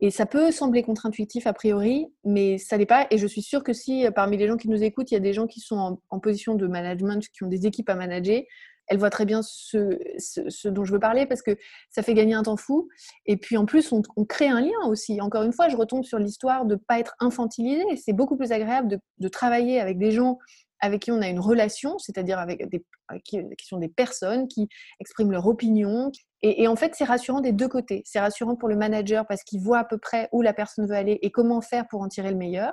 Et 0.00 0.10
ça 0.10 0.26
peut 0.26 0.50
sembler 0.50 0.82
contre-intuitif 0.82 1.46
a 1.46 1.52
priori, 1.52 2.06
mais 2.24 2.58
ça 2.58 2.76
l'est 2.76 2.86
pas. 2.86 3.06
Et 3.10 3.18
je 3.18 3.26
suis 3.26 3.42
sûre 3.42 3.62
que 3.62 3.72
si 3.72 4.06
euh, 4.06 4.10
parmi 4.10 4.36
les 4.36 4.46
gens 4.46 4.56
qui 4.56 4.68
nous 4.68 4.82
écoutent, 4.82 5.10
il 5.10 5.14
y 5.14 5.18
a 5.18 5.20
des 5.20 5.32
gens 5.32 5.46
qui 5.46 5.60
sont 5.60 5.98
en, 6.10 6.20
position 6.20 6.54
de 6.54 6.66
management, 6.66 7.24
qui 7.32 7.44
ont 7.44 7.48
des 7.48 7.66
équipes 7.66 7.88
à 7.90 7.94
manager, 7.94 8.42
elles 8.88 8.98
voient 8.98 9.10
très 9.10 9.26
bien 9.26 9.42
ce, 9.42 10.68
dont 10.68 10.84
je 10.84 10.92
veux 10.92 10.98
parler 10.98 11.26
parce 11.26 11.42
que 11.42 11.56
ça 11.90 12.02
fait 12.02 12.14
gagner 12.14 12.34
un 12.34 12.42
temps 12.42 12.56
fou. 12.56 12.88
Et 13.26 13.36
puis 13.36 13.58
en 13.58 13.66
plus, 13.66 13.92
on, 13.92 14.24
crée 14.24 14.48
un 14.48 14.60
lien 14.62 14.86
aussi. 14.86 15.20
Encore 15.20 15.42
une 15.42 15.52
fois, 15.52 15.68
je 15.68 15.76
retombe 15.76 16.04
sur 16.04 16.18
l'histoire 16.18 16.64
de 16.64 16.74
ne 16.74 16.78
pas 16.78 16.98
être 16.98 17.14
infantilisé. 17.20 17.84
C'est 17.96 18.14
beaucoup 18.14 18.38
plus 18.38 18.50
agréable 18.50 18.98
de 19.18 19.28
travailler 19.28 19.78
avec 19.78 19.98
des 19.98 20.10
gens 20.10 20.38
avec 20.80 21.02
qui 21.02 21.12
on 21.12 21.20
a 21.20 21.28
une 21.28 21.40
relation, 21.40 21.98
c'est-à-dire 21.98 22.38
avec 22.38 22.68
des, 22.68 22.84
qui, 23.24 23.40
sont 23.62 23.78
des 23.78 23.88
personnes 23.88 24.48
qui 24.48 24.68
expriment 25.00 25.32
leur 25.32 25.46
opinion. 25.46 26.10
Et, 26.42 26.68
en 26.68 26.76
fait, 26.76 26.94
c'est 26.94 27.04
rassurant 27.04 27.40
des 27.40 27.52
deux 27.52 27.68
côtés. 27.68 28.02
C'est 28.04 28.20
rassurant 28.20 28.56
pour 28.56 28.68
le 28.68 28.76
manager 28.76 29.26
parce 29.26 29.42
qu'il 29.42 29.60
voit 29.60 29.78
à 29.78 29.84
peu 29.84 29.98
près 29.98 30.28
où 30.32 30.42
la 30.42 30.52
personne 30.52 30.86
veut 30.86 30.94
aller 30.94 31.18
et 31.22 31.30
comment 31.30 31.60
faire 31.60 31.86
pour 31.88 32.00
en 32.02 32.08
tirer 32.08 32.30
le 32.30 32.36
meilleur. 32.36 32.72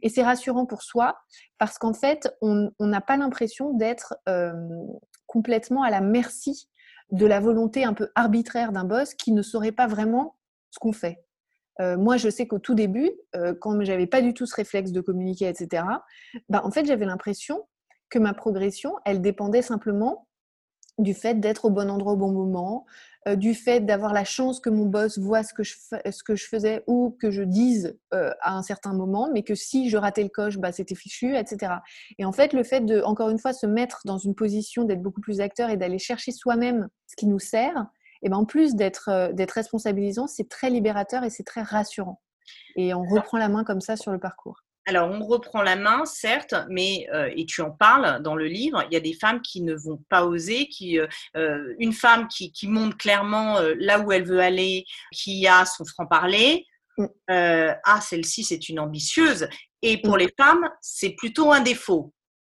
Et 0.00 0.08
c'est 0.08 0.22
rassurant 0.22 0.64
pour 0.64 0.82
soi 0.82 1.16
parce 1.58 1.78
qu'en 1.78 1.92
fait, 1.92 2.30
on 2.40 2.70
n'a 2.80 3.00
pas 3.00 3.16
l'impression 3.16 3.74
d'être 3.74 4.14
euh, 4.28 4.52
complètement 5.26 5.82
à 5.82 5.90
la 5.90 6.00
merci 6.00 6.68
de 7.10 7.26
la 7.26 7.40
volonté 7.40 7.84
un 7.84 7.92
peu 7.92 8.10
arbitraire 8.14 8.72
d'un 8.72 8.84
boss 8.84 9.14
qui 9.14 9.32
ne 9.32 9.42
saurait 9.42 9.72
pas 9.72 9.86
vraiment 9.86 10.36
ce 10.70 10.78
qu'on 10.78 10.92
fait. 10.92 11.21
Euh, 11.80 11.96
moi, 11.96 12.16
je 12.16 12.28
sais 12.28 12.46
qu'au 12.46 12.58
tout 12.58 12.74
début, 12.74 13.10
euh, 13.34 13.54
quand 13.58 13.82
j'avais 13.82 14.06
pas 14.06 14.20
du 14.20 14.34
tout 14.34 14.46
ce 14.46 14.54
réflexe 14.54 14.92
de 14.92 15.00
communiquer, 15.00 15.48
etc., 15.48 15.84
bah, 16.48 16.62
en 16.64 16.70
fait, 16.70 16.84
j'avais 16.84 17.06
l'impression 17.06 17.66
que 18.10 18.18
ma 18.18 18.34
progression, 18.34 18.94
elle 19.04 19.22
dépendait 19.22 19.62
simplement 19.62 20.28
du 20.98 21.14
fait 21.14 21.40
d'être 21.40 21.64
au 21.64 21.70
bon 21.70 21.90
endroit 21.90 22.12
au 22.12 22.16
bon 22.16 22.30
moment, 22.30 22.84
euh, 23.28 23.36
du 23.36 23.54
fait 23.54 23.80
d'avoir 23.80 24.12
la 24.12 24.24
chance 24.24 24.60
que 24.60 24.68
mon 24.68 24.86
boss 24.86 25.18
voit 25.18 25.42
ce 25.42 25.54
que 25.54 25.62
je, 25.62 25.74
ce 25.78 26.22
que 26.24 26.34
je 26.34 26.46
faisais 26.46 26.82
ou 26.86 27.16
que 27.20 27.30
je 27.30 27.42
dise 27.42 27.98
euh, 28.14 28.30
à 28.40 28.56
un 28.56 28.62
certain 28.62 28.92
moment, 28.92 29.30
mais 29.32 29.42
que 29.42 29.54
si 29.54 29.88
je 29.88 29.96
ratais 29.96 30.22
le 30.22 30.28
coche, 30.28 30.58
bah, 30.58 30.72
c'était 30.72 30.94
fichu, 30.94 31.36
etc. 31.36 31.74
Et 32.18 32.24
en 32.24 32.32
fait, 32.32 32.52
le 32.52 32.64
fait 32.64 32.80
de, 32.80 33.00
encore 33.02 33.30
une 33.30 33.38
fois, 33.38 33.52
se 33.52 33.66
mettre 33.66 34.00
dans 34.04 34.18
une 34.18 34.34
position 34.34 34.84
d'être 34.84 35.02
beaucoup 35.02 35.20
plus 35.20 35.40
acteur 35.40 35.70
et 35.70 35.76
d'aller 35.76 35.98
chercher 35.98 36.32
soi-même 36.32 36.88
ce 37.06 37.16
qui 37.16 37.26
nous 37.26 37.38
sert, 37.38 37.86
et 38.22 38.28
ben 38.28 38.36
en 38.36 38.44
plus 38.44 38.74
d'être 38.74 39.08
euh, 39.08 39.32
d'être 39.32 39.52
responsabilisant, 39.52 40.26
c'est 40.26 40.48
très 40.48 40.70
libérateur 40.70 41.24
et 41.24 41.30
c'est 41.30 41.44
très 41.44 41.62
rassurant. 41.62 42.20
Et 42.76 42.94
on 42.94 43.02
reprend 43.02 43.38
la 43.38 43.48
main 43.48 43.64
comme 43.64 43.80
ça 43.80 43.96
sur 43.96 44.12
le 44.12 44.18
parcours. 44.18 44.60
Alors, 44.84 45.08
on 45.08 45.24
reprend 45.24 45.62
la 45.62 45.76
main, 45.76 46.04
certes, 46.04 46.56
mais 46.68 47.06
euh, 47.14 47.30
et 47.36 47.46
tu 47.46 47.60
en 47.60 47.70
parles 47.70 48.20
dans 48.20 48.34
le 48.34 48.46
livre. 48.46 48.82
Il 48.90 48.94
y 48.94 48.96
a 48.96 49.00
des 49.00 49.14
femmes 49.14 49.40
qui 49.40 49.62
ne 49.62 49.74
vont 49.74 50.02
pas 50.08 50.26
oser, 50.26 50.66
qui 50.66 50.98
euh, 50.98 51.74
une 51.78 51.92
femme 51.92 52.26
qui, 52.26 52.50
qui 52.50 52.66
montre 52.66 52.96
clairement 52.96 53.60
là 53.78 54.00
où 54.00 54.10
elle 54.10 54.24
veut 54.24 54.40
aller, 54.40 54.84
qui 55.12 55.46
a 55.46 55.64
son 55.64 55.84
franc 55.84 56.06
parler. 56.06 56.66
Mm. 56.98 57.06
ah, 57.28 58.00
celle-ci, 58.00 58.42
c'est 58.42 58.68
une 58.68 58.80
ambitieuse. 58.80 59.48
Et 59.82 60.02
pour 60.02 60.16
Mm. 60.16 60.18
les 60.18 60.34
femmes, 60.36 60.68
c'est 60.80 61.10
plutôt 61.10 61.52
un 61.52 61.60
défaut. 61.60 62.12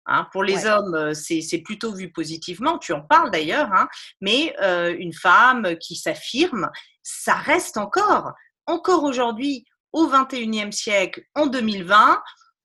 Hein, 0.05 0.27
pour 0.31 0.43
les 0.43 0.65
Ouais. 0.65 0.67
hommes, 0.67 1.13
c'est 1.13 1.41
c'est 1.41 1.59
plutôt 1.59 1.93
vu 1.93 2.11
positivement. 2.11 2.77
Tu 2.77 2.91
en 2.93 3.01
parles 3.01 3.31
d'ailleurs. 3.31 3.69
Hein, 3.73 3.87
mais 4.21 4.55
une 4.99 5.13
femme 5.13 5.77
qui 5.79 5.95
s'affirme, 5.95 6.69
ça 7.03 7.33
reste 7.35 7.77
encore, 7.77 8.33
encore 8.67 9.03
aujourd'hui 9.03 9.65
au 9.93 10.07
21e 10.07 10.71
siècle, 10.71 11.21
en 11.35 11.45
2020, 11.45 12.21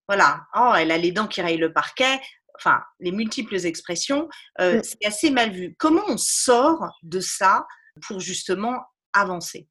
voilà, 0.09 0.41
oh, 0.57 0.73
elle 0.77 0.91
a 0.91 0.97
les 0.97 1.13
dents 1.13 1.27
qui 1.27 1.43
rayent 1.43 1.59
le 1.59 1.73
parquet, 1.75 2.19
enfin, 2.57 2.81
les 3.01 3.13
multiples 3.13 3.67
expressions, 3.67 4.29
euh, 4.61 4.79
Mm. 4.79 4.83
c'est 4.83 5.07
assez 5.07 5.31
mal 5.31 5.51
vu. 5.51 5.77
Comment 5.79 6.03
on 6.09 6.17
sort 6.17 6.89
de 7.03 7.21
ça 7.21 7.67
pour 8.07 8.19
justement 8.21 8.83
avancer? 9.13 9.69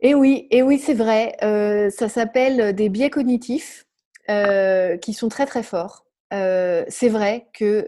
Et 0.00 0.14
oui, 0.14 0.48
et 0.50 0.62
oui, 0.62 0.78
c'est 0.78 0.94
vrai. 0.94 1.36
Euh, 1.42 1.90
ça 1.90 2.08
s'appelle 2.08 2.74
des 2.74 2.88
biais 2.88 3.10
cognitifs 3.10 3.84
euh, 4.30 4.96
qui 4.96 5.12
sont 5.12 5.28
très 5.28 5.44
très 5.46 5.62
forts. 5.62 6.06
Euh, 6.32 6.84
c'est 6.88 7.08
vrai 7.08 7.48
que, 7.52 7.86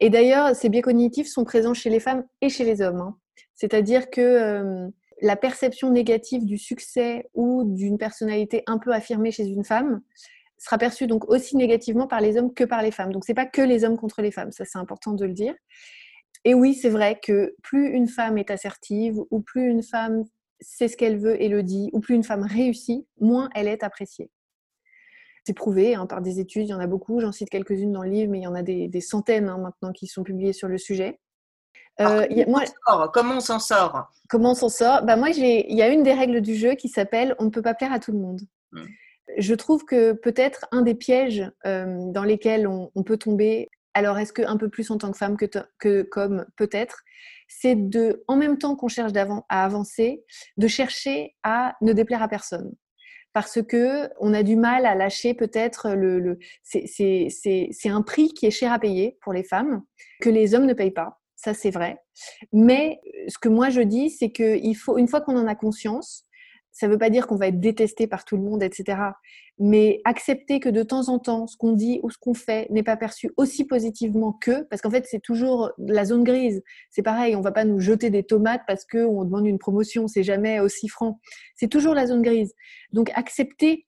et 0.00 0.10
d'ailleurs, 0.10 0.54
ces 0.54 0.68
biais 0.68 0.82
cognitifs 0.82 1.28
sont 1.28 1.44
présents 1.44 1.74
chez 1.74 1.90
les 1.90 2.00
femmes 2.00 2.24
et 2.40 2.48
chez 2.48 2.64
les 2.64 2.82
hommes. 2.82 3.00
hein. 3.00 3.16
C'est-à-dire 3.54 4.10
que 4.10 4.20
euh, 4.20 4.88
la 5.22 5.36
perception 5.36 5.90
négative 5.90 6.44
du 6.44 6.58
succès 6.58 7.28
ou 7.34 7.64
d'une 7.64 7.98
personnalité 7.98 8.62
un 8.66 8.78
peu 8.78 8.92
affirmée 8.92 9.30
chez 9.30 9.46
une 9.46 9.64
femme 9.64 10.02
sera 10.58 10.78
perçue 10.78 11.06
donc 11.06 11.28
aussi 11.28 11.56
négativement 11.56 12.06
par 12.06 12.20
les 12.20 12.36
hommes 12.36 12.52
que 12.52 12.64
par 12.64 12.82
les 12.82 12.90
femmes. 12.90 13.12
Donc 13.12 13.24
c'est 13.24 13.34
pas 13.34 13.46
que 13.46 13.62
les 13.62 13.84
hommes 13.84 13.96
contre 13.96 14.22
les 14.22 14.30
femmes, 14.30 14.52
ça 14.52 14.64
c'est 14.64 14.78
important 14.78 15.12
de 15.12 15.24
le 15.24 15.32
dire. 15.32 15.54
Et 16.44 16.54
oui, 16.54 16.74
c'est 16.74 16.90
vrai 16.90 17.18
que 17.22 17.54
plus 17.62 17.88
une 17.88 18.08
femme 18.08 18.38
est 18.38 18.50
assertive 18.50 19.18
ou 19.30 19.40
plus 19.40 19.68
une 19.68 19.82
femme 19.82 20.24
sait 20.60 20.88
ce 20.88 20.96
qu'elle 20.96 21.18
veut 21.18 21.40
et 21.42 21.48
le 21.48 21.62
dit, 21.62 21.90
ou 21.92 22.00
plus 22.00 22.14
une 22.14 22.24
femme 22.24 22.42
réussit, 22.42 23.06
moins 23.20 23.50
elle 23.54 23.68
est 23.68 23.82
appréciée. 23.82 24.30
C'est 25.46 25.52
prouvé 25.52 25.94
hein, 25.94 26.06
par 26.06 26.22
des 26.22 26.40
études, 26.40 26.64
il 26.64 26.70
y 26.70 26.74
en 26.74 26.80
a 26.80 26.88
beaucoup, 26.88 27.20
j'en 27.20 27.30
cite 27.30 27.50
quelques-unes 27.50 27.92
dans 27.92 28.02
le 28.02 28.10
livre, 28.10 28.32
mais 28.32 28.40
il 28.40 28.42
y 28.42 28.46
en 28.48 28.54
a 28.56 28.62
des, 28.62 28.88
des 28.88 29.00
centaines 29.00 29.48
hein, 29.48 29.58
maintenant 29.58 29.92
qui 29.92 30.08
sont 30.08 30.24
publiées 30.24 30.52
sur 30.52 30.66
le 30.66 30.76
sujet. 30.76 31.20
Euh, 32.00 32.26
a- 32.28 32.46
moi, 32.48 32.64
comment, 32.64 32.64
on 32.64 32.98
sort? 32.98 33.12
Comment 33.12 33.34
on 33.36 33.40
s'en 33.40 33.58
sort? 33.60 34.12
Comment 34.28 34.50
on 34.50 34.54
s'en 34.54 34.68
sort? 34.68 35.02
Bah 35.04 35.14
Moi, 35.14 35.30
il 35.30 35.72
y 35.72 35.82
a 35.82 35.88
une 35.88 36.02
des 36.02 36.14
règles 36.14 36.40
du 36.40 36.56
jeu 36.56 36.74
qui 36.74 36.88
s'appelle 36.88 37.36
on 37.38 37.44
ne 37.44 37.50
peut 37.50 37.62
pas 37.62 37.74
plaire 37.74 37.92
à 37.92 38.00
tout 38.00 38.10
le 38.10 38.18
monde. 38.18 38.40
Mm. 38.72 38.82
Je 39.38 39.54
trouve 39.54 39.84
que 39.84 40.12
peut-être 40.14 40.66
un 40.72 40.82
des 40.82 40.96
pièges 40.96 41.48
euh, 41.64 41.96
dans 42.10 42.24
lesquels 42.24 42.66
on, 42.66 42.90
on 42.96 43.04
peut 43.04 43.16
tomber, 43.16 43.68
alors 43.94 44.18
est-ce 44.18 44.32
qu'un 44.32 44.56
peu 44.56 44.68
plus 44.68 44.90
en 44.90 44.98
tant 44.98 45.12
que 45.12 45.16
femme 45.16 45.36
que, 45.36 46.02
comme 46.02 46.44
peut-être, 46.56 47.02
c'est 47.46 47.76
de, 47.76 48.24
en 48.26 48.34
même 48.34 48.58
temps 48.58 48.74
qu'on 48.74 48.88
cherche 48.88 49.12
à 49.48 49.64
avancer, 49.64 50.24
de 50.56 50.66
chercher 50.66 51.36
à 51.44 51.76
ne 51.82 51.92
déplaire 51.92 52.22
à 52.22 52.28
personne. 52.28 52.74
Parce 53.36 53.60
que 53.60 54.08
on 54.18 54.32
a 54.32 54.42
du 54.42 54.56
mal 54.56 54.86
à 54.86 54.94
lâcher 54.94 55.34
peut-être 55.34 55.90
le, 55.90 56.20
le 56.20 56.38
c'est- 56.62 57.28
un 57.84 58.00
prix 58.00 58.28
qui 58.32 58.46
est 58.46 58.50
cher 58.50 58.72
à 58.72 58.78
payer 58.78 59.18
pour 59.20 59.34
les 59.34 59.44
femmes 59.44 59.82
que 60.22 60.30
les 60.30 60.54
hommes 60.54 60.64
ne 60.64 60.72
payent 60.72 60.90
pas. 60.90 61.20
Ça, 61.34 61.52
c'est 61.52 61.68
vrai. 61.70 61.98
Mais 62.54 62.98
euh, 63.04 63.24
ce 63.28 63.36
que 63.36 63.50
moi 63.50 63.68
je 63.68 63.82
dis, 63.82 64.08
c'est 64.08 64.30
que 64.30 64.56
il 64.56 64.72
faut, 64.72 64.96
une 64.96 65.06
fois 65.06 65.20
qu'on 65.20 65.36
en 65.36 65.46
a 65.46 65.54
conscience, 65.54 66.25
ça 66.76 66.86
ne 66.86 66.92
veut 66.92 66.98
pas 66.98 67.08
dire 67.08 67.26
qu'on 67.26 67.36
va 67.36 67.46
être 67.46 67.58
détesté 67.58 68.06
par 68.06 68.26
tout 68.26 68.36
le 68.36 68.42
monde, 68.42 68.62
etc. 68.62 68.98
Mais 69.58 70.02
accepter 70.04 70.60
que 70.60 70.68
de 70.68 70.82
temps 70.82 71.08
en 71.08 71.18
temps, 71.18 71.46
ce 71.46 71.56
qu'on 71.56 71.72
dit 71.72 72.00
ou 72.02 72.10
ce 72.10 72.18
qu'on 72.18 72.34
fait 72.34 72.68
n'est 72.68 72.82
pas 72.82 72.98
perçu 72.98 73.30
aussi 73.38 73.64
positivement 73.64 74.34
que, 74.34 74.64
parce 74.64 74.82
qu'en 74.82 74.90
fait, 74.90 75.06
c'est 75.08 75.22
toujours 75.22 75.70
la 75.78 76.04
zone 76.04 76.22
grise. 76.22 76.62
C'est 76.90 77.00
pareil, 77.00 77.34
on 77.34 77.38
ne 77.38 77.44
va 77.44 77.52
pas 77.52 77.64
nous 77.64 77.80
jeter 77.80 78.10
des 78.10 78.24
tomates 78.24 78.60
parce 78.66 78.84
qu'on 78.84 79.24
demande 79.24 79.46
une 79.46 79.58
promotion, 79.58 80.06
c'est 80.06 80.22
jamais 80.22 80.60
aussi 80.60 80.88
franc. 80.88 81.18
C'est 81.54 81.68
toujours 81.68 81.94
la 81.94 82.06
zone 82.08 82.20
grise. 82.20 82.52
Donc, 82.92 83.10
accepter 83.14 83.85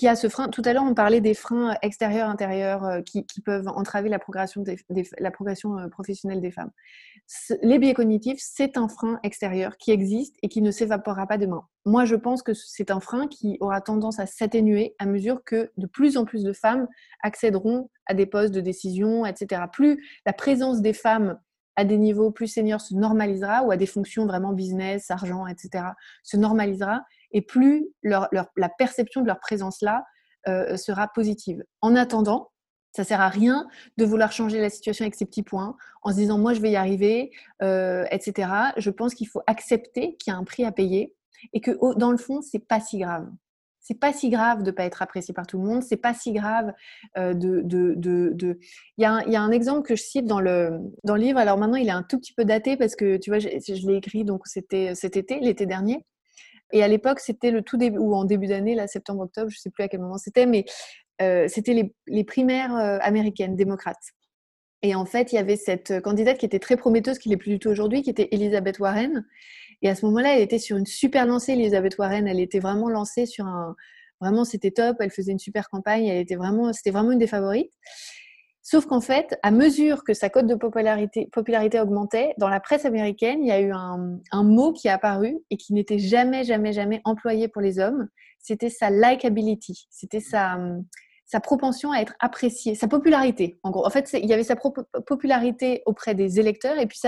qu'il 0.00 0.06
y 0.06 0.08
a 0.08 0.16
ce 0.16 0.30
frein. 0.30 0.48
Tout 0.48 0.62
à 0.64 0.72
l'heure, 0.72 0.84
on 0.84 0.94
parlait 0.94 1.20
des 1.20 1.34
freins 1.34 1.76
extérieurs, 1.82 2.30
intérieurs 2.30 2.84
euh, 2.86 3.02
qui, 3.02 3.26
qui 3.26 3.42
peuvent 3.42 3.68
entraver 3.68 4.08
la 4.08 4.18
progression, 4.18 4.64
la 5.18 5.30
progression 5.30 5.78
euh, 5.78 5.88
professionnelle 5.88 6.40
des 6.40 6.50
femmes. 6.50 6.70
Les 7.60 7.78
biais 7.78 7.92
cognitifs, 7.92 8.38
c'est 8.40 8.78
un 8.78 8.88
frein 8.88 9.20
extérieur 9.22 9.76
qui 9.76 9.90
existe 9.90 10.36
et 10.42 10.48
qui 10.48 10.62
ne 10.62 10.70
s'évaporera 10.70 11.26
pas 11.26 11.36
demain. 11.36 11.64
Moi, 11.84 12.06
je 12.06 12.16
pense 12.16 12.42
que 12.42 12.54
c'est 12.54 12.90
un 12.90 13.00
frein 13.00 13.28
qui 13.28 13.58
aura 13.60 13.82
tendance 13.82 14.18
à 14.18 14.24
s'atténuer 14.24 14.94
à 14.98 15.04
mesure 15.04 15.44
que 15.44 15.70
de 15.76 15.86
plus 15.86 16.16
en 16.16 16.24
plus 16.24 16.44
de 16.44 16.54
femmes 16.54 16.88
accéderont 17.22 17.90
à 18.06 18.14
des 18.14 18.24
postes 18.24 18.54
de 18.54 18.62
décision, 18.62 19.26
etc. 19.26 19.64
Plus 19.70 20.02
la 20.24 20.32
présence 20.32 20.80
des 20.80 20.94
femmes 20.94 21.38
à 21.76 21.84
des 21.84 21.98
niveaux 21.98 22.30
plus 22.30 22.48
seniors 22.48 22.80
se 22.80 22.94
normalisera 22.94 23.64
ou 23.64 23.70
à 23.70 23.76
des 23.76 23.86
fonctions 23.86 24.24
vraiment 24.24 24.54
business, 24.54 25.10
argent, 25.10 25.46
etc. 25.46 25.84
se 26.22 26.38
normalisera 26.38 27.02
et 27.32 27.42
plus 27.42 27.88
la 28.02 28.68
perception 28.78 29.22
de 29.22 29.26
leur 29.26 29.40
présence 29.40 29.80
là 29.82 30.04
euh, 30.48 30.76
sera 30.76 31.08
positive. 31.08 31.62
En 31.82 31.94
attendant, 31.96 32.50
ça 32.92 33.04
sert 33.04 33.20
à 33.20 33.28
rien 33.28 33.68
de 33.98 34.04
vouloir 34.04 34.32
changer 34.32 34.60
la 34.60 34.70
situation 34.70 35.04
avec 35.04 35.14
ces 35.14 35.26
petits 35.26 35.42
points 35.42 35.76
en 36.02 36.10
se 36.10 36.16
disant 36.16 36.38
moi 36.38 36.54
je 36.54 36.60
vais 36.60 36.70
y 36.72 36.76
arriver, 36.76 37.30
euh, 37.62 38.04
etc. 38.10 38.50
Je 38.78 38.90
pense 38.90 39.14
qu'il 39.14 39.28
faut 39.28 39.42
accepter 39.46 40.16
qu'il 40.16 40.32
y 40.32 40.34
a 40.34 40.38
un 40.38 40.44
prix 40.44 40.64
à 40.64 40.72
payer 40.72 41.14
et 41.52 41.60
que 41.60 41.72
dans 41.98 42.10
le 42.10 42.16
fond 42.16 42.40
c'est 42.42 42.58
pas 42.66 42.80
si 42.80 42.98
grave. 42.98 43.28
C'est 43.82 43.98
pas 43.98 44.12
si 44.12 44.28
grave 44.28 44.62
de 44.62 44.70
pas 44.70 44.84
être 44.84 45.00
apprécié 45.02 45.32
par 45.32 45.46
tout 45.46 45.58
le 45.58 45.64
monde. 45.64 45.82
C'est 45.82 45.96
pas 45.96 46.12
si 46.14 46.32
grave 46.32 46.72
euh, 47.16 47.32
de, 47.32 47.62
de, 47.62 47.94
de, 47.96 48.30
de- 48.34 48.58
Il, 48.98 49.02
y 49.02 49.04
a 49.06 49.12
un, 49.12 49.20
il 49.22 49.32
y 49.32 49.36
a 49.36 49.40
un 49.42 49.50
exemple 49.50 49.86
que 49.88 49.96
je 49.96 50.02
cite 50.02 50.26
dans 50.26 50.40
le, 50.40 50.78
dans 51.04 51.14
le 51.14 51.22
livre. 51.22 51.38
Alors 51.38 51.56
maintenant, 51.56 51.76
il 51.76 51.88
est 51.88 51.92
un 51.92 52.02
tout 52.02 52.18
petit 52.18 52.34
peu 52.34 52.44
daté 52.44 52.76
parce 52.76 52.94
que 52.94 53.16
tu 53.16 53.30
vois, 53.30 53.38
je, 53.38 53.48
je 53.48 53.86
l'ai 53.86 53.96
écrit 53.96 54.24
donc 54.24 54.46
c'était 54.46 54.94
cet 54.94 55.16
été, 55.16 55.40
l'été 55.40 55.64
dernier. 55.64 56.04
Et 56.72 56.82
à 56.82 56.88
l'époque, 56.88 57.20
c'était 57.20 57.50
le 57.50 57.62
tout 57.62 57.76
début, 57.76 57.98
ou 57.98 58.14
en 58.14 58.24
début 58.24 58.46
d'année, 58.46 58.74
là, 58.74 58.86
septembre-octobre, 58.86 59.50
je 59.50 59.58
sais 59.58 59.70
plus 59.70 59.82
à 59.82 59.88
quel 59.88 60.00
moment 60.00 60.18
c'était, 60.18 60.46
mais 60.46 60.64
euh, 61.20 61.46
c'était 61.48 61.92
les, 62.06 62.24
primaires 62.24 62.74
euh, 62.74 62.98
américaines, 63.02 63.56
démocrates. 63.56 64.14
Et 64.82 64.94
en 64.94 65.04
fait, 65.04 65.32
il 65.32 65.36
y 65.36 65.38
avait 65.38 65.56
cette 65.56 66.00
candidate 66.00 66.38
qui 66.38 66.46
était 66.46 66.58
très 66.58 66.76
prometteuse, 66.76 67.18
qui 67.18 67.28
n'est 67.28 67.36
plus 67.36 67.50
du 67.50 67.58
tout 67.58 67.68
aujourd'hui, 67.68 68.02
qui 68.02 68.10
était 68.10 68.28
Elizabeth 68.30 68.78
Warren. 68.78 69.26
Et 69.82 69.90
à 69.90 69.94
ce 69.94 70.06
moment-là, 70.06 70.36
elle 70.36 70.42
était 70.42 70.58
sur 70.58 70.76
une 70.76 70.86
super 70.86 71.26
lancée, 71.26 71.52
Elizabeth 71.52 71.98
Warren. 71.98 72.26
Elle 72.26 72.40
était 72.40 72.60
vraiment 72.60 72.88
lancée 72.88 73.26
sur 73.26 73.46
un. 73.46 73.76
Vraiment, 74.20 74.44
c'était 74.44 74.70
top. 74.70 74.96
Elle 75.00 75.10
faisait 75.10 75.32
une 75.32 75.38
super 75.38 75.68
campagne. 75.68 76.06
Elle 76.06 76.18
était 76.18 76.36
vraiment, 76.36 76.72
c'était 76.72 76.90
vraiment 76.90 77.12
une 77.12 77.18
des 77.18 77.26
favorites. 77.26 77.72
Sauf 78.70 78.86
qu'en 78.86 79.00
fait, 79.00 79.36
à 79.42 79.50
mesure 79.50 80.04
que 80.04 80.14
sa 80.14 80.30
cote 80.30 80.46
de 80.46 80.54
popularité, 80.54 81.28
popularité 81.32 81.80
augmentait, 81.80 82.34
dans 82.38 82.48
la 82.48 82.60
presse 82.60 82.84
américaine, 82.84 83.40
il 83.42 83.48
y 83.48 83.50
a 83.50 83.60
eu 83.60 83.72
un, 83.72 84.20
un 84.30 84.44
mot 84.44 84.72
qui 84.72 84.86
est 84.86 84.92
apparu 84.92 85.38
et 85.50 85.56
qui 85.56 85.74
n'était 85.74 85.98
jamais, 85.98 86.44
jamais, 86.44 86.72
jamais 86.72 87.00
employé 87.02 87.48
pour 87.48 87.62
les 87.62 87.80
hommes. 87.80 88.06
C'était 88.38 88.70
sa 88.70 88.88
likability. 88.88 89.88
C'était 89.90 90.20
sa, 90.20 90.56
sa 91.26 91.40
propension 91.40 91.90
à 91.90 91.98
être 91.98 92.14
appréciée, 92.20 92.76
sa 92.76 92.86
popularité. 92.86 93.58
En 93.64 93.72
gros, 93.72 93.84
en 93.84 93.90
fait, 93.90 94.08
il 94.12 94.26
y 94.26 94.32
avait 94.32 94.44
sa 94.44 94.54
popularité 94.54 95.82
auprès 95.84 96.14
des 96.14 96.38
électeurs 96.38 96.78
et 96.78 96.86
puis 96.86 97.00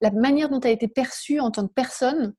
la 0.00 0.12
manière 0.12 0.48
dont 0.48 0.60
elle 0.60 0.70
a 0.70 0.74
été 0.74 0.86
perçue 0.86 1.40
en 1.40 1.50
tant 1.50 1.66
que 1.66 1.72
personne. 1.72 2.34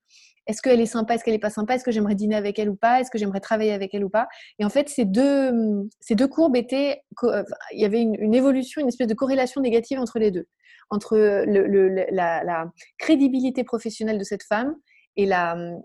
Est-ce 0.50 0.64
qu'elle 0.64 0.82
est 0.82 0.88
sympa 0.88 1.14
Est-ce 1.14 1.24
qu'elle 1.24 1.36
n'est 1.36 1.40
pas 1.40 1.52
sympa 1.52 1.76
Est-ce 1.76 1.84
que 1.84 1.92
j'aimerais 1.92 2.16
dîner 2.16 2.36
avec 2.36 2.58
elle 2.58 2.72
ou 2.72 2.76
pas 2.76 3.00
Est-ce 3.00 3.12
que 3.12 3.20
j'aimerais 3.20 3.40
travailler 3.40 3.72
avec 3.72 3.94
elle 3.94 4.04
ou 4.04 4.10
pas 4.10 4.28
Et 4.58 4.66
en 4.66 4.70
fait, 4.70 4.90
ces 4.90 5.06
deux, 5.06 5.52
ces 6.00 6.16
deux 6.16 6.28
courbes 6.28 6.56
étaient. 6.56 7.04
euh, 7.24 7.44
Il 7.72 7.80
y 7.80 7.86
avait 7.86 8.02
une, 8.02 8.34
évolution, 8.34 8.82
une 8.82 8.88
espèce 8.88 9.06
de 9.08 9.14
corrélation 9.14 9.62
négative 9.62 10.00
entre 10.00 10.18
les 10.18 10.32
deux. 10.32 10.48
Entre 10.90 11.16
la, 11.16 12.66
crédibilité 12.98 13.64
professionnelle 13.64 14.18
de 14.18 14.24
cette 14.24 14.42
femme 14.42 14.76
et 15.16 15.30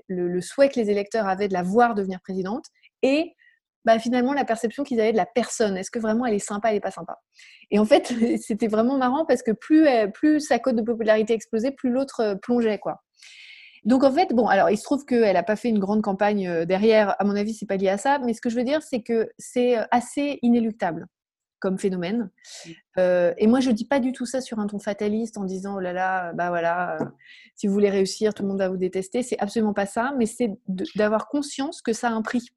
le, 0.08 0.40
souhait 0.40 0.70
que 0.70 0.80
les 0.80 0.90
électeurs 0.90 1.28
avaient 1.28 1.48
de 1.48 1.52
la 1.52 1.62
voir 1.62 1.94
devenir 1.94 2.20
présidente 2.22 2.64
et 3.02 3.34
bah, 3.84 3.98
finalement 3.98 4.32
la 4.32 4.46
perception 4.46 4.82
qu'ils 4.82 4.98
avaient 4.98 5.12
de 5.12 5.18
la 5.18 5.26
personne. 5.26 5.76
Est-ce 5.76 5.90
que 5.90 5.98
vraiment 5.98 6.24
elle 6.24 6.32
est 6.32 6.38
sympa, 6.38 6.68
elle 6.68 6.76
n'est 6.76 6.80
pas 6.80 6.90
sympa? 6.90 7.18
Et 7.70 7.78
en 7.78 7.84
fait, 7.84 8.14
c'était 8.40 8.68
vraiment 8.68 8.96
marrant 8.96 9.26
parce 9.26 9.42
que 9.42 9.50
plus, 9.52 9.84
elle- 9.84 10.10
plus 10.10 10.40
sa 10.40 10.58
cote 10.58 10.76
de 10.76 10.82
popularité 10.82 11.34
explosait, 11.34 11.72
plus 11.72 11.90
l'autre 11.90 12.20
euh, 12.20 12.34
plongeait. 12.34 12.78
quoi. 12.78 13.02
Donc 13.84 14.04
en 14.04 14.12
fait, 14.12 14.32
bon, 14.34 14.46
alors 14.46 14.70
il 14.70 14.76
se 14.76 14.84
trouve 14.84 15.04
qu'elle 15.04 15.34
n'a 15.34 15.42
pas 15.42 15.56
fait 15.56 15.68
une 15.68 15.78
grande 15.78 16.02
campagne 16.02 16.48
euh, 16.48 16.64
derrière. 16.64 17.14
À 17.20 17.24
mon 17.24 17.36
avis, 17.36 17.54
c'est 17.54 17.66
pas 17.66 17.76
lié 17.76 17.88
à 17.88 17.98
ça. 17.98 18.18
Mais 18.18 18.32
ce 18.34 18.40
que 18.40 18.50
je 18.50 18.56
veux 18.56 18.64
dire, 18.64 18.82
c'est 18.82 19.02
que 19.02 19.28
c'est 19.38 19.78
euh, 19.78 19.84
assez 19.90 20.38
inéluctable. 20.42 21.06
comme 21.60 21.78
phénomène. 21.78 22.30
et 22.98 23.46
moi, 23.46 23.60
je 23.60 23.70
dis 23.70 23.86
pas 23.86 23.98
du 23.98 24.12
tout 24.12 24.26
ça 24.26 24.42
sur 24.42 24.58
un 24.58 24.66
ton 24.66 24.78
fataliste 24.78 25.38
en 25.38 25.44
disant 25.44 25.76
oh 25.76 25.80
là 25.80 25.94
là, 25.94 26.32
bah 26.34 26.50
voilà, 26.50 26.98
si 27.54 27.66
vous 27.66 27.72
voulez 27.72 27.88
réussir, 27.90 28.34
tout 28.34 28.42
le 28.42 28.48
monde 28.48 28.58
va 28.58 28.68
vous 28.68 28.76
détester. 28.76 29.22
C'est 29.22 29.38
absolument 29.38 29.72
pas 29.72 29.86
ça, 29.86 30.12
mais 30.18 30.26
c'est 30.26 30.50
d'avoir 30.94 31.26
conscience 31.28 31.80
que 31.80 31.94
ça 31.94 32.08
a 32.08 32.12
un 32.12 32.20
prix, 32.20 32.50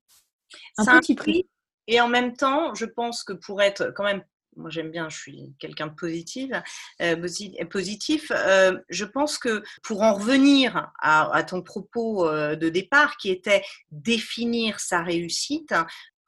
un 0.77 0.99
petit 0.99 1.15
prix. 1.15 1.47
Et 1.87 2.01
en 2.01 2.09
même 2.09 2.35
temps, 2.35 2.73
je 2.75 2.85
pense 2.85 3.23
que 3.23 3.33
pour 3.33 3.61
être 3.61 3.93
quand 3.95 4.03
même 4.03 4.23
moi 4.57 4.69
j'aime 4.69 4.91
bien, 4.91 5.09
je 5.09 5.17
suis 5.17 5.53
quelqu'un 5.59 5.87
de 5.87 5.93
positif, 5.93 6.51
euh, 7.01 7.15
positif. 7.69 8.31
Euh, 8.31 8.77
je 8.89 9.05
pense 9.05 9.37
que 9.37 9.63
pour 9.83 10.01
en 10.01 10.13
revenir 10.13 10.91
à, 10.99 11.43
ton 11.43 11.61
propos 11.61 12.27
euh, 12.27 12.55
de 12.55 12.69
départ, 12.69 13.17
qui 13.17 13.29
était 13.29 13.63
définir 13.91 14.79
sa 14.79 15.01
réussite, 15.01 15.73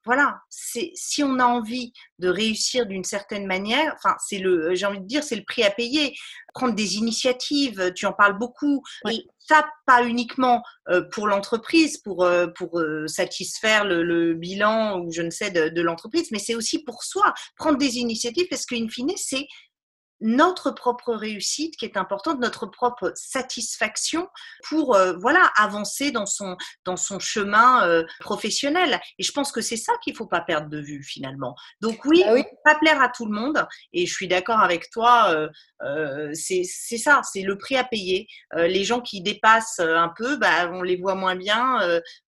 voilà, 0.10 0.42
c'est 0.50 0.90
si 0.96 1.22
on 1.22 1.38
a 1.38 1.46
envie 1.46 1.94
de 2.18 2.30
réussir 2.30 2.88
d'une 2.88 3.04
certaine 3.04 3.46
manière, 3.46 3.94
enfin 3.96 4.16
c'est 4.28 4.40
le, 4.40 4.74
j'ai 4.74 4.88
envie 4.88 5.02
de 5.02 5.06
dire, 5.06 5.24
c'est 5.24 5.36
le 5.36 5.44
prix 5.44 5.62
à 5.64 5.70
payer. 5.70 6.16
Prendre 6.56 6.74
des 6.74 6.96
initiatives, 6.96 7.94
tu 7.94 8.08
en 8.08 8.14
parles 8.14 8.36
beaucoup, 8.40 8.82
et 9.08 9.24
ça 9.38 9.70
pas 9.86 10.04
uniquement 10.04 10.64
euh, 10.90 11.04
pour 11.12 11.28
l'entreprise, 11.28 12.00
pour 12.00 12.24
euh, 12.24 12.48
pour 12.48 12.80
euh, 12.80 13.06
satisfaire 13.06 13.86
le, 13.86 14.34
bilan 14.34 15.00
ou 15.00 15.12
je 15.12 15.22
ne 15.22 15.30
sais 15.30 15.52
de, 15.52 15.70
de 15.70 15.82
l'entreprise, 15.84 16.30
mais 16.32 16.40
c'est 16.40 16.56
aussi 16.56 16.84
pour 16.84 17.04
soi. 17.04 17.32
Prendre 17.56 17.78
des 17.78 18.00
initiatives 18.00 18.48
parce 18.50 18.66
qu'in 18.66 18.88
fine 18.90 19.12
c'est 19.16 19.46
notre 20.22 20.72
propre 20.72 21.14
réussite 21.14 21.76
qui 21.78 21.86
est 21.86 21.98
importante, 21.98 22.40
notre 22.40 22.66
propre 22.66 23.12
satisfaction 23.16 24.28
pour 24.68 24.96
euh, 24.96 25.14
voilà 25.18 25.52
avancer 25.58 26.12
dans 26.12 26.26
son 26.26 26.58
dans 26.86 26.98
son 26.98 27.20
chemin 27.20 27.88
euh, 27.88 28.04
professionnel. 28.20 29.00
Et 29.18 29.24
je 29.24 29.32
pense 29.32 29.52
que 29.52 29.62
c'est 29.62 29.78
ça 29.78 29.94
qu'il 30.04 30.16
faut 30.16 30.28
pas 30.28 30.42
perdre 30.42 30.70
de 30.70 30.80
vue 30.80 31.04
finalement. 31.04 31.56
Donc 31.82 32.04
oui, 32.06 32.24
bah 32.26 32.44
pas 32.64 32.76
plaire 32.80 33.02
à 33.02 33.10
tout 33.10 33.26
le 33.26 33.32
monde. 33.32 33.66
Et 33.94 34.06
je 34.06 34.14
suis 34.14 34.28
d'accord 34.28 34.60
avec 34.60 34.90
toi. 34.90 35.50
Euh, 35.84 36.32
c'est 36.34 36.64
ça, 36.64 37.22
c'est 37.24 37.42
le 37.42 37.58
prix 37.58 37.78
à 37.78 37.84
payer. 37.84 38.28
les 38.56 38.84
gens 38.84 39.02
qui 39.02 39.22
dépassent 39.22 39.80
un 39.80 40.12
peu, 40.16 40.38
bah, 40.38 40.70
on 40.72 40.82
les 40.82 40.98
voit 40.98 41.16
moins 41.16 41.36
bien. 41.36 41.80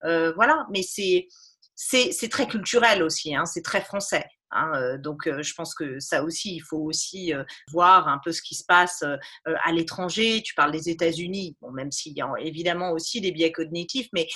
voilà, 0.04 0.66
mais 0.72 0.82
c'est 0.84 1.28
c'est 1.76 2.30
très 2.30 2.48
culturel 2.48 3.02
aussi, 3.04 3.36
hein, 3.36 3.46
c'est 3.46 3.64
très 3.64 3.82
français. 3.82 4.26
Hein, 4.52 4.72
euh, 4.76 4.98
donc, 4.98 5.28
euh, 5.28 5.42
je 5.42 5.54
pense 5.54 5.74
que 5.74 6.00
ça 6.00 6.24
aussi, 6.24 6.56
il 6.56 6.62
faut 6.62 6.80
aussi 6.80 7.34
euh, 7.34 7.44
voir 7.72 8.08
un 8.08 8.20
peu 8.24 8.32
ce 8.32 8.42
qui 8.42 8.56
se 8.56 8.64
passe 8.66 9.04
à 9.46 9.72
l'étranger. 9.72 10.42
Tu 10.44 10.54
parles 10.54 10.72
des 10.72 10.90
États-Unis, 10.90 11.56
bon, 11.62 11.72
même 11.72 11.92
s'il 11.92 12.14
y 12.14 12.22
a 12.22 12.30
évidemment 12.40 12.92
aussi 12.92 13.22
des 13.22 13.32
biais 13.32 13.52
cognitifs, 13.52 14.08
mais 14.14 14.28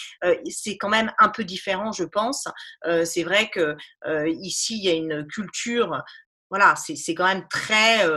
c'est 0.50 0.78
quand 0.78 0.90
même 0.90 1.12
un 1.20 1.30
peu 1.30 1.44
différent, 1.44 1.92
je 1.92 2.04
pense. 2.04 2.48
c'est 3.04 3.24
vrai 3.24 3.50
que 3.50 3.76
ici, 4.28 4.78
il 4.78 4.86
y 4.86 4.90
a 4.90 4.94
une 4.94 5.26
culture. 5.28 6.02
Voilà, 6.50 6.76
c'est 6.76 7.16
quand 7.16 7.28
même 7.28 7.46
très. 7.50 8.08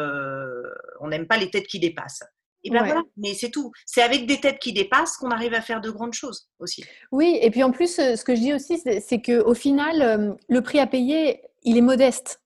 on 1.00 1.08
n'aime 1.08 1.26
pas 1.26 1.36
les 1.36 1.50
têtes 1.50 1.66
qui 1.66 1.80
dépassent. 1.80 2.24
Et 2.64 2.70
ben 2.70 2.84
voilà, 2.84 3.02
mais 3.16 3.34
c'est 3.34 3.50
tout. 3.50 3.70
C'est 3.86 4.02
avec 4.02 4.26
des 4.26 4.40
têtes 4.40 4.58
qui 4.58 4.72
dépassent 4.72 5.16
qu'on 5.16 5.30
arrive 5.30 5.54
à 5.54 5.60
faire 5.60 5.80
de 5.80 5.90
grandes 5.90 6.14
choses 6.14 6.48
aussi. 6.58 6.84
Oui, 7.12 7.38
et 7.40 7.50
puis 7.50 7.62
en 7.62 7.70
plus, 7.70 7.96
ce 7.96 8.24
que 8.24 8.34
je 8.34 8.40
dis 8.40 8.52
aussi, 8.52 8.78
c'est 8.78 9.22
qu'au 9.22 9.54
final, 9.54 10.36
le 10.48 10.60
prix 10.60 10.80
à 10.80 10.86
payer, 10.86 11.40
il 11.62 11.76
est 11.76 11.82
modeste. 11.82 12.40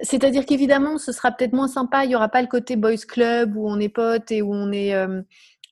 C'est-à-dire 0.00 0.46
qu'évidemment, 0.46 0.98
ce 0.98 1.12
sera 1.12 1.32
peut-être 1.32 1.52
moins 1.52 1.68
sympa. 1.68 2.04
Il 2.04 2.08
n'y 2.08 2.16
aura 2.16 2.28
pas 2.28 2.40
le 2.40 2.48
côté 2.48 2.76
boys 2.76 2.96
club 2.96 3.56
où 3.56 3.68
on 3.68 3.78
est 3.78 3.88
potes 3.88 4.30
et 4.30 4.40
où 4.40 4.52
on 4.52 4.72
est 4.72 4.94
euh, 4.94 5.20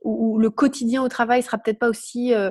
où 0.02 0.38
le 0.38 0.50
quotidien 0.50 1.02
au 1.02 1.08
travail 1.08 1.42
sera 1.42 1.58
peut-être 1.58 1.78
pas 1.78 1.88
aussi 1.88 2.34
euh, 2.34 2.50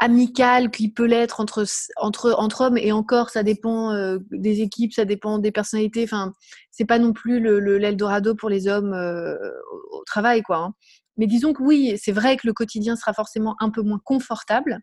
amical 0.00 0.70
qu'il 0.70 0.92
peut 0.92 1.04
l'être 1.04 1.40
entre 1.40 1.64
entre 1.96 2.34
entre 2.38 2.62
hommes. 2.62 2.78
Et 2.78 2.92
encore, 2.92 3.30
ça 3.30 3.42
dépend 3.42 3.92
euh, 3.92 4.18
des 4.30 4.62
équipes, 4.62 4.94
ça 4.94 5.04
dépend 5.04 5.38
des 5.38 5.52
personnalités. 5.52 6.04
Enfin, 6.04 6.32
c'est 6.70 6.86
pas 6.86 6.98
non 6.98 7.12
plus 7.12 7.38
le 7.38 7.58
l'Eldorado 7.78 8.34
pour 8.34 8.48
les 8.48 8.66
hommes 8.66 8.94
au, 8.94 10.02
travail, 10.06 10.42
quoi. 10.42 10.56
Hein. 10.58 10.74
Mais 11.16 11.26
disons 11.26 11.52
que 11.52 11.62
oui, 11.62 11.96
c'est 12.00 12.12
vrai 12.12 12.36
que 12.36 12.46
le 12.46 12.52
quotidien 12.52 12.96
sera 12.96 13.12
forcément 13.12 13.56
un 13.60 13.70
peu 13.70 13.82
moins 13.82 14.00
confortable. 14.04 14.80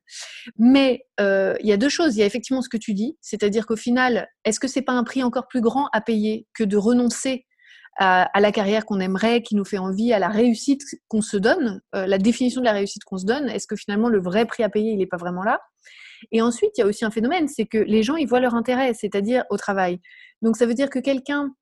Mais 0.57 1.05
euh, 1.19 1.55
il 1.59 1.67
y 1.67 1.73
a 1.73 1.77
deux 1.77 1.89
choses. 1.89 2.15
Il 2.15 2.19
y 2.19 2.23
a 2.23 2.25
effectivement 2.25 2.61
ce 2.61 2.69
que 2.69 2.77
tu 2.77 2.93
dis, 2.93 3.17
c'est-à-dire 3.21 3.65
qu'au 3.65 3.75
final, 3.75 4.27
est-ce 4.45 4.59
que 4.59 4.67
c'est 4.67 4.81
pas 4.81 4.93
un 4.93 5.03
prix 5.03 5.23
encore 5.23 5.47
plus 5.47 5.61
grand 5.61 5.87
à 5.93 6.01
payer 6.01 6.47
que 6.53 6.63
de 6.63 6.77
renoncer 6.77 7.45
à, 7.97 8.29
la 8.39 8.51
carrière 8.51 8.85
qu'on 8.85 8.99
aimerait, 8.99 9.43
qui 9.43 9.55
nous 9.55 9.65
fait 9.65 9.77
envie, 9.77 10.13
à 10.13 10.19
la 10.19 10.29
réussite 10.29 10.81
qu'on 11.07 11.21
se 11.21 11.37
donne, 11.37 11.81
euh, 11.93 12.07
la 12.07 12.17
définition 12.17 12.61
de 12.61 12.65
la 12.65 12.71
réussite 12.71 13.03
qu'on 13.03 13.17
se 13.17 13.25
donne? 13.25 13.49
Est-ce 13.49 13.67
que 13.67 13.75
finalement 13.75 14.09
le 14.09 14.19
vrai 14.19 14.45
prix 14.45 14.63
à 14.63 14.69
payer, 14.69 14.91
il 14.91 14.97
n'est 14.97 15.07
pas 15.07 15.17
vraiment 15.17 15.43
là? 15.43 15.59
Et 16.31 16.41
ensuite, 16.41 16.71
il 16.77 16.81
y 16.81 16.83
a 16.83 16.87
aussi 16.87 17.03
un 17.03 17.11
phénomène, 17.11 17.47
c'est 17.47 17.65
que 17.65 17.77
les 17.77 18.03
gens, 18.03 18.15
ils 18.15 18.27
voient 18.27 18.39
leur 18.39 18.55
intérêt, 18.55 18.93
c'est-à-dire 18.93 19.43
au 19.49 19.57
travail. 19.57 19.99
Donc 20.41 20.57
ça 20.57 20.65
veut 20.65 20.73
dire 20.73 20.89
que 20.89 20.99
quelqu'un 20.99 21.53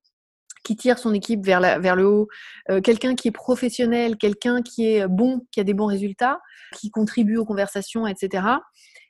qui 0.69 0.75
tire 0.75 0.99
son 0.99 1.15
équipe 1.15 1.43
vers, 1.43 1.59
la, 1.59 1.79
vers 1.79 1.95
le 1.95 2.05
haut, 2.05 2.27
euh, 2.69 2.79
quelqu'un 2.79 3.15
qui 3.15 3.27
est 3.27 3.31
professionnel, 3.31 4.17
quelqu'un 4.17 4.61
qui 4.61 4.85
est 4.85 5.07
bon, 5.07 5.41
qui 5.51 5.59
a 5.59 5.63
des 5.63 5.73
bons 5.73 5.87
résultats, 5.87 6.39
qui 6.77 6.91
contribue 6.91 7.37
aux 7.37 7.45
conversations, 7.45 8.05
etc. 8.05 8.45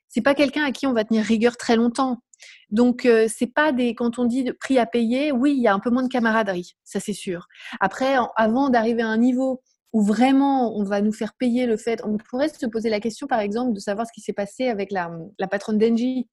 C'est 0.07 0.21
pas 0.21 0.35
quelqu'un 0.35 0.63
à 0.63 0.71
qui 0.71 0.87
on 0.87 0.93
va 0.93 1.03
tenir 1.03 1.25
rigueur 1.25 1.57
très 1.57 1.75
longtemps. 1.75 2.23
Donc 2.69 3.05
euh, 3.05 3.27
c'est 3.27 3.53
pas 3.53 3.73
des 3.73 3.93
quand 3.93 4.19
on 4.19 4.23
dit 4.23 4.53
prix 4.57 4.79
à 4.79 4.85
payer, 4.85 5.33
oui, 5.33 5.53
il 5.53 5.61
y 5.61 5.67
a 5.67 5.73
un 5.73 5.79
peu 5.79 5.89
moins 5.89 6.03
de 6.03 6.07
camaraderie, 6.07 6.77
ça 6.85 7.01
c'est 7.01 7.11
sûr. 7.11 7.47
Après, 7.81 8.15
avant 8.37 8.69
d'arriver 8.69 9.01
à 9.01 9.07
un 9.09 9.17
niveau 9.17 9.61
où 9.91 10.01
vraiment 10.01 10.73
on 10.77 10.85
va 10.85 11.01
nous 11.01 11.11
faire 11.11 11.33
payer 11.37 11.65
le 11.65 11.75
fait, 11.75 12.01
on 12.05 12.15
pourrait 12.15 12.47
se 12.47 12.65
poser 12.67 12.89
la 12.89 13.01
question 13.01 13.27
par 13.27 13.41
exemple 13.41 13.73
de 13.73 13.79
savoir 13.81 14.07
ce 14.07 14.13
qui 14.13 14.21
s'est 14.21 14.31
passé 14.31 14.69
avec 14.69 14.93
la, 14.93 15.11
la 15.37 15.47
patronne 15.49 15.77
d'Engie. 15.77 16.29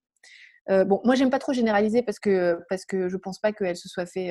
Euh, 0.71 0.85
bon, 0.85 1.01
moi 1.05 1.17
j'aime 1.17 1.31
pas 1.31 1.41
trop 1.41 1.53
généraliser 1.53 2.05
parce 2.05 2.21
que 2.21 2.61
parce 2.69 2.85
que 2.85 3.09
je 3.09 3.17
pense 3.17 3.41
pas 3.41 3.53
qu'elle 3.53 3.77
se 3.77 3.89
soit 3.89 4.07
fait 4.07 4.31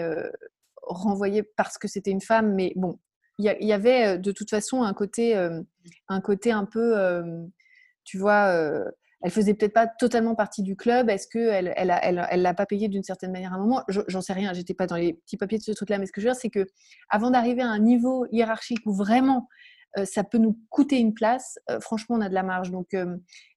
renvoyée 0.86 1.44
parce 1.44 1.78
que 1.78 1.88
c'était 1.88 2.12
une 2.12 2.22
femme, 2.22 2.54
mais 2.54 2.74
bon, 2.76 3.00
il 3.38 3.46
y, 3.46 3.74
avait 3.74 4.08
euh, 4.08 4.18
de 4.18 4.32
toute 4.32 4.50
façon 4.50 4.84
un 4.84 4.94
côté, 4.94 5.36
euh, 5.36 5.62
un 6.08 6.22
côté 6.22 6.52
un 6.52 6.66
peu, 6.66 6.98
euh, 6.98 7.44
tu 8.06 8.18
vois, 8.18 8.54
elle 9.22 9.32
faisait 9.32 9.54
peut-être 9.54 9.74
pas 9.74 9.88
totalement 9.88 10.36
partie 10.36 10.62
du 10.62 10.76
club. 10.76 11.10
Est-ce 11.10 11.28
qu'elle 11.28 11.74
elle, 11.76 11.94
elle, 12.02 12.28
elle, 12.30 12.42
l'a 12.42 12.54
pas 12.54 12.66
payé 12.66 12.88
d'une 12.88 13.04
certaine 13.04 13.32
manière 13.32 13.52
à 13.52 13.56
un 13.56 13.60
moment? 13.60 13.84
J'en 13.88 14.22
sais 14.22 14.34
rien, 14.34 14.54
j'étais 14.54 14.76
pas 14.76 14.88
dans 14.88 14.96
les 14.96 15.14
petits 15.14 15.38
papiers 15.38 15.58
de 15.58 15.64
ce 15.64 15.72
truc-là, 15.72 15.98
mais 15.98 16.06
ce 16.06 16.12
que 16.12 16.22
je 16.22 16.28
veux 16.28 16.32
dire, 16.32 16.40
c'est 16.40 16.50
que 16.50 16.68
avant 17.10 17.32
d'arriver 17.32 17.62
à 17.62 17.68
un 17.68 17.80
niveau 17.80 18.26
hiérarchique 18.32 18.86
où 18.86 18.94
vraiment 18.94 19.48
ça 20.04 20.26
peut 20.26 20.38
nous 20.38 20.60
coûter 20.70 20.98
une 20.98 21.14
place, 21.14 21.58
franchement, 21.80 22.18
on 22.18 22.22
a 22.22 22.30
de 22.30 22.34
la 22.34 22.44
marge. 22.44 22.70
Donc, 22.70 22.96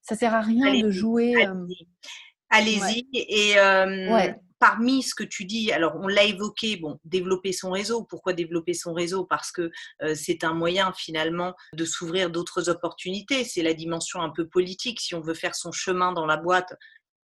ça 0.02 0.14
sert 0.14 0.34
à 0.34 0.40
rien 0.40 0.80
de 0.82 0.90
jouer. 0.90 1.34
Allez-y. 2.48 3.06
Et 3.12 3.56
parmi 4.59 5.02
ce 5.02 5.14
que 5.14 5.24
tu 5.24 5.44
dis, 5.44 5.72
alors 5.72 5.96
on 5.96 6.09
l'a 6.09 6.24
évoqué, 6.24 6.76
bon, 6.76 6.98
développer 7.04 7.52
son 7.52 7.70
réseau. 7.70 8.04
Pourquoi 8.04 8.32
développer 8.32 8.74
son 8.74 8.92
réseau? 8.92 9.24
Parce 9.24 9.52
que 9.52 9.70
euh, 10.02 10.14
c'est 10.14 10.44
un 10.44 10.54
moyen 10.54 10.92
finalement 10.92 11.54
de 11.72 11.84
s'ouvrir 11.84 12.30
d'autres 12.30 12.68
opportunités. 12.68 13.44
C'est 13.44 13.62
la 13.62 13.74
dimension 13.74 14.20
un 14.20 14.30
peu 14.30 14.48
politique. 14.48 15.00
Si 15.00 15.14
on 15.14 15.20
veut 15.20 15.34
faire 15.34 15.54
son 15.54 15.72
chemin 15.72 16.12
dans 16.12 16.26
la 16.26 16.36
boîte, 16.36 16.74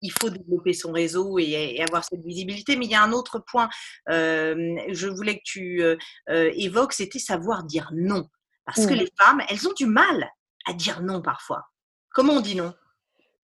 il 0.01 0.13
faut 0.13 0.31
développer 0.31 0.75
son 0.75 0.93
réseau 0.93 1.39
et, 1.39 1.83
avoir 1.83 2.05
cette 2.05 2.23
visibilité. 2.23 2.77
Mais 2.77 2.85
il 2.85 2.91
y 2.91 2.95
a 2.95 3.03
un 3.03 3.13
autre 3.13 3.39
point, 3.39 3.69
euh, 4.11 4.77
je 4.89 5.09
voulais 5.09 5.39
que 5.39 5.45
tu 5.45 5.83
euh, 5.83 5.97
évoques, 6.29 6.93
c'était 6.93 7.19
savoir 7.19 7.65
dire 7.65 7.91
non. 7.93 8.29
Parce 8.67 8.87
que 8.87 8.93
mmh. 8.93 8.97
les 8.97 9.09
femmes, 9.19 9.43
elles 9.49 9.67
ont 9.69 9.73
du 9.75 9.87
mal 9.87 10.31
à 10.67 10.73
dire 10.73 11.03
non 11.03 11.21
parfois. 11.21 11.65
Comment 12.11 12.35
on 12.35 12.41
dit 12.41 12.55
non? 12.55 12.75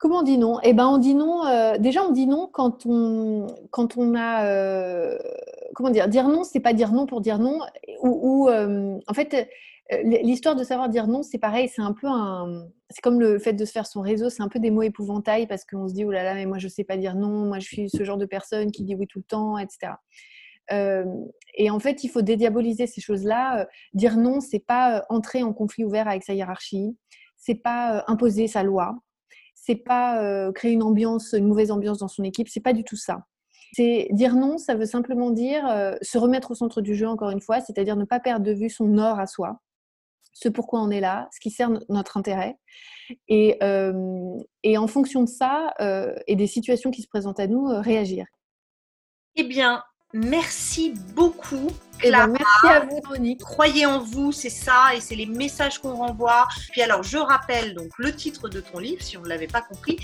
Comment 0.01 0.21
on 0.21 0.23
dit 0.23 0.39
non? 0.39 0.59
Eh 0.63 0.73
ben, 0.73 0.87
on 0.87 0.97
dit 0.97 1.15
non. 1.15 1.45
Euh, 1.47 1.77
déjà, 1.77 2.03
on 2.03 2.11
dit 2.11 2.27
non 2.27 2.49
quand 2.51 2.87
on 2.87 3.47
quand 3.71 3.99
on 3.99 4.15
a 4.15 4.47
euh, 4.47 5.19
comment 5.75 5.91
dire 5.91 6.09
dire 6.09 6.27
non, 6.27 6.43
c'est 6.43 6.61
pas 6.61 6.73
dire 6.73 6.93
non 6.93 7.05
pour 7.05 7.21
dire 7.21 7.39
non. 7.39 7.61
Ou, 8.03 8.49
euh, 8.49 8.99
en 9.07 9.15
fait, 9.15 9.47
l'histoire 10.03 10.57
de 10.57 10.65
savoir 10.65 10.89
dire 10.89 11.07
non, 11.07 11.23
c'est 11.23 11.39
pareil. 11.39 11.69
C'est 11.69 11.83
un 11.83 11.93
peu 11.93 12.07
un. 12.07 12.67
C'est 12.89 13.03
comme 13.03 13.21
le 13.21 13.39
fait 13.39 13.53
de 13.53 13.65
se 13.67 13.73
faire 13.73 13.87
son 13.87 14.01
réseau. 14.01 14.31
C'est 14.31 14.43
un 14.43 14.49
peu 14.49 14.59
des 14.59 14.71
mots 14.71 14.83
épouvantails 14.83 15.47
parce 15.47 15.67
qu'on 15.67 15.87
se 15.87 15.93
dit 15.93 16.07
oh 16.07 16.11
là 16.11 16.25
là, 16.25 16.35
mais 16.35 16.47
moi 16.47 16.57
je 16.57 16.69
sais 16.69 16.85
pas 16.85 16.97
dire 16.97 17.15
non. 17.15 17.45
Moi 17.45 17.59
je 17.59 17.67
suis 17.67 17.91
ce 17.91 18.03
genre 18.03 18.17
de 18.17 18.25
personne 18.27 18.73
qui 18.73 18.85
dit 18.85 18.95
oui 18.95 19.07
tout 19.07 19.19
le 19.19 19.25
temps, 19.25 19.59
etc. 19.59 19.93
et 21.55 21.71
en 21.71 21.79
fait, 21.79 22.05
il 22.05 22.09
faut 22.09 22.23
dédiaboliser 22.23 22.87
ces 22.87 23.03
choses-là. 23.03 23.69
Dire 23.93 24.17
non, 24.17 24.41
c'est 24.41 24.65
pas 24.65 25.05
entrer 25.11 25.43
en 25.43 25.53
conflit 25.53 25.85
ouvert 25.85 26.09
avec 26.09 26.23
sa 26.25 26.33
hiérarchie. 26.33 26.97
C'est 27.37 27.55
pas 27.57 28.05
imposer 28.09 28.47
sa 28.47 28.63
loi 28.63 28.95
c'est 29.61 29.77
pas 29.77 30.23
euh, 30.23 30.53
créer 30.53 30.73
une 30.73 30.83
ambiance, 30.83 31.33
une 31.33 31.47
mauvaise 31.47 31.71
ambiance 31.71 31.99
dans 31.99 32.09
son 32.09 32.25
équipe, 32.25 32.49
c'est 32.49 32.61
pas 32.61 32.73
du 32.73 32.85
tout 32.85 32.97
ça. 32.97 33.27
C'est 33.73 34.09
dire 34.11 34.35
non, 34.35 34.59
ça 34.59 34.75
veut 34.75 34.87
simplement 34.87 35.31
dire 35.31 35.65
euh, 35.69 35.95
se 36.03 36.19
remettre 36.19 36.51
au 36.51 36.55
centre 36.55 36.81
du 36.81 36.95
jeu 36.95 37.07
encore 37.07 37.31
une 37.31 37.41
fois, 37.41 37.61
c'est-à-dire 37.61 37.97
ne 37.97 38.05
pas 38.05 38.19
perdre 38.19 38.45
de 38.45 38.53
vue 38.53 38.71
son 38.71 38.99
or 38.99 39.21
à 39.21 39.27
soi, 39.27 39.61
ce 40.33 40.49
pourquoi 40.49 40.81
on 40.81 40.91
est 40.91 41.01
là, 41.01 41.29
ce 41.33 41.41
qui 41.41 41.51
sert 41.51 41.71
notre 41.89 42.17
intérêt. 42.17 42.57
Euh, 43.31 44.39
et 44.63 44.79
en 44.79 44.87
fonction 44.87 45.23
de 45.23 45.29
ça 45.29 45.75
et 46.27 46.37
des 46.37 46.47
situations 46.47 46.91
qui 46.91 47.03
se 47.03 47.09
présentent 47.09 47.41
à 47.41 47.47
nous, 47.47 47.67
réagir. 47.67 48.27
Eh 49.37 49.45
bien, 49.45 49.83
Merci 50.13 50.93
beaucoup. 51.15 51.71
Eh 52.03 52.11
ben, 52.11 52.27
merci 52.29 52.67
à 52.67 52.81
vous, 52.81 53.01
Monique. 53.09 53.41
Croyez 53.41 53.87
en 53.87 54.01
vous, 54.01 54.33
c'est 54.33 54.51
ça, 54.51 54.95
et 54.95 55.01
c'est 55.01 55.17
les 55.17 55.27
messages 55.27 55.79
qu'on 55.79 55.95
renvoie. 55.95 56.49
Puis 56.73 56.83
alors, 56.83 57.03
je 57.03 57.19
rappelle 57.19 57.75
donc 57.75 57.91
le 57.99 58.15
titre 58.15 58.49
de 58.49 58.61
ton 58.61 58.79
livre, 58.79 59.03
si 59.03 59.17
on 59.17 59.23
ne 59.23 59.29
l'avait 59.29 59.47
pas 59.47 59.63
compris, 59.63 59.99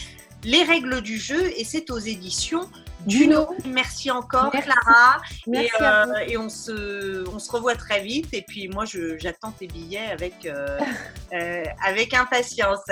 Les 0.45 0.63
règles 0.63 1.01
du 1.01 1.19
jeu 1.19 1.51
et 1.57 1.65
c'est 1.65 1.91
aux 1.91 1.99
éditions 1.99 2.69
Duno. 3.07 3.49
Merci 3.65 4.11
encore 4.11 4.51
Merci. 4.53 4.69
Clara. 4.69 5.21
Merci 5.47 5.71
et, 5.79 5.83
à 5.83 6.03
euh, 6.03 6.07
vous. 6.07 6.33
et 6.33 6.37
on, 6.37 6.49
se, 6.49 7.29
on 7.29 7.39
se 7.39 7.51
revoit 7.51 7.77
très 7.77 8.03
vite. 8.03 8.29
Et 8.33 8.43
puis 8.43 8.69
moi, 8.69 8.85
j'attends 8.85 9.53
tes 9.53 9.67
billets 9.67 10.07
avec, 10.07 10.45
euh, 10.45 10.79
euh, 11.33 11.65
avec 11.85 12.15
impatience. 12.15 12.85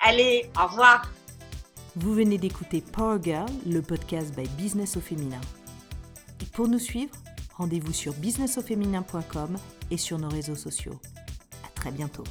Allez, 0.00 0.50
au 0.60 0.66
revoir. 0.66 1.10
Vous 1.94 2.14
venez 2.14 2.38
d'écouter 2.38 2.80
Power 2.80 3.18
Girl, 3.22 3.48
le 3.66 3.80
podcast 3.80 4.34
by 4.34 4.48
Business 4.56 4.96
au 4.96 5.00
féminin. 5.00 5.40
Et 6.40 6.46
pour 6.46 6.66
nous 6.66 6.78
suivre, 6.78 7.14
rendez-vous 7.56 7.92
sur 7.92 8.14
businessauféminin.com 8.14 9.56
et 9.90 9.96
sur 9.96 10.18
nos 10.18 10.28
réseaux 10.28 10.56
sociaux. 10.56 10.98
À 11.64 11.68
très 11.74 11.90
bientôt. 11.90 12.24